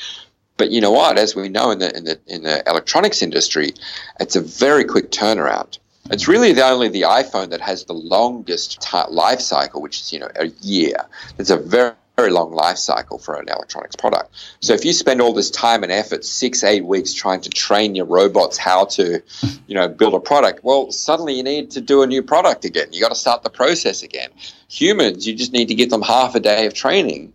But 0.58 0.71
you 0.71 0.80
know 0.80 0.91
what? 0.91 1.17
As 1.17 1.36
we 1.36 1.49
know 1.49 1.71
in 1.71 1.80
the 1.80 1.95
in 1.97 2.06
the 2.06 2.19
in 2.28 2.43
the 2.43 2.63
electronics 2.65 3.21
industry, 3.21 3.73
it's 4.21 4.38
a 4.38 4.41
very 4.41 4.86
quick 4.86 5.12
turnaround. 5.12 5.80
It's 6.12 6.30
really 6.30 6.54
the 6.54 6.65
only 6.65 6.88
the 6.88 7.01
iPhone 7.01 7.49
that 7.49 7.60
has 7.60 7.84
the 7.84 7.93
longest 7.93 8.82
t- 8.82 8.97
life 9.10 9.41
cycle, 9.41 9.82
which 9.82 9.99
is 9.99 10.13
you 10.13 10.19
know 10.19 10.30
a 10.36 10.47
year. 10.62 10.95
It's 11.38 11.49
a 11.49 11.58
very 11.58 11.91
very 12.15 12.32
long 12.32 12.51
life 12.51 12.78
cycle 12.78 13.17
for 13.17 13.36
an 13.36 13.49
electronics 13.49 13.95
product. 13.95 14.34
So 14.62 14.73
if 14.73 14.86
you 14.86 14.93
spend 14.93 15.21
all 15.21 15.34
this 15.34 15.51
time 15.51 15.84
and 15.84 15.91
effort, 15.91 16.23
six, 16.23 16.63
eight 16.63 16.86
weeks 16.86 17.13
trying 17.13 17.41
to 17.41 17.49
train 17.49 17.95
your 17.95 18.06
robots 18.06 18.58
how 18.58 18.86
to, 18.86 19.21
you 19.67 19.75
know, 19.75 19.88
build 19.88 20.13
a 20.13 20.19
product, 20.19 20.63
well, 20.63 20.91
suddenly 20.91 21.34
you 21.36 21.43
need 21.43 21.71
to 21.71 21.82
do 21.82 22.04
a 22.04 22.08
new 22.08 22.23
product 22.23 22.65
again. 22.65 22.88
You 22.91 23.01
got 23.01 23.10
to 23.10 23.15
start 23.15 23.43
the 23.43 23.49
process 23.49 24.04
again. 24.04 24.30
Humans, 24.69 25.28
you 25.28 25.36
just 25.36 25.54
need 25.54 25.67
to 25.67 25.75
give 25.75 25.89
them 25.89 26.01
half 26.01 26.36
a 26.36 26.39
day 26.39 26.65
of 26.65 26.73
training 26.73 27.34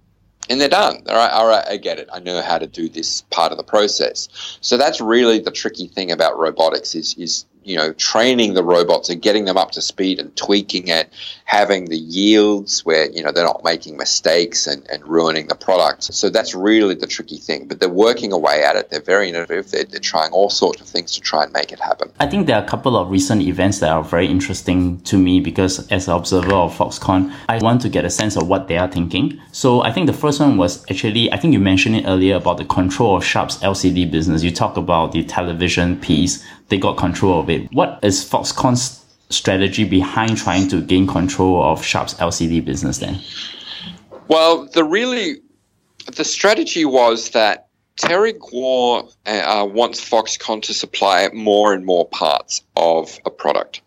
and 0.50 0.60
they're 0.60 0.68
done. 0.68 1.02
All 1.08 1.14
right, 1.14 1.30
all 1.30 1.46
right, 1.46 1.64
I 1.68 1.76
get 1.76 1.98
it. 1.98 2.08
I 2.12 2.18
know 2.18 2.42
how 2.42 2.58
to 2.58 2.66
do 2.66 2.88
this 2.88 3.22
part 3.22 3.52
of 3.52 3.58
the 3.58 3.64
process. 3.64 4.28
So 4.60 4.76
that's 4.76 5.00
really 5.00 5.38
the 5.38 5.52
tricky 5.52 5.86
thing 5.86 6.10
about 6.10 6.38
robotics 6.38 6.94
is 6.94 7.14
is 7.14 7.46
you 7.70 7.76
know, 7.76 7.92
training 7.92 8.54
the 8.54 8.64
robots 8.64 9.08
and 9.08 9.22
getting 9.22 9.44
them 9.44 9.56
up 9.56 9.70
to 9.70 9.80
speed 9.80 10.18
and 10.18 10.34
tweaking 10.36 10.88
it, 10.88 11.08
having 11.44 11.84
the 11.84 11.96
yields 11.96 12.84
where, 12.84 13.08
you 13.10 13.22
know, 13.22 13.30
they're 13.30 13.44
not 13.44 13.62
making 13.62 13.96
mistakes 13.96 14.66
and, 14.66 14.84
and 14.90 15.06
ruining 15.06 15.46
the 15.46 15.54
product. 15.54 16.02
So 16.02 16.30
that's 16.30 16.52
really 16.52 16.96
the 16.96 17.06
tricky 17.06 17.38
thing. 17.38 17.68
But 17.68 17.78
they're 17.78 17.88
working 17.88 18.32
away 18.32 18.64
at 18.64 18.74
it. 18.74 18.90
They're 18.90 19.00
very 19.00 19.28
innovative. 19.28 19.70
They're, 19.70 19.84
they're 19.84 20.00
trying 20.00 20.32
all 20.32 20.50
sorts 20.50 20.80
of 20.80 20.88
things 20.88 21.12
to 21.12 21.20
try 21.20 21.44
and 21.44 21.52
make 21.52 21.70
it 21.70 21.78
happen. 21.78 22.10
I 22.18 22.26
think 22.26 22.48
there 22.48 22.56
are 22.56 22.64
a 22.64 22.68
couple 22.68 22.96
of 22.96 23.08
recent 23.08 23.42
events 23.42 23.78
that 23.78 23.90
are 23.90 24.02
very 24.02 24.26
interesting 24.26 25.00
to 25.02 25.16
me 25.16 25.38
because 25.38 25.88
as 25.92 26.08
an 26.08 26.14
observer 26.14 26.52
of 26.52 26.76
Foxconn, 26.76 27.32
I 27.48 27.58
want 27.58 27.82
to 27.82 27.88
get 27.88 28.04
a 28.04 28.10
sense 28.10 28.36
of 28.36 28.48
what 28.48 28.66
they 28.66 28.78
are 28.78 28.90
thinking. 28.90 29.40
So 29.52 29.82
I 29.82 29.92
think 29.92 30.08
the 30.08 30.12
first 30.12 30.40
one 30.40 30.56
was 30.56 30.84
actually, 30.90 31.32
I 31.32 31.36
think 31.36 31.52
you 31.52 31.60
mentioned 31.60 31.94
it 31.94 32.04
earlier 32.06 32.34
about 32.34 32.58
the 32.58 32.64
control 32.64 33.16
of 33.16 33.24
Sharp's 33.24 33.58
LCD 33.58 34.10
business. 34.10 34.42
You 34.42 34.50
talk 34.50 34.76
about 34.76 35.12
the 35.12 35.22
television 35.22 36.00
piece 36.00 36.44
they 36.70 36.78
got 36.78 36.96
control 36.96 37.40
of 37.40 37.50
it. 37.50 37.70
What 37.72 37.98
is 38.02 38.24
Foxconn's 38.24 39.04
strategy 39.28 39.84
behind 39.84 40.36
trying 40.38 40.68
to 40.68 40.80
gain 40.80 41.06
control 41.06 41.62
of 41.62 41.84
Sharp's 41.84 42.14
LCD 42.14 42.64
business 42.64 42.98
then? 42.98 43.20
Well, 44.28 44.66
the 44.66 44.84
really 44.84 45.40
the 46.16 46.24
strategy 46.24 46.84
was 46.84 47.30
that 47.30 47.66
Terry 47.96 48.32
Gou 48.32 49.08
uh, 49.26 49.66
wants 49.70 50.08
Foxconn 50.08 50.62
to 50.62 50.72
supply 50.72 51.28
more 51.34 51.74
and 51.74 51.84
more 51.84 52.08
parts 52.08 52.62
of 52.76 53.18
a 53.26 53.30
product. 53.30 53.82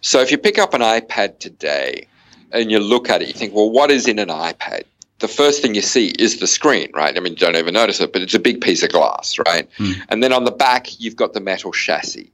So 0.00 0.20
if 0.20 0.30
you 0.30 0.38
pick 0.38 0.58
up 0.58 0.74
an 0.74 0.80
iPad 0.80 1.40
today 1.40 2.06
and 2.52 2.70
you 2.70 2.78
look 2.78 3.10
at 3.10 3.20
it, 3.20 3.28
you 3.28 3.34
think, 3.34 3.54
well, 3.54 3.70
what 3.70 3.90
is 3.90 4.06
in 4.06 4.18
an 4.20 4.28
iPad? 4.28 4.84
The 5.18 5.28
first 5.28 5.62
thing 5.62 5.74
you 5.74 5.82
see 5.82 6.08
is 6.18 6.38
the 6.38 6.46
screen, 6.46 6.90
right? 6.94 7.16
I 7.16 7.20
mean, 7.20 7.32
you 7.32 7.38
don't 7.38 7.56
even 7.56 7.74
notice 7.74 8.00
it, 8.00 8.12
but 8.12 8.22
it's 8.22 8.34
a 8.34 8.38
big 8.38 8.60
piece 8.60 8.82
of 8.82 8.90
glass, 8.90 9.36
right? 9.46 9.68
Mm. 9.78 10.02
And 10.08 10.22
then 10.22 10.32
on 10.32 10.44
the 10.44 10.52
back, 10.52 11.00
you've 11.00 11.16
got 11.16 11.32
the 11.32 11.40
metal 11.40 11.72
chassis. 11.72 12.30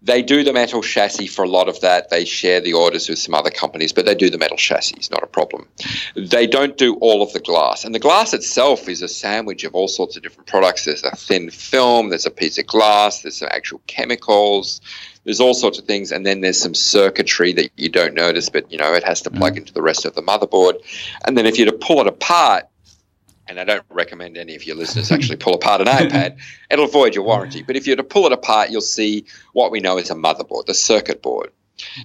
They 0.00 0.22
do 0.22 0.44
the 0.44 0.52
metal 0.52 0.80
chassis 0.80 1.26
for 1.26 1.44
a 1.44 1.48
lot 1.48 1.68
of 1.68 1.80
that. 1.80 2.08
They 2.08 2.24
share 2.24 2.60
the 2.60 2.72
orders 2.72 3.08
with 3.08 3.18
some 3.18 3.34
other 3.34 3.50
companies, 3.50 3.92
but 3.92 4.06
they 4.06 4.14
do 4.14 4.30
the 4.30 4.38
metal 4.38 4.56
chassis, 4.56 5.08
not 5.10 5.24
a 5.24 5.26
problem. 5.26 5.66
They 6.14 6.46
don't 6.46 6.78
do 6.78 6.94
all 6.96 7.20
of 7.20 7.32
the 7.32 7.40
glass. 7.40 7.84
And 7.84 7.92
the 7.92 7.98
glass 7.98 8.32
itself 8.32 8.88
is 8.88 9.02
a 9.02 9.08
sandwich 9.08 9.64
of 9.64 9.74
all 9.74 9.88
sorts 9.88 10.16
of 10.16 10.22
different 10.22 10.46
products. 10.46 10.84
There's 10.84 11.02
a 11.02 11.16
thin 11.16 11.50
film, 11.50 12.10
there's 12.10 12.26
a 12.26 12.30
piece 12.30 12.58
of 12.58 12.66
glass, 12.66 13.22
there's 13.22 13.38
some 13.38 13.48
actual 13.50 13.80
chemicals, 13.88 14.80
there's 15.28 15.40
all 15.40 15.52
sorts 15.52 15.78
of 15.78 15.84
things. 15.84 16.10
And 16.10 16.24
then 16.24 16.40
there's 16.40 16.58
some 16.58 16.72
circuitry 16.72 17.52
that 17.52 17.70
you 17.76 17.90
don't 17.90 18.14
notice, 18.14 18.48
but 18.48 18.72
you 18.72 18.78
know, 18.78 18.94
it 18.94 19.04
has 19.04 19.20
to 19.22 19.30
plug 19.30 19.56
mm. 19.56 19.58
into 19.58 19.74
the 19.74 19.82
rest 19.82 20.06
of 20.06 20.14
the 20.14 20.22
motherboard. 20.22 20.80
And 21.26 21.36
then 21.36 21.44
if 21.44 21.58
you're 21.58 21.70
to 21.70 21.76
pull 21.76 22.00
it 22.00 22.06
apart, 22.06 22.64
and 23.46 23.60
I 23.60 23.64
don't 23.64 23.84
recommend 23.90 24.38
any 24.38 24.56
of 24.56 24.64
your 24.64 24.76
listeners 24.76 25.12
actually 25.12 25.36
pull 25.36 25.52
apart 25.52 25.82
an 25.82 25.86
iPad. 25.86 26.38
It'll 26.70 26.86
void 26.86 27.14
your 27.14 27.24
warranty. 27.24 27.62
But 27.62 27.76
if 27.76 27.86
you're 27.86 27.96
to 27.96 28.04
pull 28.04 28.24
it 28.24 28.32
apart, 28.32 28.70
you'll 28.70 28.80
see 28.80 29.26
what 29.52 29.70
we 29.70 29.80
know 29.80 29.98
as 29.98 30.08
a 30.08 30.14
motherboard, 30.14 30.64
the 30.64 30.72
circuit 30.72 31.20
board. 31.20 31.50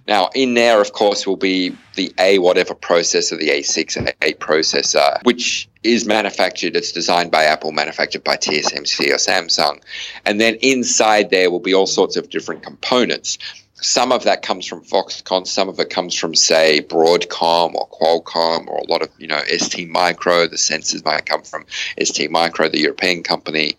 Now, 0.08 0.30
in 0.36 0.54
there, 0.54 0.82
of 0.82 0.94
course, 0.94 1.26
will 1.26 1.38
be 1.38 1.76
the 1.96 2.14
A 2.20 2.40
whatever 2.40 2.74
processor, 2.74 3.38
the 3.38 3.50
A6 3.50 3.98
and 3.98 4.08
A8 4.08 4.38
processor, 4.38 5.24
which 5.24 5.70
is 5.84 6.06
manufactured, 6.06 6.76
it's 6.76 6.92
designed 6.92 7.32
by 7.32 7.44
Apple, 7.46 7.72
manufactured 7.72 8.24
by 8.24 8.38
TSMC 8.38 9.10
or 9.10 9.16
Samsung. 9.16 9.82
And 10.26 10.40
then 10.40 10.56
inside 10.62 11.30
there 11.30 11.52
will 11.52 11.60
be 11.60 11.74
all 11.74 11.88
sorts 11.88 12.16
of 12.16 12.30
different 12.30 12.64
components 12.64 13.38
some 13.84 14.14
of 14.14 14.24
that 14.24 14.42
comes 14.42 14.66
from 14.66 14.82
Foxconn, 14.82 15.46
some 15.46 15.68
of 15.68 15.78
it 15.80 15.90
comes 15.90 16.16
from, 16.16 16.36
say, 16.36 16.82
Broadcom 16.82 17.76
or 17.76 17.90
Qualcomm 17.90 18.68
or 18.68 18.78
a 18.78 18.90
lot 18.90 19.02
of, 19.02 19.10
you 19.18 19.28
know, 19.28 19.42
ST 19.46 19.90
Micro. 19.90 20.48
The 20.48 20.56
sensors 20.56 21.04
might 21.04 21.26
come 21.26 21.44
from 21.44 21.66
ST 22.02 22.32
Micro, 22.32 22.70
the 22.70 22.80
European 22.80 23.24
company. 23.24 23.76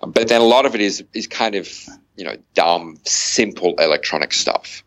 But 0.00 0.28
then 0.28 0.40
a 0.40 0.44
lot 0.44 0.64
of 0.64 0.74
it 0.74 0.80
is 0.80 1.04
is 1.12 1.26
kind 1.26 1.54
of, 1.54 1.68
you 2.16 2.24
know, 2.24 2.36
dumb, 2.54 2.98
simple 3.04 3.74
electronic 3.78 4.32
stuff. 4.32 4.82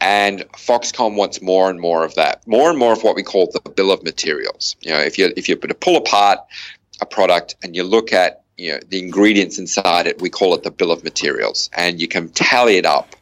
And 0.00 0.40
Foxconn 0.52 1.14
wants 1.14 1.42
more 1.42 1.68
and 1.68 1.78
more 1.78 2.04
of 2.04 2.14
that, 2.14 2.46
more 2.46 2.70
and 2.70 2.78
more 2.78 2.92
of 2.92 3.02
what 3.02 3.16
we 3.16 3.22
call 3.22 3.50
the 3.52 3.70
bill 3.70 3.92
of 3.92 4.02
materials. 4.02 4.76
You 4.80 4.90
know, 4.92 5.00
if 5.00 5.18
you 5.18 5.32
if 5.36 5.48
you 5.48 5.56
to 5.56 5.74
pull 5.74 5.96
apart 5.96 6.38
a 7.00 7.06
product 7.06 7.56
and 7.62 7.76
you 7.76 7.84
look 7.84 8.12
at 8.12 8.42
you 8.56 8.72
know 8.72 8.80
the 8.88 8.98
ingredients 8.98 9.58
inside 9.58 10.06
it, 10.06 10.20
we 10.20 10.30
call 10.30 10.54
it 10.54 10.62
the 10.62 10.70
bill 10.70 10.90
of 10.90 11.04
materials, 11.04 11.68
and 11.74 12.00
you 12.00 12.08
can 12.08 12.30
tally 12.30 12.76
it 12.76 12.86
up 12.86 13.14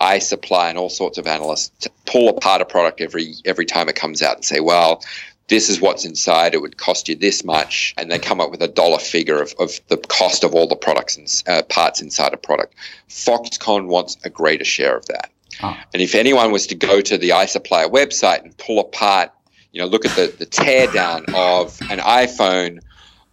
iSuppli 0.00 0.70
and 0.70 0.78
all 0.78 0.88
sorts 0.88 1.18
of 1.18 1.26
analysts 1.26 1.70
to 1.80 1.90
pull 2.06 2.28
apart 2.28 2.60
a 2.60 2.64
product 2.64 3.00
every 3.00 3.34
every 3.44 3.66
time 3.66 3.88
it 3.88 3.96
comes 3.96 4.22
out 4.22 4.36
and 4.36 4.44
say, 4.44 4.60
well, 4.60 5.02
this 5.48 5.68
is 5.68 5.80
what's 5.80 6.04
inside. 6.04 6.54
It 6.54 6.60
would 6.60 6.76
cost 6.76 7.08
you 7.08 7.16
this 7.16 7.42
much, 7.42 7.94
and 7.96 8.10
they 8.10 8.18
come 8.18 8.40
up 8.40 8.50
with 8.50 8.62
a 8.62 8.68
dollar 8.68 8.98
figure 8.98 9.40
of, 9.40 9.54
of 9.58 9.80
the 9.88 9.96
cost 9.96 10.44
of 10.44 10.54
all 10.54 10.68
the 10.68 10.76
products 10.76 11.16
and 11.16 11.42
uh, 11.46 11.62
parts 11.62 12.00
inside 12.00 12.34
a 12.34 12.36
product. 12.36 12.74
Foxconn 13.08 13.86
wants 13.86 14.18
a 14.24 14.30
greater 14.30 14.64
share 14.64 14.96
of 14.96 15.06
that. 15.06 15.30
Oh. 15.62 15.76
And 15.92 16.02
if 16.02 16.14
anyone 16.14 16.52
was 16.52 16.68
to 16.68 16.74
go 16.74 17.00
to 17.00 17.18
the 17.18 17.30
iSupplier 17.30 17.90
website 17.90 18.42
and 18.42 18.56
pull 18.56 18.78
apart, 18.80 19.30
you 19.72 19.80
know, 19.80 19.86
look 19.86 20.04
at 20.04 20.12
the, 20.16 20.34
the 20.38 20.46
teardown 20.46 21.32
of 21.34 21.80
an 21.90 21.98
iPhone 21.98 22.80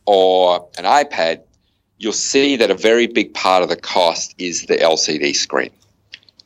or 0.05 0.69
an 0.77 0.85
iPad, 0.85 1.41
you'll 1.97 2.13
see 2.13 2.57
that 2.57 2.71
a 2.71 2.75
very 2.75 3.07
big 3.07 3.33
part 3.33 3.63
of 3.63 3.69
the 3.69 3.75
cost 3.75 4.35
is 4.37 4.65
the 4.65 4.75
LCD 4.75 5.35
screen 5.35 5.71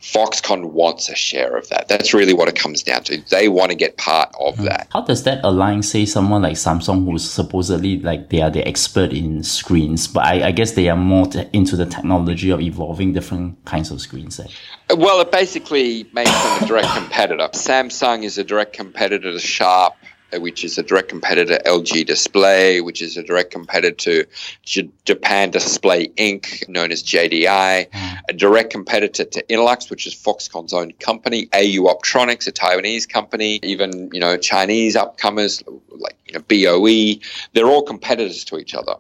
Foxconn 0.02 0.72
wants 0.72 1.10
a 1.10 1.16
share 1.16 1.58
of 1.58 1.68
that. 1.70 1.90
That's 1.90 2.14
really 2.14 2.34
what 2.34 2.48
it 2.48 2.56
comes 2.56 2.84
down 2.84 3.04
to. 3.06 3.22
They 3.30 3.50
want 3.50 3.72
to 3.72 3.76
get 3.76 3.98
part 3.98 4.34
of 4.40 4.56
mm. 4.56 4.66
that. 4.66 4.88
How 4.94 5.02
does 5.02 5.24
that 5.24 5.42
align, 5.44 5.84
say, 5.84 6.06
someone 6.06 6.42
like 6.42 6.54
Samsung, 6.54 7.06
who's 7.06 7.30
supposedly 7.30 8.00
like 8.00 8.30
they 8.30 8.42
are 8.42 8.50
the 8.50 8.66
expert 8.66 9.12
in 9.12 9.44
screens, 9.44 10.08
but 10.08 10.24
I, 10.24 10.48
I 10.48 10.52
guess 10.52 10.72
they 10.72 10.88
are 10.88 10.96
more 10.96 11.28
into 11.52 11.76
the 11.76 11.86
technology 11.86 12.50
of 12.50 12.62
evolving 12.62 13.12
different 13.12 13.64
kinds 13.66 13.92
of 13.92 14.00
screens? 14.00 14.40
Eh? 14.40 14.48
Well, 14.96 15.20
it 15.20 15.32
basically 15.32 16.10
makes 16.14 16.32
them 16.32 16.64
a 16.64 16.66
direct 16.66 16.96
competitor. 16.96 17.50
Samsung 17.52 18.24
is 18.24 18.38
a 18.38 18.44
direct 18.44 18.74
competitor 18.74 19.34
to 19.34 19.40
Sharp 19.40 19.96
which 20.34 20.64
is 20.64 20.78
a 20.78 20.84
direct 20.84 21.10
competitor 21.10 21.58
to 21.58 21.64
LG 21.64 22.06
Display, 22.06 22.82
which 22.82 23.02
is 23.02 23.18
a 23.18 23.24
direct 23.24 23.52
competitor 23.52 24.26
to 24.66 24.92
Japan 25.06 25.50
Display 25.50 26.08
Inc., 26.10 26.68
known 26.70 26.92
as 26.92 27.04
JDI, 27.04 27.88
a 28.30 28.34
direct 28.34 28.72
competitor 28.72 29.26
to 29.26 29.44
Innolux, 29.44 29.90
which 29.90 30.06
is 30.06 30.14
Foxconn's 30.14 30.74
own 30.74 30.92
company, 30.94 31.50
AU 31.54 31.92
Optronics, 31.94 32.48
a 32.48 32.52
Taiwanese 32.52 33.10
company, 33.10 33.60
even 33.64 34.10
you 34.14 34.20
know 34.20 34.38
Chinese 34.38 34.96
upcomers 34.96 35.64
like 35.90 36.18
you 36.28 36.34
know 36.34 36.42
BOE. 36.48 37.22
They're 37.54 37.68
all 37.68 37.84
competitors 37.84 38.44
to 38.46 38.58
each 38.58 38.76
other, 38.76 38.96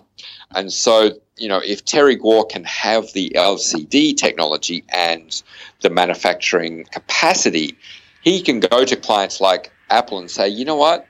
and 0.55 0.71
so 0.73 1.11
you 1.37 1.47
know 1.47 1.61
if 1.63 1.85
Terry 1.85 2.15
Gou 2.15 2.45
can 2.45 2.63
have 2.63 3.13
the 3.13 3.31
LCD 3.35 4.17
technology 4.17 4.83
and 4.89 5.41
the 5.81 5.89
manufacturing 5.89 6.85
capacity, 6.85 7.77
he 8.21 8.41
can 8.41 8.59
go 8.59 8.83
to 8.83 8.95
clients 8.95 9.39
like 9.39 9.71
Apple 9.89 10.19
and 10.19 10.29
say, 10.29 10.47
you 10.49 10.65
know 10.65 10.75
what, 10.75 11.07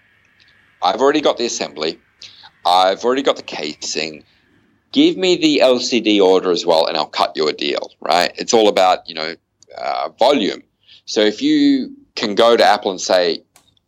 I've 0.82 1.02
already 1.02 1.22
got 1.22 1.38
the 1.38 1.46
assembly. 1.46 2.00
I've 2.66 3.04
already 3.04 3.24
got 3.24 3.38
the 3.38 3.44
casing. 3.44 4.24
Give 4.92 5.18
me 5.18 5.36
the 5.36 5.60
LCD 5.64 6.22
order 6.22 6.52
as 6.52 6.66
well, 6.66 6.86
and 6.88 6.98
I'll 6.98 7.06
cut 7.08 7.34
you 7.36 7.48
a 7.48 7.54
deal. 7.54 7.92
Right? 8.00 8.32
It's 8.36 8.54
all 8.54 8.68
about 8.68 9.08
you 9.08 9.16
know 9.16 9.36
uh, 9.78 10.10
volume. 10.20 10.64
So 11.06 11.22
if 11.22 11.42
you 11.42 11.96
can 12.16 12.36
go 12.36 12.56
to 12.56 12.64
Apple 12.64 12.92
and 12.92 13.02
say, 13.02 13.44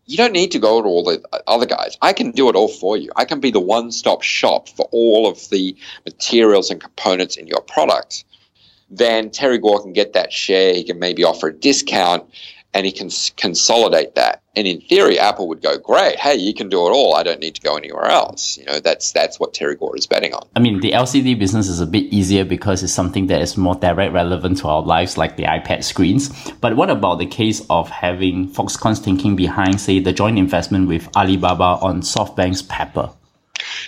you 0.06 0.18
don't 0.18 0.34
need 0.34 0.52
to 0.52 0.60
go 0.60 0.82
to 0.82 0.88
all 0.88 1.04
the 1.04 1.24
other 1.48 1.66
guys. 1.66 1.98
I 2.02 2.14
can 2.14 2.32
do 2.32 2.50
it 2.50 2.56
all 2.56 2.68
for 2.68 2.98
you. 2.98 3.12
I 3.16 3.26
can 3.26 3.40
be 3.40 3.52
the 3.52 3.60
one-stop 3.60 4.24
shop 4.24 4.68
for 4.68 4.88
all 4.92 5.28
of 5.30 5.50
the 5.50 5.76
materials 6.06 6.70
and 6.70 6.82
components 6.82 7.38
in 7.38 7.48
your 7.48 7.62
product. 7.62 8.26
Then 8.90 9.30
Terry 9.30 9.58
Gou 9.58 9.80
can 9.80 9.94
get 9.94 10.14
that 10.14 10.34
share. 10.34 10.74
He 10.74 10.84
can 10.84 11.00
maybe 11.00 11.24
offer 11.24 11.48
a 11.48 11.54
discount, 11.54 12.30
and 12.74 12.86
he 12.86 12.92
can 12.92 13.10
consolidate 13.38 14.16
that. 14.16 14.42
And 14.56 14.68
in 14.68 14.82
theory, 14.82 15.18
Apple 15.18 15.48
would 15.48 15.62
go, 15.62 15.78
"Great, 15.78 16.20
hey, 16.20 16.36
you 16.36 16.54
can 16.54 16.68
do 16.68 16.86
it 16.88 16.92
all. 16.92 17.16
I 17.16 17.24
don't 17.24 17.40
need 17.40 17.56
to 17.56 17.62
go 17.62 17.78
anywhere 17.78 18.06
else." 18.06 18.58
You 18.58 18.66
know, 18.66 18.80
that's 18.80 19.12
that's 19.12 19.40
what 19.40 19.54
Terry 19.54 19.76
Gou 19.76 19.94
is 19.94 20.08
betting 20.08 20.34
on. 20.34 20.46
I 20.56 20.60
mean, 20.60 20.82
the 20.82 20.92
LCD 20.92 21.40
business 21.40 21.68
is 21.68 21.80
a 21.80 21.86
bit 21.86 22.06
easier 22.12 22.44
because 22.44 22.84
it's 22.84 22.94
something 22.94 23.28
that 23.28 23.42
is 23.42 23.56
more 23.56 23.76
direct 23.76 24.14
relevant 24.14 24.58
to 24.60 24.68
our 24.68 24.82
lives, 24.82 25.18
like 25.18 25.38
the 25.38 25.44
iPad 25.44 25.84
screens. 25.84 26.30
But 26.60 26.76
what 26.76 26.90
about 26.90 27.20
the 27.20 27.26
case 27.26 27.62
of 27.70 27.90
having 27.90 28.50
Foxconn's 28.50 29.00
thinking 29.00 29.36
behind, 29.36 29.80
say, 29.80 30.00
the 30.00 30.12
joint 30.12 30.38
investment 30.38 30.90
with 30.90 31.08
Alibaba 31.16 31.80
on 31.82 32.02
SoftBank's 32.02 32.62
Pepper? 32.62 33.12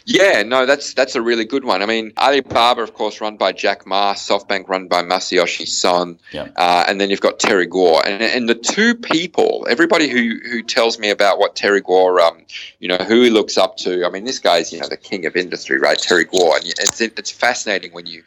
Yeah, 0.05 0.43
no, 0.43 0.65
that's 0.65 0.93
that's 0.93 1.15
a 1.15 1.21
really 1.21 1.45
good 1.45 1.63
one. 1.63 1.81
I 1.81 1.85
mean, 1.85 2.13
Alibaba, 2.17 2.81
of 2.81 2.93
course, 2.93 3.21
run 3.21 3.37
by 3.37 3.51
Jack 3.51 3.85
Ma, 3.85 4.13
SoftBank 4.13 4.67
run 4.67 4.87
by 4.87 5.03
Masayoshi 5.03 5.67
Son, 5.67 6.19
yeah. 6.31 6.49
uh, 6.55 6.85
and 6.87 6.99
then 6.99 7.09
you've 7.09 7.21
got 7.21 7.39
Terry 7.39 7.65
Gou, 7.65 7.99
and 7.99 8.21
and 8.21 8.49
the 8.49 8.55
two 8.55 8.95
people, 8.95 9.67
everybody 9.69 10.07
who 10.09 10.39
who 10.49 10.61
tells 10.63 10.99
me 10.99 11.09
about 11.09 11.39
what 11.39 11.55
Terry 11.55 11.81
Gou, 11.81 12.19
um, 12.19 12.45
you 12.79 12.87
know, 12.87 12.97
who 12.97 13.21
he 13.21 13.29
looks 13.29 13.57
up 13.57 13.77
to. 13.77 14.05
I 14.05 14.09
mean, 14.09 14.25
this 14.25 14.39
guy's 14.39 14.71
you 14.73 14.79
know 14.79 14.87
the 14.87 14.97
king 14.97 15.25
of 15.25 15.35
industry, 15.35 15.79
right? 15.79 15.97
Terry 15.97 16.25
Gou, 16.25 16.53
and 16.53 16.65
it's 16.65 17.01
it's 17.01 17.31
fascinating 17.31 17.91
when 17.93 18.05
you 18.05 18.23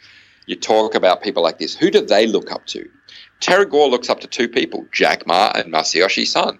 you 0.47 0.57
talk 0.57 0.95
about 0.95 1.23
people 1.23 1.43
like 1.43 1.59
this. 1.59 1.75
Who 1.77 1.91
do 1.91 2.05
they 2.05 2.27
look 2.27 2.51
up 2.51 2.67
to? 2.67 2.89
Terry 3.41 3.67
Gou 3.67 3.87
looks 3.87 4.09
up 4.09 4.21
to 4.21 4.27
two 4.27 4.49
people, 4.49 4.87
Jack 4.93 5.27
Ma 5.27 5.53
and 5.55 5.73
Masayoshi 5.73 6.27
Son. 6.27 6.59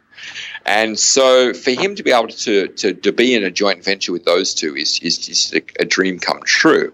And 0.65 0.99
so 0.99 1.55
for 1.55 1.71
him 1.71 1.95
to 1.95 2.03
be 2.03 2.11
able 2.11 2.29
to, 2.29 2.69
to, 2.69 2.93
to 2.93 3.13
be 3.13 3.35
in 3.35 3.45
a 3.45 3.51
joint 3.51 3.85
venture 3.85 4.13
with 4.13 4.25
those 4.25 4.53
two 4.55 4.75
is, 4.75 4.99
is 5.01 5.19
just 5.19 5.55
a, 5.55 5.63
a 5.79 5.85
dream 5.85 6.19
come 6.19 6.43
true. 6.45 6.93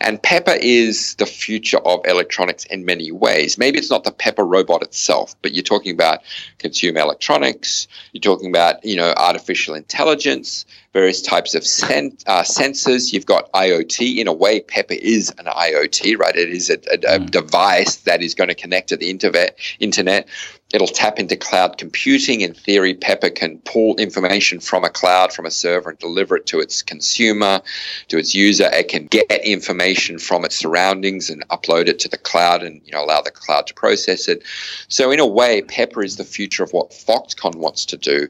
And 0.00 0.22
Pepper 0.22 0.56
is 0.60 1.14
the 1.16 1.26
future 1.26 1.78
of 1.78 2.00
electronics 2.04 2.64
in 2.66 2.84
many 2.84 3.10
ways. 3.10 3.58
Maybe 3.58 3.78
it's 3.78 3.90
not 3.90 4.04
the 4.04 4.12
Pepper 4.12 4.44
robot 4.44 4.82
itself, 4.82 5.34
but 5.42 5.54
you're 5.54 5.62
talking 5.62 5.92
about 5.92 6.20
consumer 6.58 7.00
electronics, 7.00 7.88
you're 8.12 8.20
talking 8.20 8.48
about, 8.48 8.84
you 8.84 8.96
know, 8.96 9.12
artificial 9.16 9.74
intelligence, 9.74 10.66
various 10.92 11.20
types 11.20 11.54
of 11.54 11.66
sen- 11.66 12.16
uh, 12.26 12.42
sensors. 12.42 13.12
You've 13.12 13.26
got 13.26 13.50
IoT. 13.52 14.16
In 14.16 14.28
a 14.28 14.32
way, 14.32 14.60
Pepper 14.60 14.94
is 14.94 15.30
an 15.38 15.46
IoT, 15.46 16.18
right? 16.18 16.34
It 16.36 16.50
is 16.50 16.70
a, 16.70 16.78
a, 16.90 17.16
a 17.16 17.18
mm. 17.18 17.30
device 17.30 17.96
that 17.96 18.22
is 18.22 18.34
going 18.34 18.48
to 18.48 18.54
connect 18.54 18.88
to 18.90 18.96
the 18.96 19.10
internet. 19.10 19.58
internet. 19.80 20.28
It'll 20.72 20.88
tap 20.88 21.20
into 21.20 21.36
cloud 21.36 21.78
computing. 21.78 22.40
In 22.40 22.52
theory, 22.52 22.92
Pepper 22.94 23.30
can 23.30 23.58
pull 23.58 23.96
information 23.96 24.58
from 24.58 24.82
a 24.84 24.90
cloud, 24.90 25.32
from 25.32 25.46
a 25.46 25.50
server, 25.50 25.90
and 25.90 25.98
deliver 25.98 26.36
it 26.36 26.46
to 26.46 26.58
its 26.58 26.82
consumer, 26.82 27.62
to 28.08 28.18
its 28.18 28.34
user. 28.34 28.68
It 28.72 28.88
can 28.88 29.06
get 29.06 29.30
information 29.44 30.18
from 30.18 30.44
its 30.44 30.56
surroundings 30.56 31.30
and 31.30 31.48
upload 31.50 31.86
it 31.86 32.00
to 32.00 32.08
the 32.08 32.18
cloud 32.18 32.64
and 32.64 32.82
you 32.84 32.92
know 32.92 33.04
allow 33.04 33.22
the 33.22 33.30
cloud 33.30 33.68
to 33.68 33.74
process 33.74 34.26
it. 34.26 34.42
So 34.88 35.12
in 35.12 35.20
a 35.20 35.26
way, 35.26 35.62
Pepper 35.62 36.02
is 36.02 36.16
the 36.16 36.24
future 36.24 36.64
of 36.64 36.72
what 36.72 36.90
Foxconn 36.90 37.56
wants 37.56 37.86
to 37.86 37.96
do, 37.96 38.26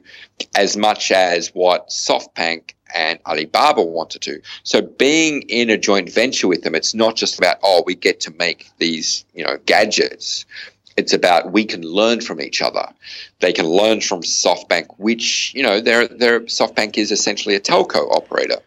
as 0.55 0.77
much 0.77 1.11
as 1.11 1.49
what 1.49 1.89
SoftBank 1.89 2.73
and 2.93 3.19
Alibaba 3.25 3.81
want 3.81 4.11
to 4.11 4.19
do. 4.19 4.41
So 4.63 4.81
being 4.81 5.41
in 5.43 5.71
a 5.71 5.77
joint 5.77 6.11
venture 6.11 6.47
with 6.47 6.61
them, 6.61 6.75
it's 6.75 6.93
not 6.93 7.15
just 7.15 7.39
about 7.39 7.57
oh 7.63 7.83
we 7.85 7.95
get 7.95 8.19
to 8.21 8.33
make 8.37 8.69
these 8.77 9.25
you 9.33 9.43
know 9.43 9.57
gadgets 9.65 10.45
it's 10.97 11.13
about 11.13 11.53
we 11.53 11.63
can 11.63 11.81
learn 11.83 12.21
from 12.21 12.41
each 12.41 12.61
other. 12.61 12.87
They 13.39 13.53
can 13.53 13.67
learn 13.67 14.01
from 14.01 14.21
SoftBank, 14.21 14.87
which 14.97 15.53
you 15.53 15.63
know, 15.63 15.79
their 15.79 16.07
their 16.07 16.41
SoftBank 16.41 16.97
is 16.97 17.11
essentially 17.11 17.55
a 17.55 17.59
telco 17.59 18.11
operator 18.11 18.57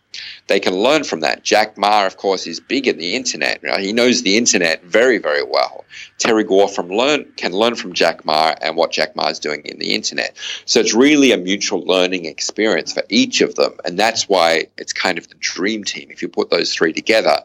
they 0.47 0.61
can 0.61 0.75
learn 0.75 1.05
from 1.05 1.21
that. 1.21 1.45
Jack 1.45 1.79
Ma, 1.79 2.07
of 2.07 2.17
course, 2.17 2.47
is 2.47 2.61
big 2.61 2.87
in 2.87 2.99
the 2.99 3.15
internet. 3.15 3.63
Right? 3.63 3.81
He 3.81 3.93
knows 3.93 4.23
the 4.23 4.37
internet 4.37 4.83
very, 4.85 5.19
very 5.19 5.43
well. 5.43 5.85
Terry 6.19 6.45
Gou 6.45 6.69
from 6.69 6.89
learn 6.89 7.25
can 7.37 7.53
learn 7.53 7.75
from 7.75 7.93
Jack 7.93 8.25
Ma 8.25 8.55
and 8.61 8.77
what 8.77 8.93
Jack 8.93 9.17
Ma 9.17 9.29
is 9.29 9.39
doing 9.39 9.63
in 9.65 9.79
the 9.79 9.95
internet. 9.95 10.37
So 10.67 10.81
it's 10.81 10.95
really 10.95 11.33
a 11.33 11.37
mutual 11.37 11.81
learning 11.81 12.27
experience 12.27 12.93
for 12.93 13.03
each 13.09 13.41
of 13.41 13.55
them, 13.55 13.73
and 13.85 13.99
that's 13.99 14.29
why 14.29 14.67
it's 14.77 14.93
kind 14.93 15.19
of 15.19 15.29
the 15.29 15.35
dream 15.37 15.85
team. 15.85 16.09
If 16.11 16.23
you 16.23 16.29
put 16.29 16.51
those 16.51 16.75
three 16.75 16.93
together, 16.93 17.41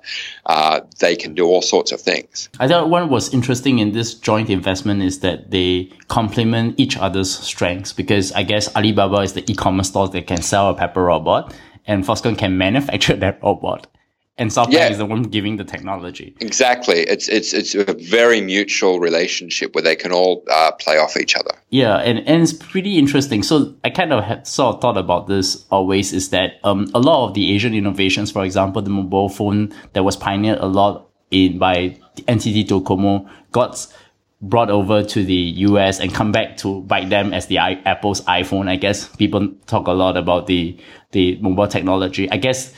uh, 0.46 0.82
they 1.00 1.16
can 1.16 1.34
do 1.34 1.46
all 1.46 1.62
sorts 1.62 1.92
of 1.92 2.02
things. 2.02 2.50
I 2.60 2.68
thought 2.68 2.90
what 2.90 3.10
was 3.10 3.34
interesting 3.34 3.80
in 3.80 3.94
this 3.94 4.14
joint 4.14 4.50
investment 4.50 5.02
is 5.02 5.20
that 5.20 5.52
they 5.52 5.92
complement 6.08 6.76
each 6.78 6.98
other's 6.98 7.32
strengths 7.32 7.94
because 7.94 8.32
I 8.34 8.44
guess 8.44 8.74
Alibaba 8.76 9.20
is 9.22 9.34
the 9.34 9.50
e-commerce 9.50 9.90
store 9.90 10.10
that 10.10 10.28
can 10.28 10.42
sell 10.42 10.70
a 10.70 10.76
Pepper 10.76 11.04
robot 11.04 11.54
and 11.88 12.04
Foxconn 12.04 12.38
can 12.38 12.58
manufacture 12.58 13.16
that 13.18 13.42
robot. 13.44 13.88
And 14.38 14.50
SoftBank 14.50 14.74
yeah. 14.74 14.90
is 14.90 14.98
the 14.98 15.06
one 15.06 15.24
giving 15.24 15.56
the 15.56 15.64
technology. 15.64 16.36
Exactly. 16.42 17.00
It's 17.00 17.30
it's 17.30 17.54
it's 17.54 17.74
a 17.74 17.94
very 17.94 18.42
mutual 18.42 19.00
relationship 19.00 19.74
where 19.74 19.82
they 19.82 19.96
can 19.96 20.12
all 20.12 20.44
uh, 20.52 20.74
play 20.74 20.98
off 20.98 21.16
each 21.16 21.38
other. 21.38 21.52
Yeah, 21.70 21.96
and, 22.00 22.20
and 22.20 22.44
it's 22.44 22.52
pretty 22.52 22.98
interesting. 22.98 23.44
So 23.44 23.74
I 23.86 23.92
kind 23.92 24.12
of 24.12 24.26
had 24.26 24.46
sort 24.46 24.76
of 24.76 24.82
thought 24.82 24.98
about 24.98 25.28
this 25.28 25.66
always 25.72 26.12
is 26.12 26.32
that 26.32 26.60
um, 26.66 26.92
a 26.94 27.00
lot 27.00 27.30
of 27.30 27.34
the 27.34 27.54
Asian 27.54 27.74
innovations, 27.74 28.30
for 28.30 28.44
example, 28.44 28.82
the 28.82 28.90
mobile 28.90 29.30
phone 29.30 29.74
that 29.94 30.04
was 30.04 30.18
pioneered 30.18 30.60
a 30.60 30.68
lot 30.68 31.08
in 31.32 31.58
by 31.58 31.98
NTT 32.28 32.68
Docomo 32.68 33.30
got 33.54 33.88
brought 34.42 34.70
over 34.70 35.02
to 35.02 35.24
the 35.24 35.34
US 35.34 36.00
and 36.00 36.14
come 36.14 36.32
back 36.32 36.58
to 36.58 36.82
bite 36.82 37.10
them 37.10 37.34
as 37.34 37.48
the 37.48 37.60
I- 37.60 37.82
Apple's 37.86 38.22
iPhone. 38.22 38.68
I 38.68 38.76
guess 38.76 39.08
people 39.16 39.48
talk 39.66 39.88
a 39.88 39.92
lot 39.92 40.18
about 40.18 40.48
the 40.48 40.78
the 41.16 41.38
mobile 41.38 41.68
technology. 41.68 42.30
I 42.30 42.38
guess 42.38 42.74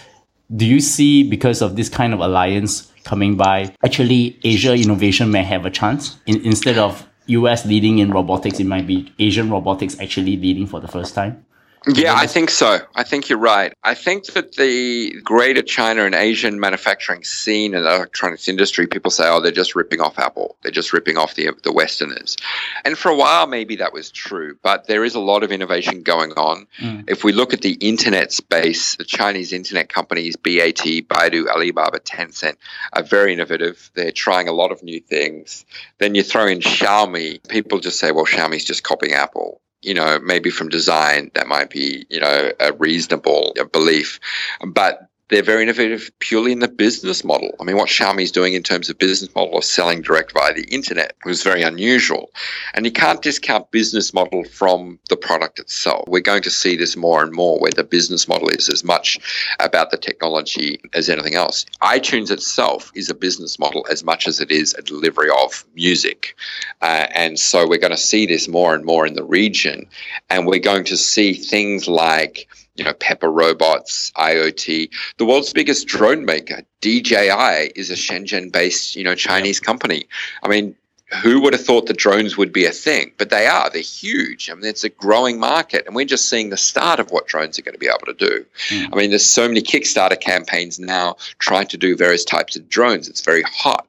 do 0.56 0.66
you 0.66 0.80
see 0.80 1.28
because 1.28 1.62
of 1.62 1.76
this 1.76 1.90
kind 1.90 2.14
of 2.14 2.22
alliance 2.22 2.92
coming 3.04 3.36
by, 3.36 3.74
actually 3.84 4.40
Asia 4.44 4.74
innovation 4.74 5.32
may 5.32 5.44
have 5.44 5.66
a 5.66 5.70
chance 5.70 6.18
in, 6.26 6.42
instead 6.46 6.78
of 6.78 7.06
US 7.28 7.66
leading 7.66 8.00
in 8.00 8.12
robotics, 8.12 8.60
it 8.60 8.66
might 8.66 8.88
be 8.88 9.12
Asian 9.20 9.50
robotics 9.50 10.00
actually 10.00 10.38
leading 10.38 10.68
for 10.68 10.80
the 10.80 10.88
first 10.88 11.14
time. 11.14 11.46
Yeah, 11.88 12.14
I 12.16 12.28
think 12.28 12.50
so. 12.50 12.80
I 12.96 13.04
think 13.04 13.30
you're 13.30 13.40
right. 13.40 13.74
I 13.84 13.94
think 13.94 14.26
that 14.34 14.56
the 14.56 15.22
greater 15.22 15.62
China 15.62 16.04
and 16.06 16.16
Asian 16.16 16.60
manufacturing 16.60 17.24
scene 17.24 17.76
and 17.76 17.86
electronics 17.86 18.48
industry, 18.48 18.88
people 18.88 19.12
say, 19.12 19.28
oh, 19.28 19.42
they're 19.42 19.52
just 19.52 19.76
ripping 19.76 20.02
off 20.02 20.20
Apple. 20.20 20.58
They're 20.62 20.72
just 20.72 20.92
ripping 20.92 21.18
off 21.18 21.36
the, 21.36 21.52
the 21.64 21.72
Westerners. 21.72 22.36
And 22.84 22.98
for 22.98 23.10
a 23.10 23.16
while, 23.16 23.48
maybe 23.48 23.78
that 23.78 23.94
was 23.94 24.12
true, 24.12 24.58
but 24.62 24.88
there 24.88 25.06
is 25.06 25.16
a 25.16 25.20
lot 25.20 25.44
of 25.44 25.52
innovation 25.52 26.04
going 26.04 26.32
on. 26.34 26.68
Mm. 26.80 27.10
If 27.10 27.24
we 27.24 27.32
look 27.32 27.54
at 27.54 27.62
the 27.62 27.74
internet 27.74 28.32
space, 28.32 28.96
the 28.96 29.06
Chinese 29.06 29.54
internet 29.54 29.90
companies, 29.90 30.36
BAT, 30.36 30.84
Baidu, 31.08 31.48
Alibaba, 31.48 32.00
Tencent, 32.00 32.58
are 32.94 33.04
very 33.04 33.34
innovative. 33.34 33.92
They're 33.94 34.12
trying 34.12 34.48
a 34.48 34.54
lot 34.54 34.72
of 34.72 34.84
new 34.84 35.00
things. 35.00 35.66
Then 36.00 36.16
you 36.16 36.24
throw 36.24 36.48
in 36.48 36.60
Xiaomi, 36.60 37.48
people 37.48 37.80
just 37.80 38.00
say, 38.00 38.12
well, 38.12 38.26
Xiaomi's 38.26 38.66
just 38.66 38.84
copying 38.84 39.14
Apple 39.14 39.62
you 39.82 39.94
know, 39.94 40.20
maybe 40.20 40.50
from 40.50 40.70
design, 40.70 41.32
that 41.36 41.48
might 41.48 41.70
be, 41.70 42.06
you 42.10 42.20
know, 42.20 42.52
a 42.60 42.74
reasonable 42.74 43.56
belief. 43.72 44.20
But 44.66 45.07
they're 45.30 45.44
very 45.44 45.64
innovative 45.64 46.10
purely 46.20 46.52
in 46.52 46.60
the 46.60 46.68
business 46.68 47.24
model. 47.24 47.54
I 47.60 47.64
mean, 47.64 47.76
what 47.76 47.90
Xiaomi 47.90 48.22
is 48.22 48.32
doing 48.32 48.54
in 48.54 48.64
terms 48.64 48.90
of 48.90 48.98
business 48.98 49.34
model 49.36 49.58
of 49.58 49.64
selling 49.64 50.02
direct 50.02 50.32
via 50.32 50.54
the 50.54 50.64
internet 50.64 51.16
was 51.26 51.44
very 51.44 51.64
unusual. 51.64 52.32
And 52.74 52.86
you 52.86 52.92
can't 52.92 53.22
discount 53.22 53.72
business 53.72 54.14
model 54.14 54.46
from 54.46 55.00
the 55.10 55.18
product 55.18 55.60
itself. 55.60 56.06
We're 56.08 56.22
going 56.22 56.44
to 56.44 56.52
see 56.52 56.78
this 56.78 56.96
more 56.96 57.24
and 57.24 57.34
more 57.34 57.60
where 57.60 57.72
the 57.72 57.84
business 57.84 58.28
model 58.28 58.50
is 58.50 58.70
as 58.70 58.84
much 58.84 59.20
about 59.60 59.92
the 59.92 59.98
technology 59.98 60.80
as 60.94 61.10
anything 61.10 61.36
else. 61.36 61.66
iTunes 61.82 62.32
itself 62.32 62.92
is 62.96 63.10
a 63.10 63.16
business 63.16 63.60
model 63.60 63.86
as 63.92 64.04
much 64.04 64.28
as 64.28 64.40
it 64.40 64.52
is 64.52 64.74
a 64.76 64.82
delivery 64.82 65.30
of 65.30 65.66
music. 65.76 66.36
Uh, 66.82 67.08
and 67.14 67.38
so 67.38 67.68
we're 67.68 67.80
going 67.80 67.92
to 67.92 67.98
see 67.98 68.26
this 68.26 68.48
more 68.48 68.74
and 68.74 68.86
more 68.86 69.06
in 69.06 69.14
the 69.14 69.26
region. 69.26 69.88
And 70.30 70.48
we're 70.48 70.60
going 70.60 70.86
to 70.86 70.98
see 70.98 71.34
things 71.34 71.88
like 71.88 72.48
you 72.78 72.84
know, 72.84 72.94
Pepper 72.94 73.32
Robots, 73.32 74.12
IoT. 74.16 74.90
The 75.18 75.26
world's 75.26 75.52
biggest 75.52 75.88
drone 75.88 76.26
maker, 76.26 76.62
DJI, 76.82 77.72
is 77.76 77.90
a 77.90 77.96
Shenzhen-based, 77.96 78.96
you 78.96 79.04
know, 79.04 79.16
Chinese 79.16 79.60
company. 79.60 80.06
I 80.44 80.48
mean, 80.48 80.76
who 81.24 81.42
would 81.42 81.54
have 81.54 81.66
thought 81.66 81.88
that 81.88 81.98
drones 81.98 82.38
would 82.38 82.52
be 82.52 82.66
a 82.66 82.72
thing? 82.72 83.14
But 83.18 83.30
they 83.30 83.48
are. 83.48 83.70
They're 83.70 83.82
huge. 83.82 84.50
I 84.50 84.54
mean, 84.56 84.66
it's 84.66 84.84
a 84.84 84.90
growing 84.90 85.40
market, 85.40 85.86
and 85.88 85.96
we're 85.96 86.06
just 86.06 86.30
seeing 86.30 86.50
the 86.50 86.58
start 86.58 87.00
of 87.00 87.12
what 87.12 87.28
drones 87.28 87.58
are 87.58 87.62
going 87.62 87.74
to 87.74 87.80
be 87.80 87.88
able 87.88 88.14
to 88.14 88.14
do. 88.14 88.46
Mm. 88.70 88.90
I 88.92 88.96
mean, 88.96 89.10
there's 89.10 89.26
so 89.26 89.48
many 89.48 89.62
Kickstarter 89.62 90.20
campaigns 90.20 90.80
now 90.80 91.16
trying 91.40 91.68
to 91.68 91.78
do 91.78 91.96
various 91.96 92.26
types 92.26 92.56
of 92.56 92.68
drones. 92.68 93.08
It's 93.08 93.22
very 93.22 93.44
hot 93.44 93.88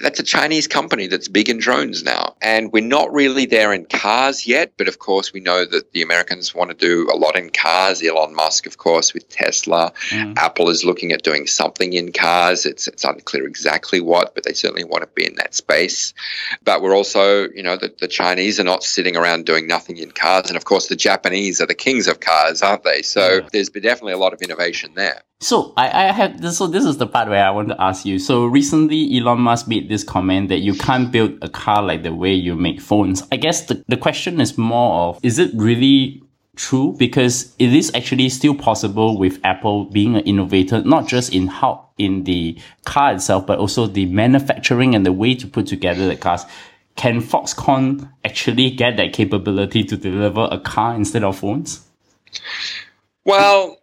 that's 0.00 0.18
a 0.18 0.24
Chinese 0.24 0.66
company 0.66 1.06
that's 1.06 1.28
big 1.28 1.48
in 1.48 1.58
drones 1.58 2.02
now. 2.02 2.34
And 2.42 2.72
we're 2.72 2.84
not 2.84 3.12
really 3.12 3.46
there 3.46 3.72
in 3.72 3.86
cars 3.86 4.46
yet, 4.46 4.72
but 4.76 4.88
of 4.88 4.98
course, 4.98 5.32
we 5.32 5.40
know 5.40 5.64
that 5.64 5.92
the 5.92 6.02
Americans 6.02 6.54
want 6.54 6.70
to 6.70 6.76
do 6.76 7.08
a 7.12 7.16
lot 7.16 7.36
in 7.36 7.50
cars. 7.50 8.02
Elon 8.02 8.34
Musk, 8.34 8.66
of 8.66 8.76
course, 8.76 9.14
with 9.14 9.28
Tesla. 9.28 9.92
Mm. 10.10 10.36
Apple 10.36 10.68
is 10.68 10.84
looking 10.84 11.12
at 11.12 11.22
doing 11.22 11.46
something 11.46 11.92
in 11.92 12.12
cars. 12.12 12.66
It's, 12.66 12.88
it's 12.88 13.04
unclear 13.04 13.46
exactly 13.46 14.00
what, 14.00 14.34
but 14.34 14.44
they 14.44 14.52
certainly 14.52 14.84
want 14.84 15.02
to 15.02 15.08
be 15.14 15.26
in 15.26 15.36
that 15.36 15.54
space. 15.54 16.12
But 16.64 16.82
we're 16.82 16.96
also, 16.96 17.48
you 17.48 17.62
know, 17.62 17.76
the, 17.76 17.94
the 18.00 18.08
Chinese 18.08 18.58
are 18.58 18.64
not 18.64 18.82
sitting 18.82 19.16
around 19.16 19.46
doing 19.46 19.66
nothing 19.66 19.98
in 19.98 20.10
cars. 20.10 20.48
And 20.48 20.56
of 20.56 20.64
course, 20.64 20.88
the 20.88 20.96
Japanese 20.96 21.60
are 21.60 21.66
the 21.66 21.74
kings 21.74 22.08
of 22.08 22.20
cars, 22.20 22.62
aren't 22.62 22.82
they? 22.82 23.02
So 23.02 23.34
yeah. 23.34 23.48
there's 23.52 23.68
definitely 23.68 24.14
a 24.14 24.18
lot 24.18 24.32
of 24.32 24.42
innovation 24.42 24.92
there. 24.94 25.22
So 25.44 25.74
I, 25.76 26.08
I 26.08 26.12
have 26.12 26.40
this, 26.40 26.56
so 26.56 26.66
this 26.66 26.86
is 26.86 26.96
the 26.96 27.06
part 27.06 27.28
where 27.28 27.44
I 27.44 27.50
want 27.50 27.68
to 27.68 27.78
ask 27.78 28.06
you. 28.06 28.18
So 28.18 28.46
recently 28.46 29.14
Elon 29.18 29.40
Musk 29.40 29.68
made 29.68 29.90
this 29.90 30.02
comment 30.02 30.48
that 30.48 30.60
you 30.60 30.72
can't 30.72 31.12
build 31.12 31.32
a 31.42 31.50
car 31.50 31.82
like 31.82 32.02
the 32.02 32.14
way 32.14 32.32
you 32.32 32.56
make 32.56 32.80
phones. 32.80 33.22
I 33.30 33.36
guess 33.36 33.66
the, 33.66 33.84
the 33.86 33.98
question 33.98 34.40
is 34.40 34.56
more 34.56 35.10
of 35.10 35.20
is 35.22 35.38
it 35.38 35.50
really 35.54 36.22
true? 36.56 36.96
Because 36.98 37.54
it 37.58 37.74
is 37.74 37.94
actually 37.94 38.30
still 38.30 38.54
possible 38.54 39.18
with 39.18 39.38
Apple 39.44 39.84
being 39.84 40.16
an 40.16 40.22
innovator, 40.22 40.82
not 40.82 41.08
just 41.08 41.34
in 41.34 41.48
how 41.48 41.90
in 41.98 42.24
the 42.24 42.58
car 42.86 43.12
itself, 43.12 43.46
but 43.46 43.58
also 43.58 43.86
the 43.86 44.06
manufacturing 44.06 44.94
and 44.94 45.04
the 45.04 45.12
way 45.12 45.34
to 45.34 45.46
put 45.46 45.66
together 45.66 46.08
the 46.08 46.16
cars. 46.16 46.46
Can 46.96 47.20
Foxconn 47.20 48.10
actually 48.24 48.70
get 48.70 48.96
that 48.96 49.12
capability 49.12 49.84
to 49.84 49.98
deliver 49.98 50.48
a 50.50 50.58
car 50.58 50.94
instead 50.94 51.22
of 51.22 51.36
phones? 51.36 51.86
Well, 53.26 53.78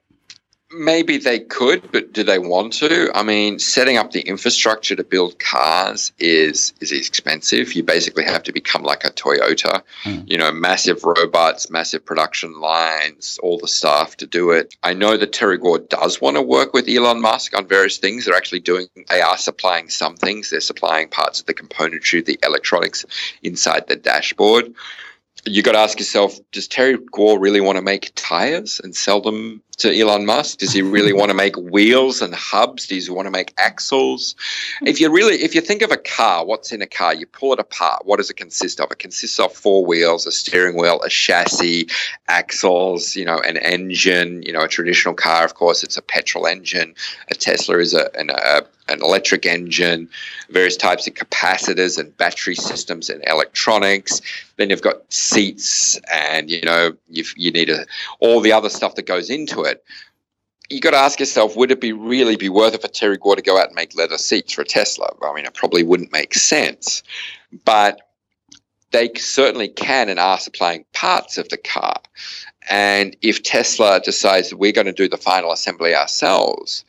Maybe 0.74 1.18
they 1.18 1.40
could, 1.40 1.92
but 1.92 2.14
do 2.14 2.24
they 2.24 2.40
want 2.40 2.74
to? 2.74 3.12
I 3.14 3.24
mean, 3.24 3.60
setting 3.60 3.98
up 3.98 4.12
the 4.12 4.22
infrastructure 4.22 4.96
to 4.96 5.04
build 5.04 5.38
cars 5.38 6.14
is 6.18 6.74
is 6.80 6.92
expensive. 6.92 7.74
You 7.74 7.84
basically 7.84 8.24
have 8.24 8.44
to 8.44 8.54
become 8.54 8.84
like 8.84 9.04
a 9.04 9.12
Toyota, 9.12 9.84
mm. 10.04 10.30
you 10.30 10.38
know, 10.38 10.52
massive 10.52 11.04
robots, 11.04 11.70
massive 11.70 12.06
production 12.06 12.60
lines, 12.60 13.40
all 13.44 13.58
the 13.60 13.68
staff 13.68 14.18
to 14.18 14.28
do 14.28 14.52
it. 14.52 14.76
I 14.82 14.94
know 14.94 15.18
that 15.18 15.34
Terry 15.34 15.58
Gou 15.58 15.80
does 15.80 16.22
want 16.22 16.38
to 16.38 16.42
work 16.42 16.74
with 16.74 16.88
Elon 16.88 17.22
Musk 17.22 17.58
on 17.58 17.68
various 17.68 17.98
things. 17.98 18.26
They're 18.26 18.36
actually 18.36 18.62
doing, 18.62 18.88
they 19.10 19.22
are 19.22 19.38
supplying 19.38 19.90
some 19.90 20.16
things. 20.16 20.50
They're 20.50 20.62
supplying 20.62 21.10
parts 21.10 21.40
of 21.42 21.48
the 21.48 21.54
componentry, 21.54 22.24
the 22.24 22.40
electronics 22.44 23.06
inside 23.44 23.88
the 23.88 23.98
dashboard 23.98 24.74
you 25.46 25.64
got 25.64 25.74
to 25.74 25.80
ask 25.80 26.00
yourself: 26.00 26.38
Does 26.52 26.68
Terry 26.68 26.98
Gou 26.98 27.38
really 27.38 27.62
want 27.62 27.78
to 27.78 27.82
make 27.82 28.12
tires 28.16 28.80
and 28.84 28.96
sell 28.96 29.22
them 29.22 29.62
to 29.78 29.92
Elon 29.92 30.26
Musk? 30.26 30.60
Does 30.60 30.72
he 30.72 30.82
really 30.82 31.14
want 31.14 31.30
to 31.30 31.34
make 31.36 31.56
wheels 31.58 32.22
and 32.22 32.34
hubs? 32.34 32.88
Does 32.88 33.08
he 33.08 33.12
want 33.12 33.26
to 33.26 33.32
make 33.32 33.54
axles? 33.58 34.36
If 34.86 35.02
you 35.02 35.12
really, 35.12 35.36
if 35.36 35.56
you 35.56 35.62
think 35.62 35.82
of 35.82 35.92
a 35.92 35.98
car, 35.98 36.46
what's 36.46 36.72
in 36.72 36.82
a 36.82 36.88
car? 36.88 37.16
You 37.16 37.26
pull 37.26 37.54
it 37.54 37.60
apart. 37.60 38.06
What 38.06 38.18
does 38.18 38.30
it 38.30 38.36
consist 38.36 38.80
of? 38.80 38.92
It 38.92 39.00
consists 39.00 39.40
of 39.40 39.52
four 39.54 39.86
wheels, 39.86 40.28
a 40.28 40.32
steering 40.32 40.78
wheel, 40.78 41.02
a 41.02 41.10
chassis, 41.10 41.88
axles, 42.28 43.16
you 43.16 43.26
know, 43.26 43.40
an 43.40 43.58
engine. 43.58 44.44
You 44.44 44.54
know, 44.54 44.62
a 44.62 44.68
traditional 44.68 45.16
car, 45.16 45.44
of 45.44 45.56
course, 45.56 45.84
it's 45.84 45.98
a 45.98 46.02
petrol 46.04 46.46
engine. 46.46 46.94
A 47.32 47.34
Tesla 47.34 47.80
is 47.80 47.96
a, 47.96 48.16
an, 48.16 48.30
a 48.30 48.62
an 48.88 49.02
electric 49.02 49.46
engine, 49.46 50.10
various 50.50 50.78
types 50.78 51.08
of 51.08 51.14
capacitors 51.14 51.98
and 51.98 52.16
battery 52.18 52.56
systems 52.56 53.10
and 53.10 53.24
electronics. 53.28 54.22
Then 54.58 54.70
you've 54.70 54.82
got 54.82 55.12
seats, 55.12 56.00
and 56.12 56.50
you 56.50 56.62
know 56.62 56.94
you 57.10 57.24
you 57.36 57.52
need 57.52 57.70
a, 57.70 57.86
all 58.20 58.42
the 58.42 58.54
other 58.54 58.70
stuff 58.70 58.96
that 58.96 59.06
goes 59.06 59.30
into 59.30 59.62
it. 59.64 59.84
You 60.70 60.80
got 60.80 60.92
to 60.92 60.98
ask 60.98 61.20
yourself: 61.20 61.56
Would 61.56 61.72
it 61.72 61.82
be 61.82 61.94
really 61.94 62.36
be 62.36 62.50
worth 62.50 62.74
it 62.74 62.82
for 62.82 62.88
Terry 62.88 63.18
Gou 63.18 63.36
to 63.36 63.42
go 63.42 63.60
out 63.60 63.68
and 63.68 63.76
make 63.76 63.96
leather 63.96 64.18
seats 64.18 64.54
for 64.54 64.62
a 64.62 64.66
Tesla? 64.66 65.14
I 65.22 65.34
mean, 65.34 65.46
it 65.46 65.54
probably 65.54 65.84
wouldn't 65.84 66.12
make 66.12 66.34
sense, 66.34 67.04
but 67.66 68.02
they 68.92 69.12
certainly 69.16 69.70
can 69.70 70.10
and 70.10 70.20
are 70.20 70.38
supplying 70.38 70.86
parts 70.94 71.38
of 71.38 71.50
the 71.50 71.58
car. 71.58 72.02
And 72.70 73.16
if 73.22 73.42
Tesla 73.42 74.00
decides 74.00 74.54
we're 74.54 74.72
going 74.72 74.88
to 74.88 74.94
do 74.94 75.10
the 75.10 75.18
final 75.18 75.52
assembly 75.52 75.96
ourselves, 75.96 76.86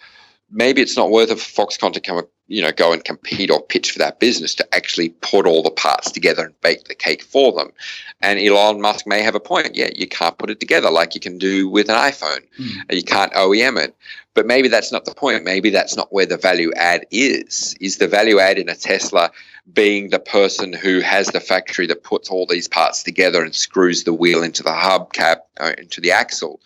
maybe 0.53 0.83
it's 0.83 0.97
not 0.97 1.11
worth 1.11 1.31
it 1.31 1.41
for 1.41 1.67
Foxconn 1.67 1.95
to 1.95 2.01
come, 2.01 2.23
you 2.47 2.63
know, 2.63 2.71
go 2.71 2.93
and 2.93 3.03
compete 3.03 3.51
or 3.51 3.63
pitch 3.63 3.91
for 3.91 3.99
that 3.99 4.21
business 4.21 4.55
to 4.57 4.75
actually 4.75 5.09
put 5.09 5.47
all 5.47 5.63
the 5.63 5.71
parts 5.71 6.11
together 6.11 6.45
and 6.45 6.61
bake 6.61 6.85
the 6.85 6.95
cake 6.95 7.23
for 7.23 7.53
them. 7.53 7.73
And 8.21 8.39
Elon 8.39 8.81
Musk 8.81 9.07
may 9.07 9.23
have 9.23 9.35
a 9.35 9.41
point. 9.41 9.75
Yeah, 9.75 9.89
you 9.95 10.07
can't 10.07 10.37
put 10.37 10.51
it 10.51 10.61
together 10.61 10.91
like 10.91 11.15
you 11.15 11.21
can 11.21 11.39
do 11.39 11.69
with 11.69 11.89
an 11.89 11.97
iPhone. 11.97 12.45
Mm. 12.61 12.95
You 12.95 13.03
can't 13.03 13.33
OEM 13.33 13.83
it. 13.83 13.97
But 14.35 14.47
maybe 14.47 14.69
that's 14.69 14.93
not 14.93 15.05
the 15.05 15.15
point. 15.15 15.45
Maybe 15.45 15.71
that's 15.71 15.97
not 15.97 16.13
where 16.13 16.27
the 16.27 16.37
value 16.37 16.73
add 16.77 17.07
is. 17.11 17.75
Is 17.81 17.99
the 17.99 18.09
value 18.09 18.39
add 18.39 18.59
in 18.59 18.69
a 18.69 18.75
Tesla 18.75 19.31
being 19.73 20.11
the 20.11 20.19
person 20.19 20.73
who 20.73 21.01
has 21.01 21.29
the 21.29 21.41
factory 21.41 21.87
that 21.87 22.03
puts 22.03 22.31
all 22.31 22.47
these 22.47 22.69
parts 22.69 23.03
together 23.03 23.43
and 23.43 23.55
screws 23.55 24.05
the 24.05 24.13
wheel 24.13 24.43
into 24.43 24.63
the 24.63 24.71
hubcap, 24.71 25.41
uh, 25.61 25.73
into 25.79 26.01
the 26.01 26.13
axle? 26.13 26.61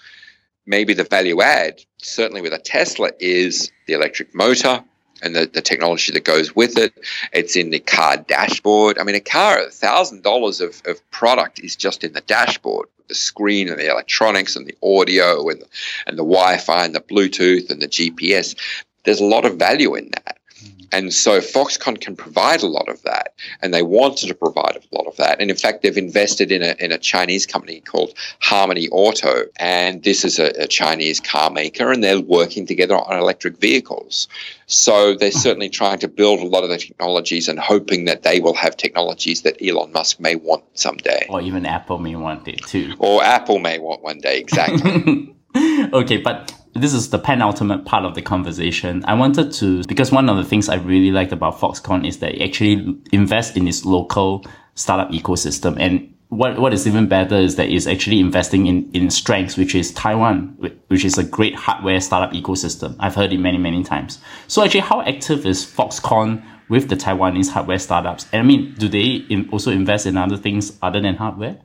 Maybe 0.66 0.94
the 0.94 1.04
value 1.04 1.40
add, 1.40 1.80
certainly 1.98 2.42
with 2.42 2.52
a 2.52 2.58
Tesla, 2.58 3.10
is 3.18 3.70
the 3.86 3.94
electric 3.94 4.34
motor 4.34 4.82
and 5.22 5.34
the, 5.34 5.46
the 5.46 5.62
technology 5.62 6.12
that 6.12 6.24
goes 6.24 6.54
with 6.54 6.76
it. 6.76 6.92
It's 7.32 7.56
in 7.56 7.70
the 7.70 7.80
car 7.80 8.18
dashboard. 8.18 8.98
I 8.98 9.04
mean, 9.04 9.14
a 9.14 9.20
car, 9.20 9.58
$1,000 9.58 10.60
of, 10.60 10.82
of 10.86 11.10
product 11.10 11.60
is 11.60 11.76
just 11.76 12.04
in 12.04 12.12
the 12.12 12.20
dashboard 12.20 12.88
the 13.08 13.14
screen 13.14 13.68
and 13.68 13.78
the 13.78 13.90
electronics 13.90 14.56
and 14.56 14.66
the 14.66 14.76
audio 14.82 15.48
and 15.48 15.60
the, 15.60 15.66
and 16.06 16.18
the 16.18 16.24
Wi-Fi 16.24 16.84
and 16.84 16.94
the 16.94 17.00
Bluetooth 17.00 17.70
and 17.70 17.80
the 17.80 17.88
GPS. 17.88 18.56
There's 19.04 19.20
a 19.20 19.24
lot 19.24 19.44
of 19.44 19.56
value 19.56 19.94
in 19.94 20.10
that. 20.10 20.35
And 20.92 21.12
so 21.12 21.40
Foxconn 21.40 22.00
can 22.00 22.16
provide 22.16 22.62
a 22.62 22.66
lot 22.66 22.88
of 22.88 23.02
that, 23.02 23.34
and 23.62 23.72
they 23.72 23.82
wanted 23.82 24.28
to 24.28 24.34
provide 24.34 24.76
a 24.76 24.96
lot 24.96 25.06
of 25.06 25.16
that. 25.16 25.40
And 25.40 25.50
in 25.50 25.56
fact, 25.56 25.82
they've 25.82 25.96
invested 25.96 26.52
in 26.52 26.62
a, 26.62 26.74
in 26.78 26.92
a 26.92 26.98
Chinese 26.98 27.46
company 27.46 27.80
called 27.80 28.14
Harmony 28.40 28.88
Auto, 28.88 29.44
and 29.58 30.02
this 30.02 30.24
is 30.24 30.38
a, 30.38 30.62
a 30.62 30.66
Chinese 30.66 31.20
car 31.20 31.50
maker, 31.50 31.90
and 31.92 32.02
they're 32.02 32.20
working 32.20 32.66
together 32.66 32.96
on 32.96 33.18
electric 33.18 33.58
vehicles. 33.58 34.28
So 34.66 35.14
they're 35.14 35.30
hmm. 35.30 35.38
certainly 35.38 35.68
trying 35.68 35.98
to 36.00 36.08
build 36.08 36.40
a 36.40 36.46
lot 36.46 36.64
of 36.64 36.70
the 36.70 36.78
technologies 36.78 37.48
and 37.48 37.58
hoping 37.58 38.04
that 38.06 38.22
they 38.22 38.40
will 38.40 38.54
have 38.54 38.76
technologies 38.76 39.42
that 39.42 39.56
Elon 39.62 39.92
Musk 39.92 40.20
may 40.20 40.36
want 40.36 40.64
someday. 40.74 41.26
Or 41.28 41.40
even 41.40 41.66
Apple 41.66 41.98
may 41.98 42.16
want 42.16 42.48
it 42.48 42.64
too. 42.66 42.94
Or 42.98 43.22
Apple 43.22 43.58
may 43.58 43.78
want 43.78 44.02
one 44.02 44.18
day, 44.18 44.38
exactly. 44.38 45.32
okay, 45.92 46.18
but 46.18 46.52
this 46.74 46.92
is 46.92 47.10
the 47.10 47.18
penultimate 47.18 47.84
part 47.84 48.04
of 48.04 48.14
the 48.14 48.22
conversation. 48.22 49.04
I 49.06 49.14
wanted 49.14 49.52
to, 49.54 49.82
because 49.84 50.12
one 50.12 50.28
of 50.28 50.36
the 50.36 50.44
things 50.44 50.68
I 50.68 50.76
really 50.76 51.10
liked 51.10 51.32
about 51.32 51.58
Foxconn 51.58 52.06
is 52.06 52.18
that 52.18 52.34
it 52.34 52.42
actually 52.42 52.96
invests 53.12 53.56
in 53.56 53.66
its 53.66 53.84
local 53.84 54.44
startup 54.74 55.10
ecosystem. 55.10 55.76
And 55.78 56.12
what, 56.28 56.58
what 56.58 56.74
is 56.74 56.86
even 56.86 57.08
better 57.08 57.36
is 57.36 57.56
that 57.56 57.68
it's 57.68 57.86
actually 57.86 58.20
investing 58.20 58.66
in, 58.66 58.90
in 58.92 59.10
strengths, 59.10 59.56
which 59.56 59.74
is 59.74 59.92
Taiwan, 59.92 60.56
which 60.88 61.04
is 61.04 61.16
a 61.16 61.24
great 61.24 61.54
hardware 61.54 62.00
startup 62.00 62.34
ecosystem. 62.34 62.96
I've 62.98 63.14
heard 63.14 63.32
it 63.32 63.38
many, 63.38 63.58
many 63.58 63.82
times. 63.82 64.18
So 64.48 64.62
actually, 64.62 64.80
how 64.80 65.02
active 65.02 65.46
is 65.46 65.64
Foxconn 65.64 66.44
with 66.68 66.88
the 66.88 66.96
Taiwanese 66.96 67.50
hardware 67.50 67.78
startups? 67.78 68.26
And 68.32 68.42
I 68.42 68.44
mean, 68.44 68.74
do 68.74 68.88
they 68.88 69.24
also 69.50 69.70
invest 69.70 70.04
in 70.04 70.16
other 70.16 70.36
things 70.36 70.76
other 70.82 71.00
than 71.00 71.14
hardware? 71.14 71.58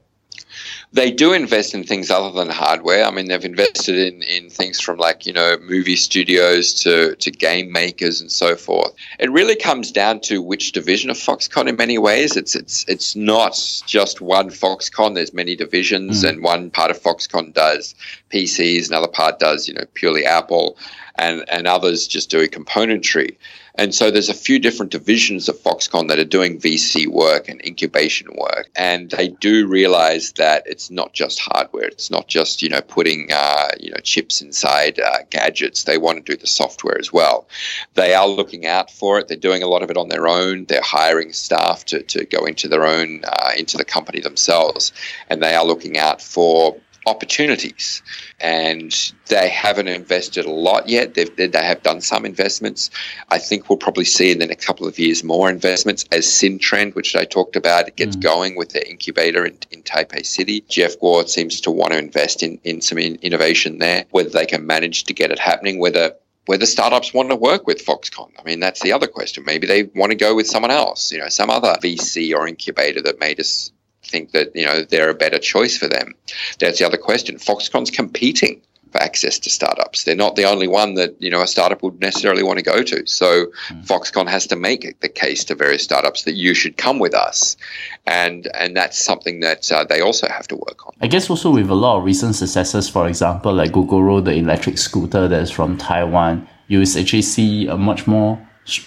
They 0.93 1.09
do 1.09 1.31
invest 1.31 1.73
in 1.73 1.85
things 1.85 2.11
other 2.11 2.31
than 2.31 2.49
hardware. 2.49 3.05
I 3.05 3.11
mean, 3.11 3.29
they've 3.29 3.45
invested 3.45 3.95
in, 3.95 4.23
in 4.23 4.49
things 4.49 4.79
from 4.81 4.97
like, 4.97 5.25
you 5.25 5.31
know, 5.31 5.57
movie 5.61 5.95
studios 5.95 6.73
to, 6.83 7.15
to 7.15 7.31
game 7.31 7.71
makers 7.71 8.19
and 8.19 8.29
so 8.29 8.57
forth. 8.57 8.93
It 9.17 9.31
really 9.31 9.55
comes 9.55 9.91
down 9.91 10.19
to 10.21 10.41
which 10.41 10.73
division 10.73 11.09
of 11.09 11.15
Foxconn 11.15 11.69
in 11.69 11.77
many 11.77 11.97
ways. 11.97 12.35
It's 12.35 12.55
it's 12.55 12.83
it's 12.89 13.15
not 13.15 13.57
just 13.85 14.19
one 14.19 14.49
Foxconn. 14.49 15.15
There's 15.15 15.33
many 15.33 15.55
divisions 15.55 16.23
mm. 16.23 16.29
and 16.29 16.43
one 16.43 16.69
part 16.69 16.91
of 16.91 17.01
Foxconn 17.01 17.53
does 17.53 17.95
PCs, 18.29 18.89
another 18.89 19.07
part 19.07 19.39
does, 19.39 19.69
you 19.69 19.73
know, 19.73 19.85
purely 19.93 20.25
Apple 20.25 20.77
and, 21.15 21.45
and 21.49 21.67
others 21.67 22.07
just 22.07 22.29
doing 22.29 22.49
componentry. 22.49 23.37
And 23.75 23.95
so 23.95 24.11
there's 24.11 24.29
a 24.29 24.33
few 24.33 24.59
different 24.59 24.91
divisions 24.91 25.47
of 25.47 25.57
Foxconn 25.57 26.07
that 26.09 26.19
are 26.19 26.25
doing 26.25 26.59
VC 26.59 27.07
work 27.07 27.47
and 27.47 27.63
incubation 27.65 28.27
work. 28.35 28.69
And 28.75 29.09
they 29.09 29.29
do 29.29 29.67
realize 29.67 30.33
that 30.33 30.63
it's 30.65 30.91
not 30.91 31.13
just 31.13 31.39
hardware. 31.39 31.85
It's 31.85 32.11
not 32.11 32.27
just, 32.27 32.61
you 32.61 32.69
know, 32.69 32.81
putting, 32.81 33.29
uh, 33.31 33.69
you 33.79 33.91
know, 33.91 33.99
chips 34.03 34.41
inside 34.41 34.99
uh, 34.99 35.19
gadgets. 35.29 35.83
They 35.83 35.97
want 35.97 36.25
to 36.25 36.31
do 36.31 36.39
the 36.39 36.47
software 36.47 36.97
as 36.99 37.13
well. 37.13 37.47
They 37.93 38.13
are 38.13 38.27
looking 38.27 38.65
out 38.65 38.91
for 38.91 39.19
it. 39.19 39.27
They're 39.27 39.37
doing 39.37 39.63
a 39.63 39.67
lot 39.67 39.83
of 39.83 39.89
it 39.89 39.97
on 39.97 40.09
their 40.09 40.27
own. 40.27 40.65
They're 40.65 40.81
hiring 40.81 41.33
staff 41.33 41.85
to, 41.85 42.03
to 42.03 42.25
go 42.25 42.45
into 42.45 42.67
their 42.67 42.85
own, 42.85 43.23
uh, 43.23 43.51
into 43.57 43.77
the 43.77 43.85
company 43.85 44.19
themselves. 44.19 44.91
And 45.29 45.41
they 45.41 45.55
are 45.55 45.65
looking 45.65 45.97
out 45.97 46.21
for 46.21 46.77
opportunities. 47.05 48.01
And 48.39 48.93
they 49.27 49.49
haven't 49.49 49.87
invested 49.87 50.45
a 50.45 50.51
lot 50.51 50.87
yet. 50.87 51.13
They've, 51.13 51.35
they 51.35 51.63
have 51.63 51.83
done 51.83 52.01
some 52.01 52.25
investments. 52.25 52.89
I 53.29 53.39
think 53.39 53.69
we'll 53.69 53.77
probably 53.77 54.05
see 54.05 54.31
in 54.31 54.39
the 54.39 54.47
next 54.47 54.65
couple 54.65 54.87
of 54.87 54.99
years 54.99 55.23
more 55.23 55.49
investments 55.49 56.05
as 56.11 56.25
Syntrend, 56.25 56.95
which 56.95 57.15
I 57.15 57.25
talked 57.25 57.55
about, 57.55 57.87
it 57.87 57.95
gets 57.95 58.15
mm. 58.15 58.21
going 58.21 58.55
with 58.55 58.69
the 58.69 58.87
incubator 58.89 59.45
in, 59.45 59.57
in 59.71 59.83
Taipei 59.83 60.25
City. 60.25 60.61
Jeff 60.67 60.99
Gou 60.99 61.25
seems 61.27 61.61
to 61.61 61.71
want 61.71 61.93
to 61.93 61.99
invest 61.99 62.43
in, 62.43 62.59
in 62.63 62.81
some 62.81 62.97
in, 62.97 63.15
innovation 63.15 63.79
there, 63.79 64.05
whether 64.11 64.29
they 64.29 64.45
can 64.45 64.65
manage 64.65 65.05
to 65.05 65.13
get 65.13 65.31
it 65.31 65.39
happening, 65.39 65.79
whether 65.79 66.15
whether 66.47 66.65
startups 66.65 67.13
want 67.13 67.29
to 67.29 67.35
work 67.35 67.67
with 67.67 67.85
Foxconn. 67.85 68.31
I 68.39 68.43
mean, 68.43 68.59
that's 68.59 68.81
the 68.81 68.93
other 68.93 69.05
question. 69.07 69.45
Maybe 69.45 69.67
they 69.67 69.83
want 69.83 70.11
to 70.11 70.15
go 70.15 70.35
with 70.35 70.47
someone 70.47 70.71
else, 70.71 71.11
you 71.11 71.19
know, 71.19 71.29
some 71.29 71.51
other 71.51 71.75
VC 71.81 72.35
or 72.35 72.47
incubator 72.47 73.01
that 73.03 73.19
made 73.19 73.39
us 73.39 73.71
think 74.11 74.31
that 74.31 74.55
you 74.55 74.65
know 74.65 74.83
they're 74.83 75.09
a 75.09 75.15
better 75.25 75.39
choice 75.39 75.77
for 75.77 75.87
them. 75.87 76.13
That's 76.59 76.79
the 76.79 76.85
other 76.85 76.97
question. 76.97 77.37
Foxconn's 77.37 77.91
competing 77.91 78.61
for 78.91 79.01
access 79.01 79.39
to 79.39 79.49
startups. 79.49 80.03
They're 80.03 80.15
not 80.15 80.35
the 80.35 80.43
only 80.43 80.67
one 80.67 80.95
that 80.95 81.15
you 81.19 81.29
know 81.29 81.41
a 81.41 81.47
startup 81.47 81.81
would 81.83 81.99
necessarily 82.01 82.43
want 82.43 82.59
to 82.59 82.65
go 82.73 82.83
to. 82.83 83.07
So 83.07 83.45
mm. 83.45 83.85
Foxconn 83.87 84.27
has 84.27 84.45
to 84.47 84.55
make 84.55 84.99
the 84.99 85.09
case 85.09 85.43
to 85.45 85.55
various 85.55 85.83
startups 85.83 86.23
that 86.23 86.33
you 86.33 86.53
should 86.53 86.77
come 86.77 86.99
with 86.99 87.15
us, 87.15 87.57
and 88.05 88.47
and 88.53 88.75
that's 88.75 88.97
something 89.03 89.39
that 89.39 89.71
uh, 89.71 89.85
they 89.85 90.01
also 90.01 90.27
have 90.27 90.47
to 90.49 90.55
work 90.55 90.85
on. 90.85 90.93
I 91.01 91.07
guess 91.07 91.29
also 91.29 91.51
with 91.51 91.69
a 91.69 91.75
lot 91.75 91.97
of 91.97 92.03
recent 92.03 92.35
successes, 92.35 92.89
for 92.89 93.07
example, 93.07 93.53
like 93.53 93.71
Gogoro, 93.71 94.23
the 94.23 94.33
electric 94.33 94.77
scooter 94.77 95.27
that's 95.27 95.51
from 95.51 95.77
Taiwan, 95.77 96.47
you 96.67 96.81
actually 96.81 97.21
see 97.21 97.67
a 97.67 97.77
much 97.77 98.07
more 98.07 98.39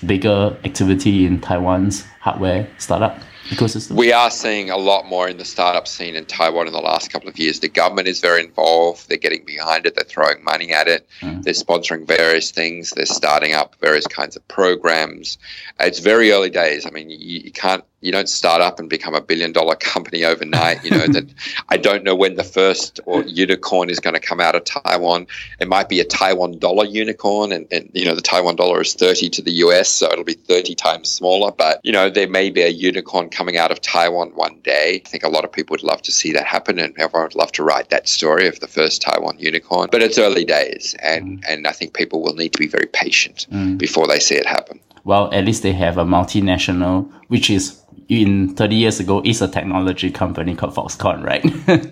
bigger 0.06 0.56
activity 0.64 1.26
in 1.26 1.40
Taiwan's 1.40 2.04
hardware 2.20 2.68
startup 2.78 3.18
ecosystem? 3.48 3.92
We 3.92 4.12
are 4.12 4.30
seeing 4.30 4.70
a 4.70 4.76
lot 4.76 5.06
more 5.06 5.28
in 5.28 5.36
the 5.36 5.44
startup 5.44 5.86
scene 5.86 6.16
in 6.16 6.24
Taiwan 6.26 6.66
in 6.66 6.72
the 6.72 6.80
last 6.80 7.10
couple 7.10 7.28
of 7.28 7.38
years. 7.38 7.60
The 7.60 7.68
government 7.68 8.08
is 8.08 8.20
very 8.20 8.42
involved. 8.42 9.08
They're 9.08 9.18
getting 9.18 9.44
behind 9.44 9.86
it. 9.86 9.94
They're 9.94 10.04
throwing 10.04 10.42
money 10.44 10.72
at 10.72 10.88
it. 10.88 11.08
Mm. 11.20 11.42
They're 11.42 11.54
sponsoring 11.54 12.06
various 12.06 12.50
things. 12.50 12.90
They're 12.90 13.06
starting 13.06 13.52
up 13.52 13.76
various 13.80 14.06
kinds 14.06 14.36
of 14.36 14.46
programs. 14.48 15.38
It's 15.80 15.98
very 15.98 16.32
early 16.32 16.50
days. 16.50 16.86
I 16.86 16.90
mean, 16.90 17.10
you, 17.10 17.16
you 17.18 17.52
can't 17.52 17.84
you 18.04 18.12
don't 18.12 18.28
start 18.28 18.60
up 18.60 18.78
and 18.78 18.88
become 18.90 19.14
a 19.14 19.20
billion 19.20 19.52
dollar 19.52 19.74
company 19.76 20.24
overnight. 20.24 20.84
You 20.84 20.90
know 20.90 21.06
that 21.06 21.26
I 21.70 21.78
don't 21.78 22.04
know 22.04 22.14
when 22.14 22.34
the 22.34 22.44
first 22.44 23.00
or 23.06 23.22
unicorn 23.24 23.88
is 23.88 23.98
going 23.98 24.14
to 24.14 24.20
come 24.20 24.40
out 24.40 24.54
of 24.54 24.64
Taiwan. 24.64 25.26
It 25.58 25.68
might 25.68 25.88
be 25.88 26.00
a 26.00 26.04
Taiwan 26.04 26.58
dollar 26.58 26.84
unicorn, 26.84 27.50
and, 27.50 27.66
and 27.72 27.90
you 27.94 28.04
know 28.04 28.14
the 28.14 28.20
Taiwan 28.20 28.56
dollar 28.56 28.82
is 28.82 28.92
thirty 28.92 29.30
to 29.30 29.42
the 29.42 29.52
US, 29.64 29.88
so 29.88 30.10
it'll 30.12 30.24
be 30.24 30.34
thirty 30.34 30.74
times 30.74 31.08
smaller. 31.08 31.50
But 31.50 31.80
you 31.82 31.92
know 31.92 32.10
there 32.10 32.28
may 32.28 32.50
be 32.50 32.62
a 32.62 32.68
unicorn 32.68 33.30
coming 33.30 33.56
out 33.56 33.70
of 33.70 33.80
Taiwan 33.80 34.30
one 34.34 34.60
day. 34.60 35.02
I 35.04 35.08
think 35.08 35.24
a 35.24 35.28
lot 35.28 35.44
of 35.44 35.52
people 35.52 35.74
would 35.74 35.82
love 35.82 36.02
to 36.02 36.12
see 36.12 36.32
that 36.32 36.44
happen, 36.44 36.78
and 36.78 36.94
everyone 36.98 37.28
would 37.28 37.34
love 37.34 37.52
to 37.52 37.64
write 37.64 37.88
that 37.88 38.06
story 38.06 38.46
of 38.46 38.60
the 38.60 38.68
first 38.68 39.00
Taiwan 39.00 39.38
unicorn. 39.38 39.88
But 39.90 40.02
it's 40.02 40.18
early 40.18 40.44
days, 40.44 40.94
and 41.02 41.38
mm. 41.38 41.44
and 41.48 41.66
I 41.66 41.72
think 41.72 41.94
people 41.94 42.22
will 42.22 42.34
need 42.34 42.52
to 42.52 42.58
be 42.58 42.68
very 42.68 42.88
patient 42.92 43.46
mm. 43.50 43.78
before 43.78 44.06
they 44.06 44.20
see 44.20 44.34
it 44.34 44.46
happen. 44.46 44.80
Well, 45.04 45.32
at 45.32 45.44
least 45.44 45.62
they 45.62 45.72
have 45.72 45.98
a 45.98 46.04
multinational, 46.04 47.12
which 47.28 47.50
is 47.50 47.80
in 48.08 48.54
30 48.54 48.74
years 48.74 49.00
ago 49.00 49.22
is 49.24 49.40
a 49.42 49.48
technology 49.48 50.10
company 50.10 50.54
called 50.54 50.74
Foxconn, 50.74 51.24
right? 51.24 51.44